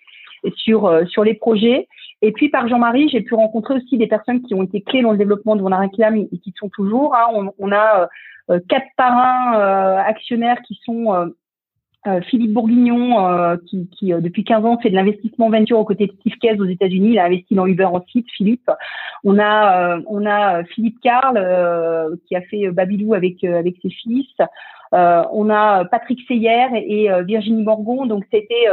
et, 0.44 0.52
sur 0.56 0.90
sur 1.08 1.24
les 1.24 1.34
projets. 1.34 1.86
Et 2.22 2.32
puis 2.32 2.48
par 2.48 2.68
Jean-Marie, 2.68 3.08
j'ai 3.08 3.20
pu 3.20 3.34
rencontrer 3.34 3.74
aussi 3.74 3.98
des 3.98 4.06
personnes 4.06 4.42
qui 4.42 4.54
ont 4.54 4.62
été 4.62 4.82
clés 4.82 5.02
dans 5.02 5.12
le 5.12 5.18
développement 5.18 5.56
de 5.56 5.62
Mon 5.62 5.76
Réclame 5.76 6.16
et 6.16 6.38
qui 6.38 6.52
sont 6.58 6.68
toujours. 6.68 7.14
Hein. 7.14 7.26
On, 7.34 7.52
on, 7.58 7.72
a 7.72 8.08
quatre 8.68 8.88
parrains 8.96 9.98
actionnaires 10.06 10.60
qui 10.62 10.78
sont 10.84 11.32
euh, 12.06 12.22
Philippe 12.22 12.54
Bourguignon, 12.54 13.26
euh, 13.26 13.56
qui, 13.68 13.86
qui 13.90 14.14
euh, 14.14 14.20
depuis 14.20 14.42
15 14.42 14.64
ans 14.64 14.78
fait 14.78 14.88
de 14.88 14.94
l'investissement 14.94 15.50
venture 15.50 15.78
aux 15.78 15.84
côtés 15.84 16.06
de 16.06 16.12
Steve 16.20 16.38
Case 16.40 16.58
aux 16.58 16.64
États-Unis, 16.64 17.10
il 17.10 17.18
a 17.18 17.26
investi 17.26 17.54
dans 17.54 17.66
Uber 17.66 17.84
ensuite, 17.84 18.26
Philippe. 18.30 18.70
On 19.22 19.38
a 19.38 19.98
on 20.06 20.24
a 20.24 20.64
Philippe 20.64 20.98
Carl 21.02 21.34
qui 22.26 22.36
a 22.36 22.40
fait 22.40 22.70
Babylou 22.70 23.12
avec 23.12 23.44
avec 23.44 23.76
ses 23.82 23.90
fils. 23.90 24.34
on 24.92 25.50
a 25.50 25.84
Patrick 25.84 26.20
Seyer 26.26 26.68
et, 26.74 27.10
Virginie 27.24 27.64
Morgon. 27.64 28.06
Donc 28.06 28.24
c'était 28.32 28.66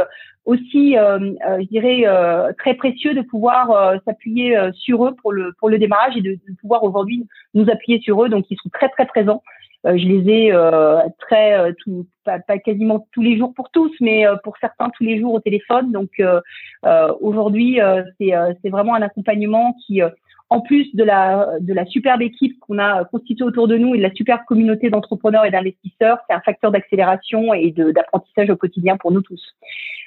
aussi, 0.46 0.94
je 0.94 1.66
dirais, 1.66 2.54
très 2.56 2.74
précieux 2.74 3.12
de 3.12 3.20
pouvoir 3.20 4.00
s'appuyer 4.06 4.56
sur 4.72 5.06
eux 5.06 5.14
pour 5.20 5.32
le 5.32 5.52
pour 5.58 5.68
le 5.68 5.78
démarrage 5.78 6.16
et 6.16 6.22
de, 6.22 6.32
de 6.32 6.56
pouvoir 6.62 6.82
aujourd'hui 6.82 7.26
nous 7.52 7.68
appuyer 7.68 8.00
sur 8.00 8.24
eux. 8.24 8.30
Donc 8.30 8.46
ils 8.48 8.56
sont 8.56 8.70
très 8.70 8.88
très 8.88 9.04
présents. 9.04 9.42
Euh, 9.88 9.96
je 9.96 10.06
les 10.06 10.30
ai 10.30 10.52
euh, 10.52 11.00
très, 11.18 11.58
euh, 11.58 11.72
tout, 11.82 12.06
pas, 12.24 12.38
pas, 12.38 12.58
quasiment 12.58 13.06
tous 13.12 13.22
les 13.22 13.38
jours 13.38 13.54
pour 13.54 13.70
tous, 13.70 13.92
mais 14.00 14.26
pour 14.44 14.56
certains 14.58 14.90
tous 14.90 15.04
les 15.04 15.18
jours 15.18 15.34
au 15.34 15.40
téléphone. 15.40 15.92
Donc 15.92 16.10
aujourd'hui, 17.20 17.80
c'est 18.18 18.70
vraiment 18.70 18.94
un 18.94 19.02
accompagnement 19.02 19.74
qui 19.86 20.02
en 20.50 20.60
plus 20.62 20.94
de 20.94 21.04
la, 21.04 21.58
de 21.60 21.74
la 21.74 21.84
superbe 21.84 22.22
équipe 22.22 22.58
qu'on 22.60 22.78
a 22.78 23.04
constituée 23.04 23.44
autour 23.44 23.68
de 23.68 23.76
nous 23.76 23.94
et 23.94 23.98
de 23.98 24.02
la 24.02 24.12
superbe 24.12 24.40
communauté 24.46 24.88
d'entrepreneurs 24.88 25.44
et 25.44 25.50
d'investisseurs, 25.50 26.18
c'est 26.26 26.34
un 26.34 26.40
facteur 26.40 26.70
d'accélération 26.70 27.52
et 27.52 27.70
d'apprentissage 27.70 28.48
au 28.48 28.56
quotidien 28.56 28.96
pour 28.96 29.12
nous 29.12 29.20
tous. 29.20 29.42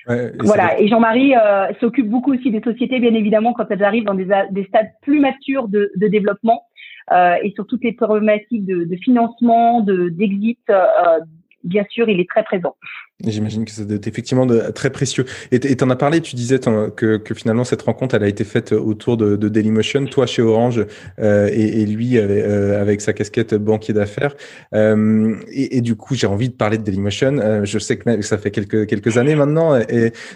Ouais, 0.07 0.31
et 0.33 0.43
voilà. 0.43 0.79
Et 0.81 0.87
Jean-Marie 0.87 1.33
s'occupe 1.79 2.09
beaucoup 2.09 2.33
aussi 2.33 2.49
des 2.49 2.61
sociétés, 2.61 2.99
bien 2.99 3.13
évidemment, 3.13 3.53
quand 3.53 3.69
elles 3.69 3.83
arrivent 3.83 4.05
dans 4.05 4.15
des, 4.15 4.27
des 4.51 4.65
stades 4.65 4.89
plus 5.01 5.19
matures 5.19 5.67
de, 5.67 5.91
de 5.95 6.07
développement. 6.07 6.63
Euh, 7.11 7.35
et 7.43 7.51
sur 7.51 7.65
toutes 7.65 7.83
les 7.83 7.93
problématiques 7.93 8.65
de, 8.65 8.95
financement, 8.97 9.81
de 9.81 10.09
d'exit, 10.09 10.59
euh, 10.69 11.19
bien 11.63 11.85
sûr, 11.89 12.09
il 12.09 12.19
est 12.19 12.29
très 12.29 12.43
présent. 12.43 12.75
J'imagine 13.25 13.65
que 13.65 13.71
c'est 13.71 14.07
effectivement 14.07 14.45
de, 14.45 14.71
très 14.71 14.89
précieux. 14.89 15.25
Et 15.51 15.59
tu 15.59 15.83
en 15.83 15.89
as 15.89 15.95
parlé, 15.95 16.21
tu 16.21 16.35
disais 16.35 16.59
que, 16.59 17.21
finalement 17.35 17.63
cette 17.63 17.81
rencontre, 17.81 18.15
elle 18.15 18.23
a 18.23 18.27
été 18.27 18.43
faite 18.43 18.71
autour 18.71 19.17
de, 19.17 19.35
Dailymotion, 19.47 20.05
toi 20.05 20.25
chez 20.25 20.41
Orange 20.41 20.85
euh, 21.19 21.49
et, 21.51 21.85
lui 21.85 22.17
avec, 22.17 22.43
euh, 22.43 22.81
avec, 22.81 23.01
sa 23.01 23.13
casquette 23.13 23.53
banquier 23.55 23.93
d'affaires. 23.93 24.35
Euh, 24.73 25.35
et, 25.51 25.81
du 25.81 25.95
coup, 25.95 26.15
j'ai 26.15 26.27
envie 26.27 26.49
de 26.49 26.53
parler 26.53 26.77
de 26.77 26.83
Dailymotion. 26.83 27.63
Je 27.63 27.79
sais 27.79 27.97
que 27.97 28.21
ça 28.21 28.37
fait 28.37 28.51
quelques, 28.51 29.17
années 29.17 29.35
maintenant, 29.35 29.79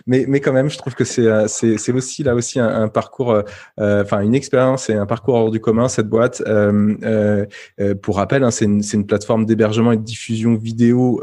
mais, 0.05 0.39
quand 0.39 0.53
même, 0.53 0.69
je 0.69 0.77
trouve 0.77 0.95
que 0.95 1.03
c'est 1.03 1.91
aussi 1.91 2.23
là 2.23 2.35
aussi 2.35 2.59
un, 2.59 2.87
parcours, 2.87 3.41
enfin 3.77 4.21
une 4.21 4.35
expérience 4.35 4.89
et 4.89 4.93
un 4.93 5.05
parcours 5.05 5.35
hors 5.35 5.51
du 5.51 5.59
commun, 5.59 5.87
cette 5.87 6.07
boîte. 6.07 6.43
pour 8.01 8.15
rappel, 8.17 8.43
hein, 8.43 8.51
c'est 8.51 8.65
une, 8.65 8.81
une, 8.93 9.05
plateforme 9.05 9.45
d'hébergement 9.45 9.91
et 9.91 9.97
de 9.97 10.03
diffusion 10.03 10.55
vidéo 10.55 11.21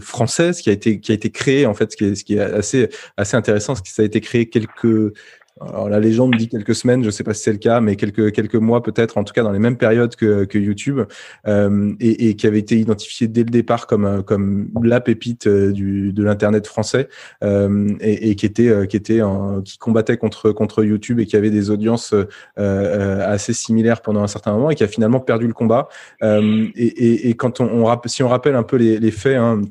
française 0.00 0.60
qui 0.60 0.70
a 0.70 0.73
qui 0.78 1.12
a 1.12 1.14
été 1.14 1.30
créé 1.30 1.66
en 1.66 1.74
fait, 1.74 1.92
ce 1.92 2.24
qui 2.24 2.34
est, 2.34 2.40
assez 2.40 2.88
assez 3.16 3.36
intéressant, 3.36 3.74
c'est 3.74 3.82
que 3.82 3.88
ça 3.88 4.02
a 4.02 4.04
été 4.04 4.20
créé 4.20 4.48
quelques 4.48 5.12
alors 5.60 5.88
la 5.88 6.00
légende 6.00 6.34
dit 6.36 6.48
quelques 6.48 6.74
semaines, 6.74 7.02
je 7.02 7.06
ne 7.06 7.10
sais 7.12 7.22
pas 7.22 7.32
si 7.32 7.42
c'est 7.42 7.52
le 7.52 7.58
cas, 7.58 7.80
mais 7.80 7.94
quelques 7.94 8.32
quelques 8.32 8.56
mois 8.56 8.82
peut-être, 8.82 9.18
en 9.18 9.24
tout 9.24 9.32
cas 9.32 9.44
dans 9.44 9.52
les 9.52 9.60
mêmes 9.60 9.76
périodes 9.76 10.16
que, 10.16 10.58
YouTube, 10.58 11.00
euh, 11.46 11.92
et, 12.00 12.34
qui 12.34 12.46
avait 12.46 12.58
été 12.58 12.76
identifié 12.76 13.28
dès 13.28 13.44
le 13.44 13.50
départ 13.50 13.86
comme 13.86 14.04
euh, 14.04 14.22
comme 14.22 14.68
la 14.82 15.00
pépite 15.00 15.46
euh, 15.46 15.72
de 15.72 16.22
l'internet 16.24 16.66
français, 16.66 17.08
et, 17.42 18.34
qui 18.34 18.46
était 18.46 18.86
qui 18.88 18.96
était 18.96 19.20
qui 19.64 19.78
combattait 19.78 20.16
contre 20.16 20.50
contre 20.50 20.82
YouTube 20.82 21.20
et 21.20 21.26
qui 21.26 21.36
avait 21.36 21.50
des 21.50 21.70
audiences 21.70 22.14
assez 22.56 23.52
similaires 23.52 24.02
pendant 24.02 24.22
un 24.22 24.26
certain 24.26 24.52
moment 24.52 24.70
et 24.70 24.74
qui 24.74 24.82
a 24.82 24.88
finalement 24.88 25.20
perdu 25.20 25.46
le 25.46 25.52
combat. 25.52 25.88
et, 26.22 27.34
quand 27.36 27.60
on, 27.60 28.00
si 28.06 28.22
on 28.22 28.28
rappelle 28.28 28.56
un 28.56 28.62
peu 28.64 28.76
les, 28.76 28.98
les 28.98 29.10
faits. 29.10 29.36
Hein, 29.36 29.62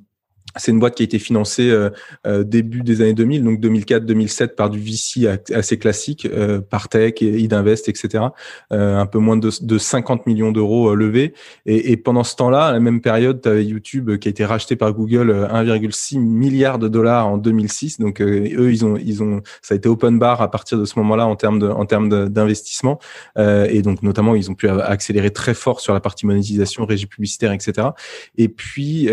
c'est 0.55 0.71
une 0.71 0.79
boîte 0.79 0.95
qui 0.95 1.03
a 1.03 1.05
été 1.05 1.19
financée 1.19 1.69
euh, 1.69 1.89
euh 2.27 2.43
début 2.43 2.81
des 2.81 3.01
années 3.01 3.13
2000, 3.13 3.43
donc 3.43 3.59
2004-2007 3.59 4.49
par 4.55 4.69
du 4.69 4.79
VC 4.79 5.27
assez 5.53 5.77
classique, 5.77 6.27
euh, 6.31 6.61
par 6.61 6.89
Tech, 6.89 7.21
Idinvest, 7.21 7.89
etc. 7.89 8.25
Euh, 8.71 8.97
un 8.97 9.05
peu 9.05 9.19
moins 9.19 9.37
de, 9.37 9.49
de 9.61 9.77
50 9.77 10.27
millions 10.27 10.51
d'euros 10.51 10.89
euh, 10.89 10.95
levés. 10.95 11.33
Et, 11.65 11.91
et, 11.91 11.97
pendant 11.97 12.23
ce 12.23 12.35
temps-là, 12.35 12.67
à 12.67 12.71
la 12.71 12.79
même 12.79 13.01
période, 13.01 13.41
tu 13.41 13.49
avais 13.49 13.65
YouTube 13.65 14.17
qui 14.17 14.27
a 14.27 14.31
été 14.31 14.45
racheté 14.45 14.75
par 14.75 14.93
Google 14.93 15.31
1,6 15.31 16.19
milliard 16.19 16.77
de 16.77 16.87
dollars 16.87 17.27
en 17.27 17.37
2006. 17.37 17.99
Donc 17.99 18.21
eux, 18.21 18.71
ils 18.71 18.85
ont, 18.85 18.97
ils 18.97 19.23
ont, 19.23 19.41
ça 19.61 19.73
a 19.73 19.77
été 19.77 19.89
open 19.89 20.19
bar 20.19 20.41
à 20.41 20.51
partir 20.51 20.77
de 20.77 20.85
ce 20.85 20.99
moment-là 20.99 21.25
en 21.25 21.35
termes 21.35 21.59
de, 21.59 21.67
en 21.67 21.85
termes 21.85 22.09
d'investissement. 22.29 22.99
et 23.37 23.81
donc 23.81 24.03
notamment, 24.03 24.35
ils 24.35 24.51
ont 24.51 24.55
pu 24.55 24.67
accélérer 24.67 25.31
très 25.31 25.53
fort 25.53 25.79
sur 25.79 25.93
la 25.93 25.99
partie 25.99 26.25
monétisation, 26.25 26.85
régie 26.85 27.07
publicitaire, 27.07 27.51
etc. 27.51 27.87
Et 28.37 28.49
puis 28.49 29.05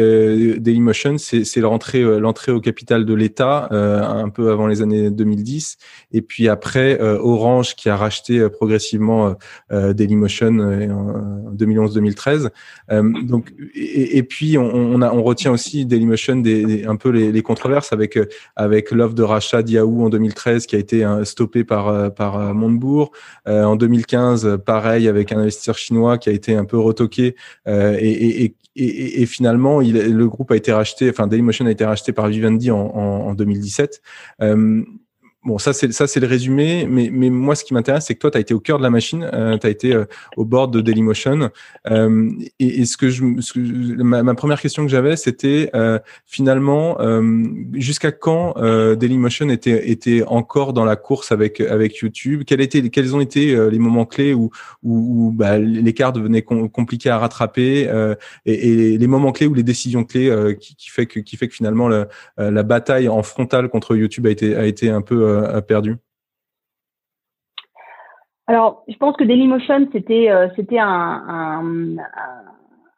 Dailymotion 0.59 1.17
c'est 1.21 1.61
l'entrée 1.61 2.03
euh, 2.03 2.19
l'entrée 2.19 2.53
au 2.53 2.61
capital 2.61 3.05
de 3.05 3.15
l'État 3.15 3.69
euh, 3.73 4.03
un 4.03 4.29
peu 4.29 4.51
avant 4.51 4.67
les 4.67 4.83
années 4.83 5.11
2010 5.11 5.77
et 6.13 6.23
puis 6.23 6.49
après 6.49 7.01
euh, 7.01 7.19
Orange 7.21 7.77
qui 7.77 7.89
a 7.89 7.97
racheté 7.97 8.49
progressivement 8.49 9.35
Dailymotion 9.71 10.59
en 10.59 11.55
2011-2013 11.55 12.51
donc 13.27 13.53
et, 13.75 14.23
puis 14.23 14.59
on, 14.59 15.03
on, 15.03 15.23
retient 15.23 15.53
aussi 15.53 15.87
Dailymotion 15.87 16.37
des, 16.37 16.85
un 16.85 16.97
peu 16.97 17.11
les, 17.11 17.43
controverses 17.43 17.93
avec 17.93 18.19
avec 18.57 18.91
l'offre 18.91 19.15
de 19.15 19.23
rachat 19.23 19.63
d'Yahoo 19.63 20.05
en 20.05 20.09
2013 20.09 20.67
qui 20.67 20.77
a 20.77 20.79
été 20.79 21.07
stoppée 21.25 21.65
par 21.65 22.13
par 22.15 22.55
Montebourg. 22.55 23.13
En 23.47 23.77
2015 23.77 24.59
pareil 24.65 25.09
avec 25.09 25.33
un 25.33 25.39
investisseur 25.39 25.77
chinois 25.77 26.19
qui 26.19 26.29
a 26.29 26.33
été 26.33 26.55
un 26.55 26.65
peu 26.65 26.79
retoqué 26.79 27.37
et, 27.67 27.73
et, 27.73 28.45
et, 28.45 28.55
et, 28.83 29.27
finalement, 29.27 29.81
il, 29.81 29.95
le 29.95 30.29
groupe 30.29 30.51
a 30.51 30.57
été 30.57 30.73
racheté, 30.73 31.11
enfin 31.11 31.27
Dailymotion 31.27 31.67
a 31.67 31.71
été 31.71 31.85
racheté 31.85 32.13
par 32.13 32.29
Vivendi 32.29 32.71
en, 32.71 32.79
en, 32.79 33.29
en 33.29 33.35
2017. 33.35 34.01
Euh, 34.43 34.83
Bon, 35.43 35.57
ça 35.57 35.73
c'est 35.73 35.91
ça 35.91 36.07
c'est 36.07 36.21
le 36.21 36.27
résumé, 36.27 36.87
mais 36.87 37.09
mais 37.11 37.31
moi 37.31 37.55
ce 37.55 37.65
qui 37.65 37.73
m'intéresse 37.73 38.05
c'est 38.05 38.15
que 38.15 38.19
toi 38.19 38.31
tu 38.31 38.37
as 38.37 38.43
été 38.43 38.53
au 38.53 38.61
cœur 38.61 38.77
de 38.77 38.83
la 38.83 38.91
machine, 38.91 39.27
euh, 39.33 39.57
tu 39.57 39.67
as 39.67 39.71
été 39.71 39.95
euh, 39.95 40.05
au 40.37 40.45
bord 40.45 40.69
de 40.69 40.83
Dailymotion. 40.83 41.49
Euh, 41.91 42.31
et, 42.59 42.83
et, 42.83 42.85
ce 42.85 42.99
que 42.99 43.09
je 43.09 43.25
ma, 43.25 44.23
ma, 44.23 44.35
première 44.35 44.61
question 44.61 44.85
que 44.85 44.91
j'avais 44.91 45.17
c'était 45.17 45.71
euh, 45.75 45.99
finalement 46.27 47.01
euh, 47.01 47.43
jusqu'à 47.73 48.13
quand 48.13 48.55
Dailymotion 48.97 49.49
était 49.49 49.91
était 49.91 50.23
encore 50.27 50.75
dans 50.75 50.85
la 50.85 50.97
course 50.97 51.33
avec 51.33 51.63
avec 51.63 51.97
YouTube, 51.97 52.43
quels 52.47 52.61
étaient 52.61 52.91
quels 52.91 53.17
ont 53.17 53.21
été 53.21 53.57
les 53.71 53.79
moments 53.79 54.05
clés 54.05 54.35
où 54.35 54.51
où, 54.83 55.29
où 55.29 55.33
bah, 55.33 55.57
l'écart 55.57 56.13
devenait 56.13 56.43
compliqué 56.43 57.09
à 57.09 57.17
rattraper 57.17 57.89
et, 58.45 58.93
et, 58.93 58.99
les 58.99 59.07
moments 59.07 59.33
clés 59.33 59.47
ou 59.47 59.55
les 59.55 59.63
décisions 59.63 60.05
clés 60.05 60.55
qui, 60.61 60.77
qui, 60.77 60.91
fait 60.91 61.07
que 61.07 61.19
qui 61.19 61.39
fait 61.39 61.49
que 61.49 61.55
finalement 61.55 61.89
la, 61.89 62.09
la 62.37 62.63
bataille 62.63 63.09
en 63.09 63.23
frontale 63.23 63.71
contre 63.71 63.97
YouTube 63.97 64.27
a 64.27 64.31
été 64.31 64.55
a 64.55 64.67
été 64.67 64.91
un 64.91 65.01
peu 65.01 65.30
a 65.31 65.63
perdu 65.63 65.97
Alors, 68.51 68.83
je 68.89 68.97
pense 68.97 69.17
que 69.17 69.23
Dailymotion, 69.23 69.89
c'était 69.93 70.29
euh, 70.29 70.49
un, 70.73 71.97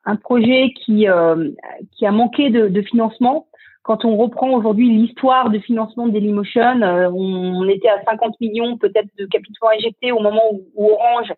un, 0.06 0.16
projet 0.16 0.72
qui, 0.74 1.06
euh, 1.06 1.50
qui 1.90 2.06
a 2.06 2.10
manqué 2.10 2.48
de, 2.48 2.80
financement. 2.80 3.48
Quand 3.82 4.06
on 4.06 4.16
reprend 4.16 4.48
aujourd'hui 4.52 4.88
l'histoire 4.88 5.50
de 5.50 5.58
financement 5.58 6.06
de 6.06 6.12
Dailymotion, 6.12 6.80
euh, 6.80 7.10
on, 7.12 7.68
était 7.68 7.90
à 7.90 8.02
50 8.02 8.40
millions 8.40 8.78
peut-être 8.78 9.10
de 9.18 9.26
capitaux 9.26 9.66
injectés 9.76 10.10
au 10.10 10.20
moment 10.20 10.40
où, 10.74 10.88
Orange 10.90 11.34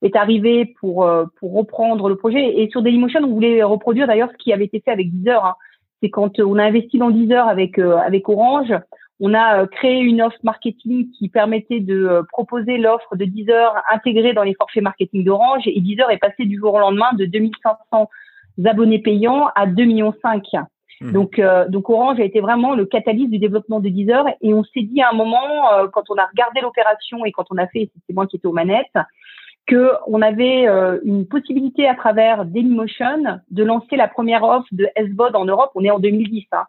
est 0.00 0.14
arrivé 0.14 0.72
pour, 0.78 1.10
pour 1.40 1.52
reprendre 1.52 2.08
le 2.08 2.14
projet. 2.14 2.60
Et 2.60 2.70
sur 2.70 2.82
Dailymotion, 2.82 3.18
on 3.24 3.34
voulait 3.34 3.64
reproduire 3.64 4.06
d'ailleurs 4.06 4.30
ce 4.30 4.36
qui 4.36 4.52
avait 4.52 4.66
été 4.66 4.78
fait 4.78 4.92
avec 4.92 5.10
Deezer. 5.10 5.44
Hein. 5.44 5.56
C'est 6.00 6.10
quand 6.10 6.38
on 6.38 6.56
a 6.56 6.62
investi 6.62 6.98
dans 6.98 7.10
Deezer 7.10 7.48
avec, 7.48 7.80
avec 7.80 8.28
Orange, 8.28 8.72
on 9.20 9.34
a 9.34 9.62
euh, 9.62 9.66
créé 9.66 10.00
une 10.00 10.20
offre 10.20 10.38
marketing 10.42 11.10
qui 11.12 11.28
permettait 11.28 11.80
de 11.80 12.06
euh, 12.06 12.22
proposer 12.30 12.76
l'offre 12.76 13.16
de 13.16 13.24
Deezer 13.24 13.74
intégrée 13.90 14.34
dans 14.34 14.42
les 14.42 14.54
forfaits 14.54 14.82
marketing 14.82 15.24
d'Orange 15.24 15.62
et 15.66 15.80
Deezer 15.80 16.10
est 16.10 16.18
passé 16.18 16.44
du 16.44 16.58
jour 16.58 16.74
au 16.74 16.78
lendemain 16.78 17.12
de 17.14 17.24
2500 17.24 18.10
abonnés 18.64 18.98
payants 18.98 19.48
à 19.54 19.66
2,5 19.66 19.86
millions. 19.86 20.14
Mmh. 21.00 21.12
Donc, 21.12 21.38
euh, 21.38 21.68
donc 21.68 21.90
Orange 21.90 22.20
a 22.20 22.24
été 22.24 22.40
vraiment 22.40 22.74
le 22.74 22.86
catalyse 22.86 23.30
du 23.30 23.38
développement 23.38 23.80
de 23.80 23.88
Deezer 23.88 24.26
et 24.40 24.52
on 24.54 24.64
s'est 24.64 24.82
dit 24.82 25.00
à 25.00 25.10
un 25.10 25.14
moment, 25.14 25.64
quand 25.92 26.04
on 26.10 26.16
a 26.16 26.26
regardé 26.26 26.60
l'opération 26.60 27.24
et 27.24 27.32
quand 27.32 27.44
on 27.50 27.58
a 27.58 27.66
fait, 27.66 27.90
c'est 28.06 28.14
moi 28.14 28.26
qui 28.26 28.36
étais 28.36 28.46
aux 28.46 28.52
manettes, 28.52 28.86
que 29.66 29.90
on 30.06 30.22
avait 30.22 30.66
une 31.04 31.26
possibilité 31.26 31.86
à 31.86 31.94
travers 31.94 32.46
Dailymotion 32.46 33.40
de 33.50 33.64
lancer 33.64 33.96
la 33.96 34.08
première 34.08 34.42
offre 34.42 34.68
de 34.72 34.88
SVOD 34.96 35.36
en 35.36 35.44
Europe. 35.44 35.70
On 35.74 35.84
est 35.84 35.90
en 35.90 35.98
2010. 35.98 36.46
Hein 36.52 36.64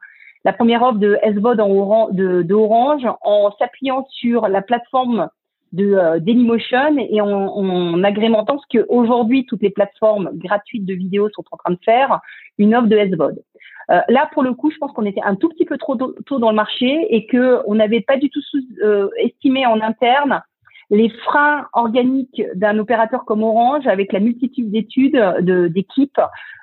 la 0.45 0.53
première 0.53 0.83
offre 0.83 0.99
de 0.99 1.17
SVOD 1.23 1.59
en 1.59 2.09
de, 2.11 2.45
en 3.21 3.51
s'appuyant 3.57 4.05
sur 4.09 4.47
la 4.47 4.61
plateforme 4.61 5.29
de 5.73 5.93
euh, 5.93 6.19
Dailymotion 6.19 6.97
et 6.97 7.19
en, 7.21 7.29
en 7.29 8.03
agrémentant 8.03 8.57
ce 8.59 8.77
que 8.77 8.85
aujourd'hui 8.89 9.45
toutes 9.45 9.61
les 9.61 9.69
plateformes 9.69 10.29
gratuites 10.33 10.85
de 10.85 10.93
vidéos 10.93 11.29
sont 11.29 11.43
en 11.51 11.57
train 11.57 11.73
de 11.73 11.79
faire, 11.83 12.21
une 12.57 12.75
offre 12.75 12.87
de 12.87 12.97
SVOD. 12.97 13.39
Euh, 13.89 14.01
là, 14.09 14.29
pour 14.33 14.43
le 14.43 14.53
coup, 14.53 14.69
je 14.69 14.77
pense 14.77 14.91
qu'on 14.91 15.05
était 15.05 15.21
un 15.23 15.35
tout 15.35 15.49
petit 15.49 15.65
peu 15.65 15.77
trop 15.77 15.95
tôt 15.95 16.39
dans 16.39 16.49
le 16.49 16.55
marché 16.55 17.07
et 17.09 17.25
que 17.25 17.61
on 17.65 17.75
n'avait 17.75 18.01
pas 18.01 18.17
du 18.17 18.29
tout 18.29 18.41
euh, 18.83 19.09
estimé 19.17 19.65
en 19.65 19.79
interne 19.81 20.41
les 20.89 21.09
freins 21.09 21.67
organiques 21.73 22.41
d'un 22.55 22.77
opérateur 22.77 23.25
comme 23.25 23.43
Orange 23.43 23.87
avec 23.87 24.13
la 24.13 24.19
multitude 24.19 24.71
d'études 24.71 25.21
d'équipes 25.41 26.21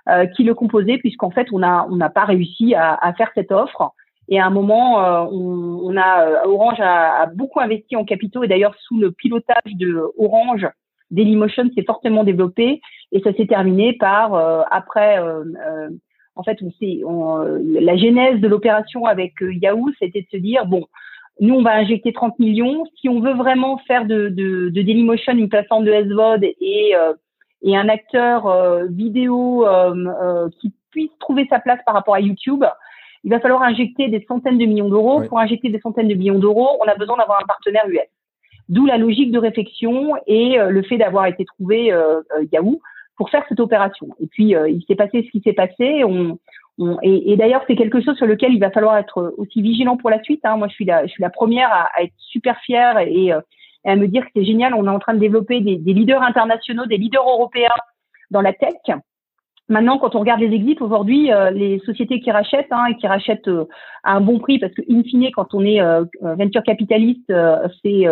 euh, 0.09 0.27
qui 0.27 0.45
le 0.45 0.55
composaient, 0.55 0.99
puisqu'en 0.99 1.31
fait, 1.31 1.49
on 1.53 1.59
n'a 1.61 1.87
on 1.91 1.97
n'a 1.97 2.11
pas 2.11 2.25
réussi 2.25 2.75
à, 2.75 2.95
à, 2.95 3.13
faire 3.15 3.31
cette 3.35 3.53
offre. 3.53 3.93
Et 4.29 4.41
à 4.41 4.47
un 4.47 4.51
moment, 4.51 5.03
euh, 5.03 5.27
on, 5.31 5.81
on, 5.83 5.97
a 5.97 6.27
euh, 6.27 6.47
Orange 6.47 6.81
a, 6.81 7.23
a, 7.23 7.27
beaucoup 7.27 7.61
investi 7.61 7.97
en 7.97 8.05
capitaux 8.05 8.43
et 8.43 8.49
d'ailleurs 8.49 8.75
sous 8.81 8.99
le 8.99 9.13
pilotage 9.13 9.75
de 9.75 10.03
Orange, 10.19 10.67
Dailymotion 11.11 11.71
s'est 11.75 11.85
fortement 11.85 12.25
développé 12.25 12.81
et 13.13 13.21
ça 13.21 13.33
s'est 13.35 13.47
terminé 13.47 13.93
par 13.93 14.35
après. 14.71 15.19
en 16.35 16.43
fait, 16.43 16.59
on, 16.63 16.71
on, 17.07 17.45
la 17.81 17.97
genèse 17.97 18.41
de 18.41 18.49
l'opération 18.49 19.05
avec 19.05 19.35
Yahoo, 19.41 19.91
c'était 19.99 20.23
de 20.23 20.27
se 20.31 20.37
dire 20.39 20.67
bon, 20.67 20.87
nous, 21.41 21.55
on 21.55 21.63
va 21.63 21.75
injecter 21.75 22.13
30 22.13 22.39
millions. 22.39 22.85
Si 23.01 23.09
on 23.09 23.21
veut 23.21 23.35
vraiment 23.35 23.79
faire 23.79 24.05
de, 24.05 24.29
de, 24.29 24.69
de 24.69 24.83
Dailymotion 24.83 25.33
une 25.33 25.49
plateforme 25.49 25.85
de 25.85 25.93
SVOD 25.93 26.45
et, 26.45 26.95
euh, 26.95 27.13
et 27.63 27.77
un 27.77 27.89
acteur 27.89 28.47
euh, 28.47 28.87
vidéo 28.89 29.67
euh, 29.67 30.49
qui 30.61 30.73
puisse 30.91 31.11
trouver 31.19 31.47
sa 31.51 31.59
place 31.59 31.81
par 31.85 31.95
rapport 31.95 32.15
à 32.15 32.21
YouTube, 32.21 32.65
il 33.25 33.31
va 33.31 33.41
falloir 33.41 33.63
injecter 33.63 34.09
des 34.09 34.25
centaines 34.29 34.59
de 34.59 34.67
millions 34.67 34.89
d'euros. 34.89 35.23
Pour 35.23 35.41
injecter 35.41 35.71
des 35.71 35.81
centaines 35.81 36.09
de 36.09 36.15
millions 36.15 36.39
d'euros, 36.39 36.69
on 36.85 36.89
a 36.89 36.95
besoin 36.95 37.17
d'avoir 37.17 37.43
un 37.43 37.47
partenaire 37.47 37.87
US. 37.89 38.01
D'où 38.69 38.87
la 38.87 38.97
logique 38.97 39.33
de 39.33 39.39
réflexion 39.39 40.15
et 40.27 40.57
le 40.59 40.83
fait 40.83 40.99
d'avoir 40.99 41.27
été 41.27 41.45
trouvé 41.45 41.91
Yahoo 42.53 42.81
pour 43.17 43.31
faire 43.31 43.45
cette 43.49 43.61
opération. 43.61 44.09
Et 44.21 44.27
puis, 44.27 44.55
il 44.69 44.85
s'est 44.87 44.95
passé 44.95 45.23
ce 45.25 45.31
qui 45.31 45.41
s'est 45.41 45.55
passé. 45.55 46.05
On, 46.05 46.39
et, 47.03 47.37
d'ailleurs, 47.37 47.63
c'est 47.67 47.77
quelque 47.77 48.01
chose 48.01 48.17
sur 48.17 48.27
lequel 48.27 48.53
il 48.53 48.59
va 48.59 48.71
falloir 48.71 48.97
être 48.97 49.35
aussi 49.39 49.63
vigilant 49.63 49.97
pour 49.97 50.11
la 50.11 50.23
suite. 50.23 50.41
Hein. 50.45 50.57
Moi, 50.57 50.69
je 50.69 50.75
suis 50.75 50.85
la, 50.85 51.07
je 51.07 51.13
suis 51.13 51.23
la 51.23 51.31
première 51.31 51.73
à, 51.73 51.89
à 51.95 52.03
être 52.03 52.15
super 52.19 52.59
fière 52.61 52.99
et, 52.99 53.33
euh, 53.33 53.41
et, 53.85 53.91
à 53.91 53.97
me 53.97 54.09
dire 54.09 54.25
que 54.25 54.31
c'est 54.35 54.45
génial. 54.45 54.75
On 54.75 54.87
est 54.87 54.91
en 54.91 54.99
train 54.99 55.15
de 55.15 55.21
développer 55.21 55.61
des, 55.61 55.77
des, 55.77 55.93
leaders 55.93 56.23
internationaux, 56.23 56.87
des 56.87 56.97
leaders 56.97 57.23
européens 57.23 57.69
dans 58.31 58.41
la 58.41 58.53
tech. 58.53 58.75
Maintenant, 59.69 59.99
quand 59.99 60.15
on 60.15 60.21
regarde 60.21 60.41
les 60.41 60.53
exits 60.53 60.77
aujourd'hui, 60.81 61.33
euh, 61.33 61.51
les 61.51 61.79
sociétés 61.87 62.21
qui 62.21 62.31
rachètent 62.31 62.73
hein, 62.73 62.87
et 62.87 62.97
qui 62.97 63.07
rachètent 63.07 63.49
euh, 63.49 63.67
à 64.03 64.15
un 64.15 64.21
bon 64.21 64.41
prix, 64.41 64.59
parce 64.59 64.75
que 64.75 64.83
in 64.91 65.03
fine, 65.05 65.31
quand 65.33 65.55
on 65.55 65.65
est 65.65 65.81
venture 66.21 66.65
capitaliste, 66.65 67.33
c'est 67.83 68.05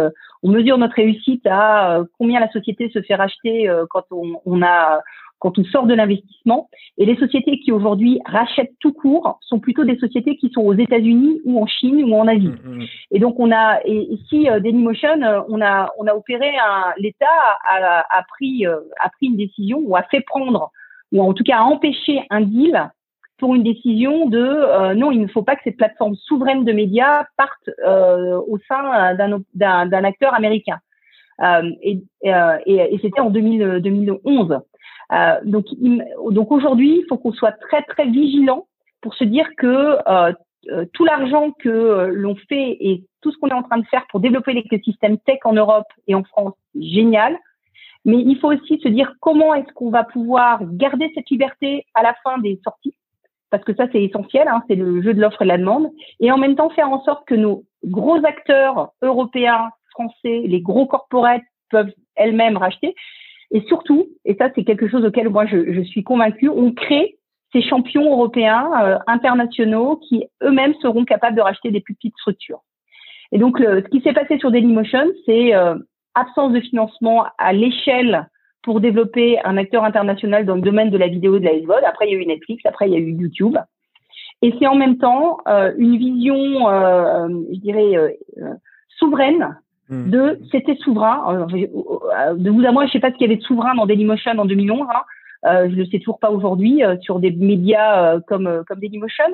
on 0.45 0.51
mesure 0.51 0.79
notre 0.79 0.95
réussite 0.95 1.47
à 1.51 2.01
combien 2.17 2.41
la 2.41 2.51
société 2.53 2.91
se 2.91 3.03
fait 3.03 3.17
racheter 3.17 3.71
quand 3.91 4.05
on, 4.13 4.41
on 4.47 4.63
a 4.63 5.03
quand 5.43 5.59
on 5.59 5.65
sort 5.65 5.87
de 5.87 5.95
l'investissement. 5.95 6.71
Et 6.99 7.05
les 7.05 7.17
sociétés 7.17 7.59
qui 7.59 7.73
aujourd'hui 7.73 8.21
rachètent 8.27 8.75
tout 8.79 8.93
court 8.93 9.41
sont 9.41 9.59
plutôt 9.59 9.85
des 9.85 9.99
sociétés 9.99 10.37
qui 10.37 10.51
sont 10.55 10.61
aux 10.61 10.75
États-Unis 10.75 11.41
ou 11.45 11.61
en 11.61 11.67
Chine 11.67 12.05
ou 12.05 12.15
en 12.15 12.29
Asie. 12.29 12.47
Mmh, 12.47 12.77
mmh. 12.77 12.87
Et 13.11 13.19
donc 13.19 13.41
on 13.41 13.51
a, 13.51 13.81
et 13.85 14.07
ici 14.13 14.49
euh, 14.49 14.61
Dailymotion, 14.61 15.21
euh, 15.21 15.41
on 15.49 15.61
a, 15.61 15.91
on 15.99 16.07
a 16.07 16.15
opéré 16.15 16.51
un, 16.65 16.93
l'État 16.97 17.27
a, 17.69 18.07
a, 18.09 18.23
pris, 18.29 18.69
euh, 18.69 18.77
a 19.01 19.09
pris 19.09 19.27
une 19.27 19.37
décision 19.37 19.81
ou 19.85 19.97
a 19.97 20.05
fait 20.05 20.21
prendre 20.21 20.71
ou 21.11 21.21
en 21.21 21.35
tout 21.35 21.43
cas 21.43 21.59
a 21.59 21.63
empêché 21.63 22.23
un 22.31 22.43
deal 22.43 22.91
pour 23.39 23.57
une 23.57 23.65
décision 23.65 24.27
de 24.27 24.39
euh, 24.39 24.95
non, 24.95 25.11
il 25.11 25.23
ne 25.23 25.27
faut 25.27 25.43
pas 25.43 25.57
que 25.57 25.63
cette 25.65 25.77
plateforme 25.77 26.15
souveraine 26.15 26.65
de 26.65 26.73
médias 26.73 27.25
parte 27.37 27.69
au 28.47 28.59
sein 28.69 29.17
d'un 29.17 30.05
acteur 30.05 30.35
américain. 30.35 30.79
Euh, 31.41 31.71
et, 31.83 32.03
et, 32.23 32.31
et 32.67 32.99
c'était 33.03 33.21
en 33.21 33.31
2000, 33.31 33.81
2011. 33.83 34.59
donc, 35.45 35.65
donc 36.31 36.53
aujourd'hui, 36.53 37.01
il 37.01 37.07
faut 37.09 37.19
qu'on 37.19 37.33
soit 37.33 37.53
très 37.53 37.83
très 37.83 38.07
vigilant 38.07 38.67
pour 39.01 39.15
se 39.15 39.25
dire 39.25 39.47
que 39.57 39.97
tout 40.93 41.05
l'argent 41.05 41.51
que 41.59 42.11
l'on 42.13 42.37
fait 42.37 42.77
et 42.81 43.05
tout 43.21 43.33
ce 43.33 43.39
qu'on 43.39 43.49
est 43.49 43.55
en 43.55 43.63
train 43.63 43.79
de 43.79 43.87
faire 43.87 44.07
pour 44.11 44.21
développer 44.21 44.53
l'écosystème 44.53 45.19
tech 45.19 45.39
en 45.45 45.55
Europe 45.55 45.87
et 46.07 46.15
en 46.15 46.25
France, 46.25 46.55
génial. 46.79 47.39
Mais 48.05 48.19
il 48.19 48.37
faut 48.39 48.53
aussi 48.53 48.81
se 48.81 48.89
dire 48.89 49.15
comment 49.21 49.55
est-ce 49.55 49.73
qu'on 49.75 49.91
va 49.91 50.05
pouvoir 50.05 50.61
garder 50.65 51.11
cette 51.15 51.31
liberté 51.31 51.87
à 51.95 52.03
la 52.03 52.15
fin 52.25 52.39
des 52.39 52.61
sorties, 52.65 52.95
parce 53.51 53.63
que 53.63 53.75
ça 53.75 53.87
c'est 53.93 54.03
essentiel, 54.03 54.49
hein, 54.49 54.63
c'est 54.69 54.75
le 54.75 55.01
jeu 55.03 55.15
de 55.15 55.21
l'offre 55.21 55.43
et 55.43 55.45
de 55.45 55.51
la 55.51 55.59
demande, 55.59 55.89
et 56.19 56.33
en 56.33 56.39
même 56.39 56.57
temps 56.57 56.71
faire 56.71 56.91
en 56.91 57.03
sorte 57.05 57.25
que 57.27 57.35
nos 57.35 57.65
gros 57.85 58.19
acteurs 58.25 58.91
européens, 59.03 59.71
français, 59.93 60.43
les 60.45 60.61
gros 60.61 60.87
corporates 60.87 61.43
peuvent 61.71 61.93
elles-mêmes 62.17 62.57
racheter. 62.57 62.95
Et 63.51 63.63
surtout, 63.63 64.09
et 64.25 64.35
ça 64.35 64.51
c'est 64.55 64.65
quelque 64.65 64.89
chose 64.89 65.05
auquel 65.05 65.29
moi 65.29 65.47
je, 65.47 65.73
je 65.73 65.81
suis 65.83 66.03
convaincue, 66.03 66.49
on 66.49 66.73
crée 66.73 67.19
ces 67.53 67.63
champions 67.63 68.11
européens 68.11 68.71
euh, 68.83 68.99
internationaux 69.07 70.01
qui 70.09 70.25
eux-mêmes 70.43 70.75
seront 70.81 71.05
capables 71.05 71.37
de 71.37 71.43
racheter 71.43 71.71
des 71.71 71.81
plus 71.81 71.95
petites 71.95 72.17
structures. 72.17 72.63
Et 73.31 73.39
donc, 73.39 73.59
le, 73.59 73.83
ce 73.83 73.89
qui 73.89 74.01
s'est 74.01 74.13
passé 74.13 74.39
sur 74.39 74.51
Dailymotion, 74.51 75.05
c'est 75.27 75.55
euh, 75.55 75.75
absence 76.15 76.53
de 76.53 76.61
financement 76.61 77.27
à 77.39 77.53
l'échelle 77.53 78.29
pour 78.63 78.81
développer 78.81 79.39
un 79.45 79.57
acteur 79.57 79.85
international 79.85 80.47
dans 80.47 80.55
le 80.55 80.61
domaine 80.61 80.91
de 80.91 80.99
la 80.99 81.09
vidéo 81.09 81.39
de 81.39 81.45
la 81.45 81.59
SVOD. 81.59 81.85
Après, 81.85 82.09
il 82.09 82.13
y 82.13 82.17
a 82.17 82.19
eu 82.19 82.27
Netflix, 82.27 82.65
après, 82.65 82.89
il 82.89 82.93
y 82.93 82.97
a 82.97 83.01
eu 83.01 83.13
YouTube. 83.13 83.57
Et 84.43 84.55
c'est 84.59 84.67
en 84.67 84.75
même 84.75 84.99
temps 84.99 85.39
euh, 85.49 85.73
une 85.79 85.97
vision, 85.97 86.69
euh, 86.69 87.29
je 87.53 87.59
dirais, 87.61 87.97
euh, 87.97 88.11
souveraine 88.99 89.39
hmm. 89.39 89.62
De 89.93 90.41
c'était 90.51 90.77
souverain. 90.77 91.47
de 91.47 92.51
vous 92.51 92.65
à 92.65 92.73
moi, 92.73 92.87
je 92.87 92.93
sais 92.93 93.01
pas 93.01 93.11
ce 93.11 93.17
qu'il 93.17 93.27
y 93.29 93.31
avait 93.31 93.41
de 93.41 93.45
souverain 93.45 93.75
dans 93.75 93.87
Dailymotion 93.87 94.39
en 94.39 94.45
2011. 94.45 94.87
Hein. 94.89 95.69
je 95.69 95.75
ne 95.75 95.77
le 95.77 95.87
sais 95.87 95.99
toujours 95.99 96.19
pas 96.19 96.31
aujourd'hui 96.31 96.83
sur 97.01 97.21
des 97.21 97.31
médias 97.31 98.21
comme 98.21 98.65
comme 98.67 98.81
Dailymotion. 98.81 99.25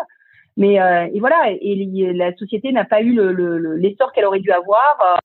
Mais 0.56 0.74
et 1.14 1.20
voilà, 1.20 1.50
et, 1.50 2.12
la 2.14 2.34
société 2.34 2.72
n'a 2.72 2.84
pas 2.84 3.02
eu 3.02 3.12
l'essor 3.12 3.32
le, 3.32 3.76
le, 3.76 4.12
qu'elle 4.14 4.24
aurait 4.24 4.40
dû 4.40 4.50
avoir. 4.50 5.20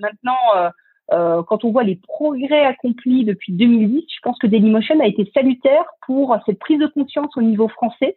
maintenant, 0.00 0.70
euh, 1.12 1.42
quand 1.42 1.64
on 1.64 1.70
voit 1.70 1.82
les 1.82 1.96
progrès 1.96 2.64
accomplis 2.64 3.24
depuis 3.24 3.52
2010, 3.52 4.04
je 4.08 4.20
pense 4.22 4.38
que 4.38 4.46
Dailymotion 4.46 5.00
a 5.00 5.06
été 5.06 5.30
salutaire 5.34 5.84
pour 6.06 6.36
cette 6.46 6.58
prise 6.58 6.78
de 6.78 6.86
conscience 6.86 7.36
au 7.36 7.42
niveau 7.42 7.68
français 7.68 8.16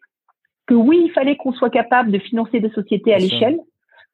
que 0.67 0.73
oui, 0.73 1.01
il 1.05 1.11
fallait 1.11 1.35
qu'on 1.35 1.53
soit 1.53 1.69
capable 1.69 2.11
de 2.11 2.19
financer 2.19 2.59
des 2.59 2.69
sociétés 2.69 3.13
à 3.13 3.19
l'échelle, 3.19 3.59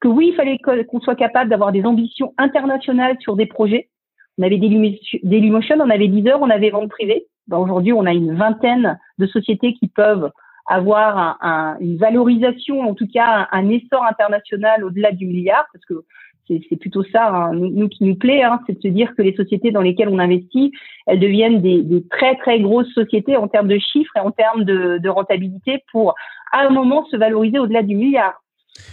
que 0.04 0.08
oui, 0.08 0.28
il 0.28 0.34
fallait 0.34 0.58
qu'on 0.58 1.00
soit 1.00 1.14
capable 1.14 1.48
d'avoir 1.48 1.72
des 1.72 1.86
ambitions 1.86 2.34
internationales 2.36 3.16
sur 3.20 3.36
des 3.36 3.46
projets. 3.46 3.88
On 4.36 4.42
avait 4.42 4.58
Dailymotion, 4.58 5.76
on 5.80 5.88
avait 5.88 6.08
Deezer, 6.08 6.38
on 6.42 6.50
avait 6.50 6.68
vente 6.68 6.90
privée. 6.90 7.26
Ben 7.48 7.56
Aujourd'hui, 7.56 7.94
on 7.94 8.04
a 8.04 8.12
une 8.12 8.34
vingtaine 8.34 8.98
de 9.18 9.26
sociétés 9.26 9.72
qui 9.72 9.88
peuvent 9.88 10.30
avoir 10.66 11.16
un, 11.16 11.36
un, 11.40 11.76
une 11.80 11.96
valorisation, 11.96 12.82
en 12.82 12.94
tout 12.94 13.06
cas 13.06 13.48
un, 13.50 13.68
essor 13.70 14.04
international 14.04 14.84
au-delà 14.84 15.10
du 15.12 15.26
milliard, 15.26 15.64
parce 15.72 15.84
que 15.86 16.04
c'est 16.46 16.76
plutôt 16.78 17.02
ça, 17.04 17.26
hein, 17.26 17.54
nous, 17.54 17.88
qui 17.88 18.04
nous 18.04 18.16
plaît, 18.16 18.42
hein, 18.42 18.60
c'est 18.66 18.74
de 18.74 18.82
se 18.82 18.88
dire 18.88 19.14
que 19.16 19.22
les 19.22 19.34
sociétés 19.34 19.70
dans 19.70 19.80
lesquelles 19.80 20.10
on 20.10 20.18
investit, 20.18 20.72
elles 21.06 21.18
deviennent 21.18 21.62
des, 21.62 21.82
des 21.82 22.06
très 22.08 22.36
très 22.36 22.60
grosses 22.60 22.92
sociétés 22.92 23.38
en 23.38 23.48
termes 23.48 23.68
de 23.68 23.78
chiffres 23.78 24.12
et 24.16 24.20
en 24.20 24.30
termes 24.30 24.64
de, 24.64 24.98
de 24.98 25.08
rentabilité 25.08 25.82
pour 25.90 26.14
à 26.52 26.66
un 26.66 26.70
moment 26.70 27.06
se 27.06 27.16
valoriser 27.16 27.58
au-delà 27.58 27.82
du 27.82 27.96
milliard. 27.96 28.43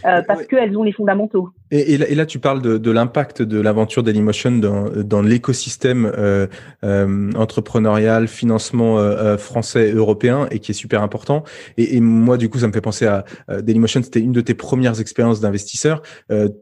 Euh, 0.06 0.22
parce 0.28 0.46
qu'elles 0.46 0.78
ont 0.78 0.84
les 0.84 0.92
fondamentaux. 0.92 1.50
Et, 1.72 1.94
et, 1.94 2.16
là, 2.16 2.26
tu 2.26 2.40
parles 2.40 2.62
de, 2.62 2.78
de 2.78 2.92
l'impact 2.92 3.42
de 3.42 3.60
l'aventure 3.60 4.04
Dailymotion 4.04 4.52
dans, 4.52 4.86
dans 4.90 5.22
l'écosystème 5.22 6.12
euh, 6.18 6.48
euh, 6.84 7.32
entrepreneurial, 7.36 8.28
financement 8.28 8.98
français, 9.38 9.92
européen, 9.92 10.48
et 10.52 10.60
qui 10.60 10.72
est 10.72 10.76
super 10.76 11.02
important. 11.02 11.44
Et, 11.78 11.98
et, 11.98 12.02
moi, 12.02 12.38
du 12.38 12.50
coup, 12.50 12.60
ça 12.60 12.68
me 12.68 12.74
fait 12.74 12.82
penser 12.82 13.06
à 13.08 13.26
Dailymotion, 13.48 14.02
c'était 14.04 14.20
une 14.20 14.32
de 14.32 14.42
tes 14.42 14.54
premières 14.54 15.00
expériences 15.00 15.42
d'investisseur. 15.42 16.02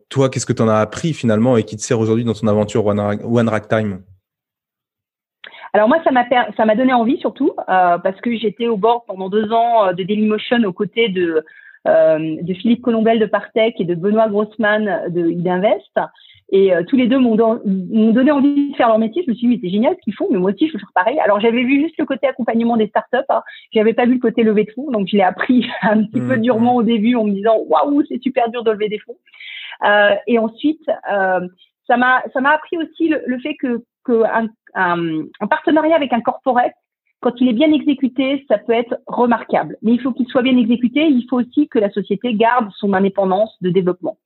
toi, 0.09 0.29
qu'est-ce 0.29 0.45
que 0.45 0.53
tu 0.53 0.61
en 0.61 0.67
as 0.67 0.77
appris 0.77 1.13
finalement 1.13 1.57
et 1.57 1.63
qui 1.63 1.75
te 1.75 1.81
sert 1.81 1.99
aujourd'hui 1.99 2.25
dans 2.25 2.33
ton 2.33 2.47
aventure 2.47 2.85
One, 2.85 2.99
One 3.23 3.49
Rack 3.49 3.67
Time 3.67 3.99
alors 5.71 5.87
moi, 5.87 5.97
ça 6.03 6.09
m'a 6.09 6.25
ça 6.57 6.65
m'a 6.65 6.73
donné 6.73 6.93
envie 6.93 7.19
surtout 7.19 7.51
parce 7.67 8.19
que 8.21 8.35
j'étais 8.35 8.65
au 8.65 8.75
bord 8.75 9.05
pendant 9.05 9.29
deux 9.29 9.51
ans 9.51 9.93
de 9.93 10.01
Dailymotion 10.01 10.63
aux 10.63 10.73
côtés 10.73 11.09
de 11.09 11.45
de 11.85 12.53
Philippe 12.53 12.81
Colombel 12.81 13.19
de 13.19 13.25
Partech 13.25 13.75
et 13.79 13.85
de 13.85 13.95
Benoît 13.95 14.29
Grossman 14.29 15.09
de 15.09 15.29
Idinvest. 15.29 15.97
Et 16.51 16.73
euh, 16.73 16.83
tous 16.83 16.95
les 16.95 17.07
deux 17.07 17.19
m'ont 17.19 17.35
donné 17.35 18.31
envie 18.31 18.71
de 18.71 18.75
faire 18.75 18.87
leur 18.87 18.97
métier. 18.97 19.23
Je 19.25 19.31
me 19.31 19.35
suis 19.35 19.47
dit, 19.47 19.53
mais 19.53 19.59
c'est 19.61 19.69
génial 19.69 19.95
ce 19.95 20.01
qu'ils 20.01 20.15
font, 20.15 20.27
mais 20.31 20.39
moi 20.39 20.51
aussi, 20.51 20.67
je 20.67 20.73
veux 20.73 20.79
faire 20.79 20.91
pareil. 20.95 21.19
Alors, 21.19 21.39
j'avais 21.39 21.63
vu 21.63 21.81
juste 21.81 21.97
le 21.99 22.05
côté 22.05 22.27
accompagnement 22.27 22.75
des 22.75 22.87
startups. 22.87 23.17
Hein. 23.29 23.43
J'avais 23.71 23.93
pas 23.93 24.05
vu 24.05 24.15
le 24.15 24.19
côté 24.19 24.41
levée 24.41 24.63
de 24.63 24.71
fonds. 24.71 24.89
Donc, 24.89 25.07
je 25.07 25.15
l'ai 25.15 25.23
appris 25.23 25.67
un 25.83 26.03
petit 26.03 26.19
peu 26.19 26.37
mmh, 26.37 26.41
durement 26.41 26.73
mmh. 26.73 26.77
au 26.77 26.83
début 26.83 27.15
en 27.15 27.25
me 27.25 27.33
disant, 27.33 27.57
waouh, 27.67 28.03
c'est 28.07 28.21
super 28.21 28.49
dur 28.49 28.63
de 28.63 28.71
lever 28.71 28.89
des 28.89 28.99
fonds. 28.99 29.17
Euh, 29.85 30.15
et 30.25 30.39
ensuite, 30.39 30.83
euh, 31.11 31.47
ça 31.85 31.97
m'a 31.97 32.23
ça 32.33 32.41
m'a 32.41 32.51
appris 32.51 32.77
aussi 32.77 33.09
le, 33.09 33.21
le 33.25 33.39
fait 33.39 33.55
que, 33.55 33.83
que 34.03 34.23
un, 34.23 34.47
un, 34.73 35.21
un, 35.39 35.47
partenariat 35.47 35.95
avec 35.95 36.11
un 36.13 36.21
corporate 36.21 36.73
quand 37.21 37.33
il 37.41 37.49
est 37.49 37.53
bien 37.53 37.71
exécuté, 37.71 38.45
ça 38.47 38.57
peut 38.57 38.73
être 38.73 38.95
remarquable. 39.07 39.77
Mais 39.81 39.93
il 39.93 40.01
faut 40.01 40.11
qu'il 40.13 40.27
soit 40.27 40.41
bien 40.41 40.57
exécuté. 40.57 41.07
Il 41.07 41.25
faut 41.29 41.39
aussi 41.39 41.67
que 41.67 41.79
la 41.79 41.91
société 41.91 42.33
garde 42.33 42.69
son 42.77 42.93
indépendance 42.93 43.57
de 43.61 43.69
développement. 43.69 44.17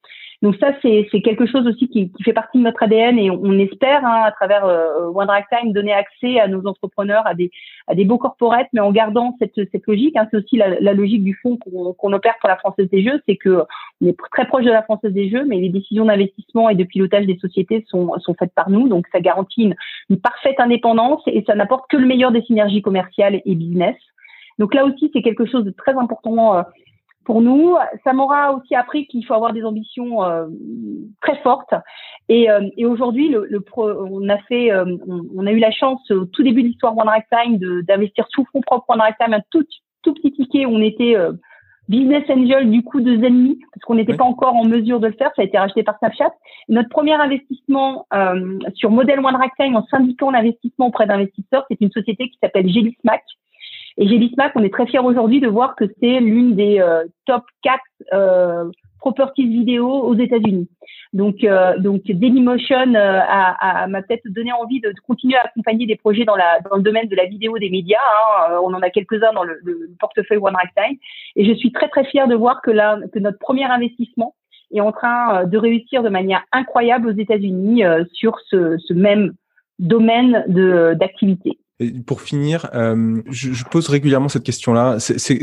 Donc 0.44 0.58
ça, 0.58 0.74
c'est 0.82 1.22
quelque 1.22 1.46
chose 1.46 1.66
aussi 1.66 1.88
qui, 1.88 2.12
qui, 2.12 2.22
fait 2.22 2.34
partie 2.34 2.58
de 2.58 2.64
notre 2.64 2.84
ADN 2.84 3.18
et 3.18 3.32
on, 3.32 3.58
espère, 3.60 4.06
hein, 4.06 4.24
à 4.26 4.32
travers 4.34 4.66
euh, 4.66 5.08
One 5.08 5.30
Time, 5.50 5.72
donner 5.72 5.94
accès 5.94 6.38
à 6.38 6.50
nos 6.50 6.68
entrepreneurs, 6.68 7.26
à 7.26 7.34
des, 7.34 7.50
à 7.88 7.96
des 7.96 8.04
beaux 8.04 8.18
corporates, 8.18 8.68
mais 8.74 8.82
en 8.82 8.92
gardant 8.92 9.38
cette, 9.40 9.56
cette 9.56 9.88
logique. 9.88 10.18
Hein, 10.18 10.28
c'est 10.30 10.38
aussi 10.38 10.58
la, 10.58 10.82
la, 10.82 10.94
logique 10.94 11.24
du 11.24 11.34
fonds 11.42 11.56
qu'on 11.56 12.12
opère 12.12 12.36
pour 12.42 12.50
la 12.50 12.58
Française 12.58 12.90
des 12.90 13.02
Jeux, 13.02 13.22
c'est 13.26 13.38
que 13.38 13.64
on 14.02 14.08
est 14.08 14.18
très 14.34 14.46
proche 14.46 14.66
de 14.66 14.70
la 14.70 14.84
Française 14.84 15.14
des 15.14 15.30
Jeux, 15.30 15.46
mais 15.46 15.62
les 15.62 15.70
décisions 15.70 16.04
d'investissement 16.04 16.70
et 16.70 16.76
de 16.76 16.84
pilotage 16.84 17.26
des 17.26 17.38
sociétés 17.38 17.86
sont, 17.88 18.12
sont 18.20 18.36
faites 18.38 18.54
par 18.54 18.70
nous. 18.70 18.90
Donc 18.90 19.08
ça 19.14 19.22
garantit 19.22 19.64
une, 19.64 19.76
une 20.10 20.20
parfaite 20.20 20.60
indépendance 20.60 21.22
et 21.26 21.46
ça 21.48 21.56
n'apporte 21.56 21.90
que 21.90 21.96
le 21.96 22.06
meilleur 22.06 22.34
des 22.34 22.42
synergies 22.42 22.82
commerciales 22.82 23.42
et 23.46 23.56
business. 23.56 23.96
Donc 24.60 24.74
là 24.74 24.84
aussi, 24.84 25.10
c'est 25.14 25.22
quelque 25.22 25.46
chose 25.46 25.64
de 25.64 25.72
très 25.72 25.96
important 25.96 26.58
euh, 26.58 26.64
pour 27.26 27.42
nous. 27.42 27.76
Ça 28.04 28.14
m'aura 28.14 28.54
aussi 28.54 28.76
appris 28.76 29.08
qu'il 29.08 29.26
faut 29.26 29.34
avoir 29.34 29.54
des 29.54 29.64
ambitions 29.64 30.24
euh, 30.24 30.48
très 31.22 31.38
fortes. 31.38 31.74
Et, 32.30 32.50
euh, 32.50 32.68
et 32.78 32.86
aujourd'hui, 32.86 33.30
le, 33.30 33.46
le 33.50 33.64
on 33.76 34.30
a 34.30 34.38
fait, 34.40 34.72
euh, 34.72 34.86
on, 35.08 35.46
a 35.46 35.52
eu 35.52 35.60
la 35.60 35.72
chance 35.72 36.10
au 36.12 36.26
tout 36.26 36.44
début 36.44 36.64
de 36.64 36.68
l'histoire 36.68 36.98
One 36.98 37.10
Time 37.32 37.58
d'investir 37.84 38.26
sous 38.30 38.46
fonds 38.52 38.62
propres 38.62 38.90
One 38.90 39.02
Time 39.20 39.34
un 39.34 39.42
tout, 39.52 39.66
tout 40.04 40.14
petit 40.14 40.32
ticket. 40.32 40.66
Où 40.66 40.70
on 40.70 40.82
était 40.82 41.16
business 41.90 42.24
angel 42.30 42.72
du 42.72 42.82
coup 42.82 43.02
de 43.02 43.18
Zenly 43.18 43.60
parce 43.74 43.84
qu'on 43.86 43.96
n'était 43.96 44.16
pas 44.16 44.24
encore 44.24 44.56
en 44.56 44.64
mesure 44.64 45.00
de 45.00 45.08
le 45.08 45.14
faire. 45.14 45.32
Ça 45.36 45.42
a 45.42 45.46
été 45.46 45.58
racheté 45.58 45.84
par 45.84 45.98
Snapchat. 45.98 46.32
notre 46.70 46.90
premier 46.90 47.14
investissement 47.14 48.08
sur 48.76 48.92
modèle 48.92 49.20
One 49.20 49.38
Time 49.60 49.76
en 49.76 49.86
syndiquant 49.88 50.32
l'investissement 50.32 50.88
auprès 50.88 51.08
d'investisseurs, 51.08 51.66
c'est 51.70 51.82
une 51.82 51.92
société 51.92 52.30
qui 52.30 52.38
s'appelle 52.42 52.70
Gelismac 52.70 53.24
et 53.98 54.08
Gélismac, 54.08 54.54
on 54.56 54.64
est 54.64 54.74
très 54.74 54.88
fiers 54.88 55.00
aujourd'hui 55.00 55.40
de 55.40 55.48
voir 55.48 55.76
que 55.76 55.86
c'est 56.00 56.20
l'une 56.20 56.56
des 56.56 56.80
euh, 56.80 57.04
top 57.26 57.44
4 57.62 57.80
euh, 58.14 58.72
properties 59.00 59.48
vidéo 59.48 59.88
aux 59.88 60.16
États-Unis. 60.16 60.68
Donc, 61.12 61.44
euh, 61.44 61.78
donc 61.78 62.02
Dailymotion 62.06 62.96
euh, 62.96 63.88
m'a 63.88 64.02
peut-être 64.02 64.28
donné 64.30 64.52
envie 64.54 64.80
de, 64.80 64.92
continuer 65.06 65.36
à 65.36 65.42
accompagner 65.46 65.86
des 65.86 65.96
projets 65.96 66.26
dans, 66.26 66.36
la, 66.36 66.60
dans 66.62 66.78
le 66.78 66.82
domaine 66.82 67.08
de 67.08 67.16
la 67.16 67.26
vidéo 67.26 67.58
des 67.60 67.70
médias. 67.70 68.00
Hein. 68.00 68.60
On 68.64 68.74
en 68.74 68.82
a 68.82 68.90
quelques-uns 68.90 69.34
dans 69.34 69.44
le, 69.44 69.60
le, 69.64 69.90
portefeuille 70.00 70.40
One 70.40 70.56
Time. 70.76 70.98
Et 71.36 71.46
je 71.46 71.54
suis 71.54 71.72
très 71.72 71.90
très 71.90 72.06
fière 72.06 72.28
de 72.28 72.36
voir 72.36 72.62
que, 72.62 72.72
là, 72.72 72.98
que 73.14 73.20
notre 73.20 73.38
premier 73.38 73.66
investissement 73.66 74.34
est 74.74 74.82
en 74.82 74.92
train 74.92 75.46
de 75.46 75.58
réussir 75.58 76.02
de 76.02 76.10
manière 76.10 76.44
incroyable 76.52 77.10
aux 77.10 77.16
États-Unis 77.16 77.84
sur 78.12 78.40
ce, 78.50 78.78
ce 78.80 78.94
même 78.94 79.34
domaine 79.78 80.46
d'activité 80.98 81.60
pour 82.06 82.22
finir, 82.22 82.70
euh, 82.76 83.22
je, 83.30 83.64
pose 83.66 83.90
régulièrement 83.90 84.30
cette 84.30 84.44
question-là. 84.44 84.98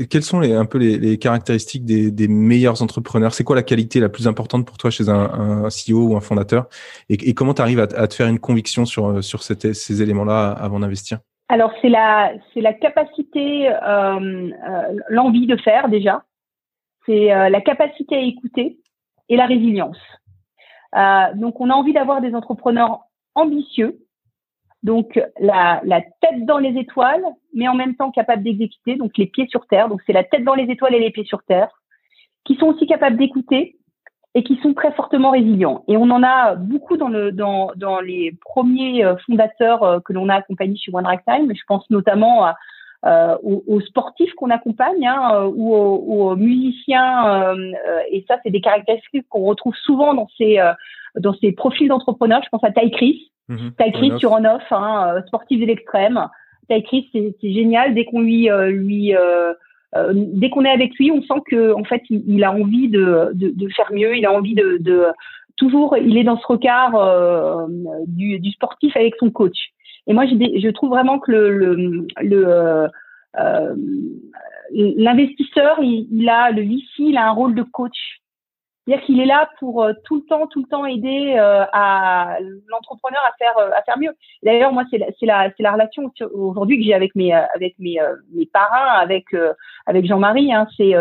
Quelles 0.09 0.23
sont 0.23 0.41
un 0.41 0.65
peu 0.65 0.79
les, 0.79 1.19
caractéristiques 1.19 1.85
des, 1.85 2.29
meilleurs 2.29 2.83
entrepreneurs? 2.83 3.35
C'est 3.35 3.45
quoi 3.45 3.57
la 3.57 3.63
qualité 3.63 3.99
la 4.01 4.09
plus 4.09 4.29
importante 4.29 4.65
pour 4.65 4.79
toi 4.79 4.91
chez 4.91 5.09
un, 5.09 5.69
CEO 5.69 6.09
ou 6.09 6.17
un 6.17 6.21
fondateur? 6.21 6.69
Et, 7.09 7.35
comment 7.35 7.55
tu 7.55 7.63
arrives 7.63 7.81
à, 7.81 7.87
te 7.87 8.15
faire 8.15 8.29
une 8.29 8.39
conviction 8.39 8.85
sur, 8.85 9.23
sur 9.25 9.43
ces 9.43 10.03
éléments-là 10.03 10.51
avant 10.53 10.81
d'investir? 10.81 11.19
Alors, 11.49 11.73
c'est 11.83 11.89
la, 11.89 12.33
c'est 12.55 12.61
la 12.61 12.75
capacité, 12.75 13.69
euh, 13.69 13.75
euh, 13.83 14.99
l'envie 15.09 15.49
de 15.49 15.57
faire 15.57 15.89
déjà. 15.89 16.23
C'est 17.07 17.27
la 17.27 17.61
capacité 17.61 18.15
à 18.15 18.21
écouter 18.21 18.79
et 19.29 19.37
la 19.37 19.47
résilience. 19.47 19.99
donc, 21.35 21.61
on 21.61 21.71
a 21.71 21.75
envie 21.75 21.93
d'avoir 21.93 22.21
des 22.21 22.35
entrepreneurs 22.35 23.01
ambitieux 23.35 23.99
Donc 24.83 25.21
la, 25.39 25.81
tête 26.21 26.47
dans 26.47 26.59
les 26.59 26.79
étoiles, 26.79 27.25
mais 27.55 27.69
en 27.69 27.75
même 27.75 27.97
temps 27.97 28.11
capable 28.11 28.43
d'exécuter, 28.43 28.97
donc 28.97 29.17
les 29.19 29.27
pieds 29.27 29.47
sur 29.49 29.67
terre. 29.67 29.89
Donc 29.89 30.01
c'est 30.07 30.13
la 30.13 30.25
tête 30.25 30.45
dans 30.45 30.55
les 30.55 30.71
étoiles 30.71 30.95
et 30.95 31.01
les 31.01 31.11
pieds 31.11 31.25
sur 31.25 31.43
terre, 31.43 31.69
qui 32.45 32.57
sont 32.57 32.67
aussi 32.67 32.87
capables 32.87 33.19
d'écouter 33.19 33.77
et 34.35 34.43
qui 34.43 34.57
sont 34.63 34.75
très 34.75 34.93
fortement 34.93 35.33
résilients. 35.33 35.85
Et 35.89 35.97
on 35.97 36.09
en 36.11 36.23
a 36.23 36.55
beaucoup 36.55 36.97
dans, 36.97 37.09
le, 37.09 37.33
dans, 37.33 37.73
dans 37.77 38.01
les 38.01 38.39
premiers 38.41 39.05
euh, 39.05 39.17
fondateurs 39.27 39.83
euh, 39.83 40.01
que 40.01 40.13
l'on 40.13 40.29
a 40.29 40.37
accompagnés 40.37 40.77
chez 40.77 40.93
One 40.95 41.07
Time. 41.27 41.53
Je 41.55 41.63
pense 41.67 41.89
notamment 41.91 42.45
à, 42.45 42.57
euh, 43.07 43.35
aux, 43.43 43.81
sportifs 43.81 44.35
qu'on 44.35 44.51
accompagne 44.51 45.07
hein, 45.07 45.31
euh, 45.33 45.51
ou 45.55 45.75
aux, 45.75 46.37
musiciens. 46.37 47.55
Euh, 47.55 47.73
et 48.11 48.27
ça, 48.29 48.37
c'est 48.43 48.51
des 48.51 48.61
caractéristiques 48.61 49.25
qu'on 49.31 49.45
retrouve 49.45 49.75
souvent 49.75 50.13
dans 50.13 50.29
ces 50.37 50.59
dans 51.17 51.33
ces 51.41 51.53
profils 51.53 51.89
d'entrepreneurs. 51.89 52.43
Je 52.45 52.51
pense 52.51 52.63
à 52.63 52.71
Ty 52.71 52.91
Chris, 52.91 53.33
mmh, 53.49 53.71
Ty 53.79 53.93
Chris 53.93 54.13
sur 54.19 54.33
on-off, 54.33 54.71
hein, 54.71 55.15
sportif 55.29 55.61
de 55.61 55.65
l'extrême. 55.65 56.29
Ty 56.69 56.83
Chris, 56.83 57.09
c'est 57.13 57.53
génial. 57.53 57.95
Dès 57.95 58.05
qu'on 58.05 58.21
lui 58.21 58.51
lui 58.69 59.15
dès 60.13 60.51
qu'on 60.51 60.67
est 60.67 60.71
avec 60.71 60.95
lui, 60.97 61.11
on 61.11 61.23
sent 61.23 61.41
que 61.47 61.73
en 61.73 61.85
fait, 61.85 62.03
il, 62.11 62.45
a 62.45 62.53
envie 62.53 62.89
de, 62.89 63.31
de, 63.33 63.49
de, 63.49 63.69
faire 63.71 63.91
mieux. 63.93 64.15
Il 64.15 64.27
a 64.27 64.33
envie 64.33 64.55
de, 64.55 64.77
de 64.79 65.07
toujours, 65.57 65.97
il 65.97 66.19
est 66.19 66.25
dans 66.25 66.39
ce 66.39 66.47
regard 66.47 67.67
du, 68.07 68.41
du 68.41 68.51
sportif 68.51 68.95
avec 68.95 69.15
son 69.19 69.31
coach. 69.31 69.57
Et 70.07 70.13
moi, 70.13 70.27
je 70.27 70.71
trouve 70.71 70.91
vraiment 70.91 71.19
que 71.19 71.31
le, 71.31 71.75
le, 72.21 72.47
euh, 72.49 72.89
euh, 73.39 73.75
l'investisseur, 74.73 75.79
il, 75.81 76.09
il, 76.11 76.29
a 76.29 76.51
le 76.51 76.63
VC, 76.63 76.83
il 76.99 77.17
a 77.17 77.29
un 77.29 77.33
rôle 77.33 77.55
de 77.55 77.63
coach. 77.63 77.97
C'est-à-dire 78.87 79.05
qu'il 79.05 79.21
est 79.21 79.27
là 79.27 79.49
pour 79.59 79.85
euh, 79.85 79.93
tout 80.05 80.17
le 80.17 80.23
temps, 80.23 80.47
tout 80.47 80.63
le 80.63 80.69
temps 80.69 80.87
aider 80.87 81.35
euh, 81.39 81.65
à 81.73 82.39
l'entrepreneur 82.69 83.21
à 83.29 83.33
faire 83.39 83.57
à 83.59 83.83
faire 83.83 83.99
mieux. 83.99 84.13
D'ailleurs, 84.43 84.73
moi, 84.73 84.85
c'est 84.91 84.99
la, 84.99 85.07
c'est 85.19 85.27
la, 85.27 85.51
la 85.59 85.73
relation 85.73 86.11
aujourd'hui 86.33 86.79
que 86.79 86.85
j'ai 86.85 86.95
avec 86.95 87.15
mes 87.15 87.33
avec 87.33 87.75
mes 87.79 87.99
mes 88.35 88.47
parrains, 88.47 88.99
avec 89.01 89.27
avec 89.87 90.07
Jean-Marie. 90.07 90.53
Hein, 90.53 90.67
c'est 90.77 90.95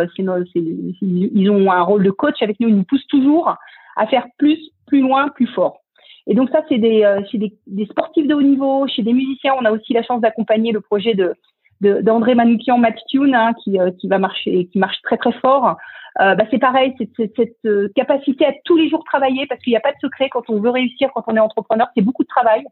ils 1.01 1.49
ont 1.49 1.71
un 1.71 1.81
rôle 1.81 2.03
de 2.03 2.11
coach 2.11 2.41
avec 2.41 2.59
nous. 2.59 2.67
Ils 2.67 2.75
nous 2.75 2.83
poussent 2.83 3.07
toujours 3.07 3.55
à 3.99 4.07
faire 4.07 4.25
plus, 4.37 4.59
plus 4.87 5.01
loin, 5.01 5.27
plus 5.29 5.47
fort. 5.47 5.81
Et 6.29 6.35
donc 6.35 6.49
ça, 6.51 6.63
c'est 6.69 6.77
des, 6.77 7.03
euh, 7.03 7.21
chez 7.29 7.39
des, 7.39 7.57
des, 7.65 7.87
sportifs 7.87 8.27
de 8.27 8.35
haut 8.35 8.41
niveau, 8.41 8.87
chez 8.87 9.01
des 9.01 9.13
musiciens. 9.13 9.55
On 9.59 9.65
a 9.65 9.71
aussi 9.71 9.93
la 9.93 10.03
chance 10.03 10.21
d'accompagner 10.21 10.71
le 10.71 10.79
projet 10.79 11.15
de 11.15 11.33
d'André 11.81 12.35
Manoukian 12.35 12.77
Matune 12.77 13.33
hein, 13.33 13.53
qui, 13.63 13.79
euh, 13.79 13.91
qui 13.91 14.09
va 14.09 14.19
marcher, 14.19 14.65
qui 14.65 14.79
marche 14.79 15.01
très 15.01 15.17
très 15.17 15.31
fort. 15.31 15.77
Euh, 16.19 16.35
bah, 16.35 16.43
c'est 16.51 16.59
pareil, 16.59 16.93
c'est 16.99 17.31
cette 17.37 17.55
euh, 17.65 17.87
capacité 17.95 18.45
à 18.45 18.53
tous 18.65 18.75
les 18.75 18.89
jours 18.89 19.03
travailler 19.05 19.47
parce 19.47 19.61
qu'il 19.61 19.71
n'y 19.71 19.77
a 19.77 19.81
pas 19.81 19.93
de 19.93 19.99
secret 20.01 20.27
quand 20.29 20.49
on 20.49 20.59
veut 20.59 20.71
réussir, 20.71 21.09
quand 21.15 21.23
on 21.27 21.37
est 21.37 21.39
entrepreneur, 21.39 21.87
c'est 21.95 22.01
beaucoup 22.01 22.23
de 22.23 22.27
travail, 22.27 22.65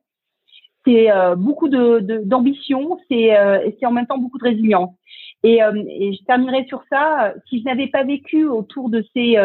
c'est 0.85 1.09
beaucoup 1.37 1.69
de 1.69 1.99
d'ambition, 2.23 2.97
c'est 3.09 3.35
c'est 3.77 3.85
en 3.85 3.91
même 3.91 4.07
temps 4.07 4.17
beaucoup 4.17 4.37
de 4.37 4.45
résilience. 4.45 4.95
Et, 5.43 5.57
et 5.57 6.13
je 6.13 6.23
terminerai 6.25 6.65
sur 6.67 6.81
ça. 6.89 7.33
Si 7.49 7.59
je 7.59 7.65
n'avais 7.65 7.87
pas 7.87 8.03
vécu 8.03 8.45
autour 8.45 8.89
de 8.89 9.03
ces 9.13 9.37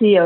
ces 0.00 0.18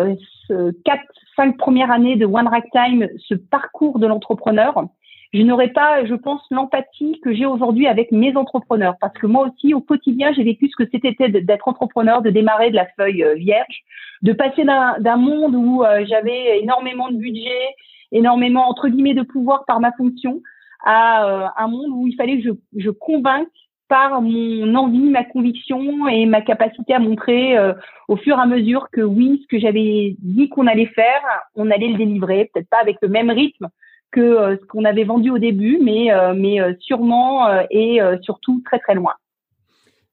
quatre 0.86 1.04
cinq 1.38 1.56
premières 1.56 1.92
années 1.92 2.16
de 2.16 2.26
One 2.26 2.48
Rack 2.48 2.66
Time, 2.72 3.08
ce 3.28 3.34
parcours 3.34 4.00
de 4.00 4.06
l'entrepreneur, 4.08 4.84
je 5.32 5.42
n'aurais 5.42 5.68
pas, 5.68 6.04
je 6.04 6.14
pense, 6.14 6.42
l'empathie 6.50 7.20
que 7.22 7.32
j'ai 7.32 7.46
aujourd'hui 7.46 7.86
avec 7.86 8.10
mes 8.10 8.34
entrepreneurs. 8.36 8.96
Parce 9.00 9.14
que 9.14 9.26
moi 9.26 9.46
aussi, 9.46 9.72
au 9.72 9.80
quotidien, 9.80 10.32
j'ai 10.32 10.42
vécu 10.42 10.68
ce 10.68 10.82
que 10.82 10.88
c'était 10.90 11.28
d'être 11.28 11.68
entrepreneur, 11.68 12.22
de 12.22 12.30
démarrer 12.30 12.70
de 12.70 12.76
la 12.76 12.86
feuille 12.96 13.22
euh, 13.22 13.34
vierge, 13.34 13.84
de 14.22 14.32
passer 14.32 14.64
d'un 14.64 15.16
monde 15.16 15.54
où 15.54 15.84
euh, 15.84 16.04
j'avais 16.08 16.60
énormément 16.60 17.08
de 17.08 17.16
budget, 17.16 17.76
énormément, 18.10 18.68
entre 18.68 18.88
guillemets, 18.88 19.14
de 19.14 19.22
pouvoir 19.22 19.64
par 19.66 19.78
ma 19.80 19.92
fonction, 19.92 20.42
à 20.84 21.26
euh, 21.26 21.46
un 21.56 21.68
monde 21.68 21.90
où 21.90 22.08
il 22.08 22.16
fallait 22.16 22.40
que 22.40 22.48
je, 22.48 22.82
je 22.82 22.90
convainque 22.90 23.48
par 23.88 24.20
mon 24.20 24.74
envie, 24.74 25.10
ma 25.10 25.24
conviction 25.24 26.06
et 26.08 26.26
ma 26.26 26.42
capacité 26.42 26.94
à 26.94 26.98
montrer 26.98 27.56
euh, 27.56 27.72
au 28.08 28.16
fur 28.16 28.36
et 28.36 28.40
à 28.40 28.46
mesure 28.46 28.88
que 28.92 29.00
oui, 29.00 29.40
ce 29.42 29.56
que 29.56 29.60
j'avais 29.60 30.16
dit 30.20 30.48
qu'on 30.48 30.66
allait 30.66 30.86
faire, 30.86 31.22
on 31.54 31.70
allait 31.70 31.88
le 31.88 31.96
délivrer, 31.96 32.50
peut-être 32.52 32.68
pas 32.68 32.80
avec 32.80 32.98
le 33.02 33.08
même 33.08 33.30
rythme 33.30 33.68
que 34.10 34.20
euh, 34.20 34.56
ce 34.60 34.64
qu'on 34.66 34.84
avait 34.84 35.04
vendu 35.04 35.30
au 35.30 35.38
début, 35.38 35.78
mais, 35.82 36.12
euh, 36.12 36.34
mais 36.34 36.58
sûrement 36.80 37.48
et 37.70 38.00
surtout 38.22 38.62
très 38.64 38.78
très 38.78 38.94
loin. 38.94 39.14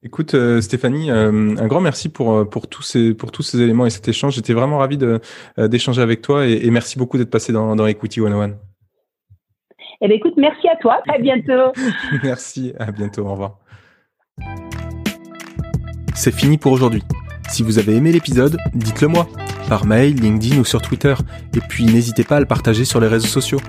Écoute 0.03 0.35
Stéphanie, 0.61 1.09
un 1.09 1.67
grand 1.67 1.81
merci 1.81 2.09
pour 2.09 2.47
pour 2.47 2.67
tous 2.67 2.83
ces 2.83 3.13
pour 3.15 3.31
tous 3.31 3.41
ces 3.41 3.61
éléments 3.61 3.85
et 3.85 3.89
cet 3.89 4.07
échange. 4.07 4.35
J'étais 4.35 4.53
vraiment 4.53 4.77
ravi 4.77 4.99
d'échanger 5.57 6.01
avec 6.01 6.21
toi 6.21 6.45
et, 6.45 6.69
merci 6.69 6.99
beaucoup 6.99 7.17
d'être 7.17 7.31
passé 7.31 7.51
dans 7.51 7.75
dans 7.75 7.87
Equity 7.87 8.19
101. 8.19 8.51
Eh 10.01 10.07
bien, 10.07 10.17
écoute, 10.17 10.33
merci 10.37 10.67
à 10.67 10.75
toi. 10.75 11.01
À 11.07 11.17
bientôt. 11.17 11.71
merci. 12.23 12.73
À 12.77 12.91
bientôt. 12.91 13.25
Au 13.25 13.31
revoir. 13.31 13.64
C'est 16.15 16.33
fini 16.33 16.57
pour 16.57 16.71
aujourd'hui. 16.71 17.03
Si 17.49 17.61
vous 17.61 17.77
avez 17.77 17.95
aimé 17.95 18.11
l'épisode, 18.11 18.57
dites-le 18.73 19.09
moi, 19.09 19.27
par 19.67 19.85
mail, 19.85 20.15
LinkedIn 20.15 20.57
ou 20.59 20.65
sur 20.65 20.81
Twitter, 20.81 21.13
et 21.53 21.59
puis 21.59 21.85
n'hésitez 21.85 22.23
pas 22.23 22.37
à 22.37 22.39
le 22.39 22.45
partager 22.45 22.85
sur 22.85 22.99
les 22.99 23.07
réseaux 23.07 23.27
sociaux. 23.27 23.59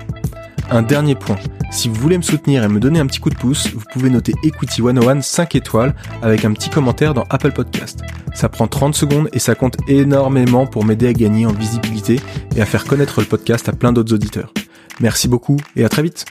Un 0.71 0.81
dernier 0.81 1.15
point, 1.15 1.37
si 1.71 1.89
vous 1.89 1.95
voulez 1.95 2.17
me 2.17 2.23
soutenir 2.23 2.63
et 2.63 2.67
me 2.67 2.79
donner 2.79 2.99
un 2.99 3.05
petit 3.05 3.19
coup 3.19 3.29
de 3.29 3.35
pouce, 3.35 3.71
vous 3.73 3.83
pouvez 3.91 4.09
noter 4.09 4.33
Equity 4.43 4.81
101 4.81 5.21
5 5.21 5.55
étoiles 5.55 5.93
avec 6.21 6.45
un 6.45 6.53
petit 6.53 6.69
commentaire 6.69 7.13
dans 7.13 7.25
Apple 7.29 7.51
Podcast. 7.51 8.01
Ça 8.33 8.49
prend 8.49 8.67
30 8.67 8.95
secondes 8.95 9.29
et 9.33 9.39
ça 9.39 9.53
compte 9.53 9.77
énormément 9.87 10.65
pour 10.65 10.85
m'aider 10.85 11.07
à 11.07 11.13
gagner 11.13 11.45
en 11.45 11.53
visibilité 11.53 12.19
et 12.55 12.61
à 12.61 12.65
faire 12.65 12.85
connaître 12.85 13.19
le 13.19 13.27
podcast 13.27 13.67
à 13.69 13.73
plein 13.73 13.91
d'autres 13.93 14.13
auditeurs. 14.13 14.53
Merci 14.99 15.27
beaucoup 15.27 15.57
et 15.75 15.85
à 15.85 15.89
très 15.89 16.01
vite 16.01 16.25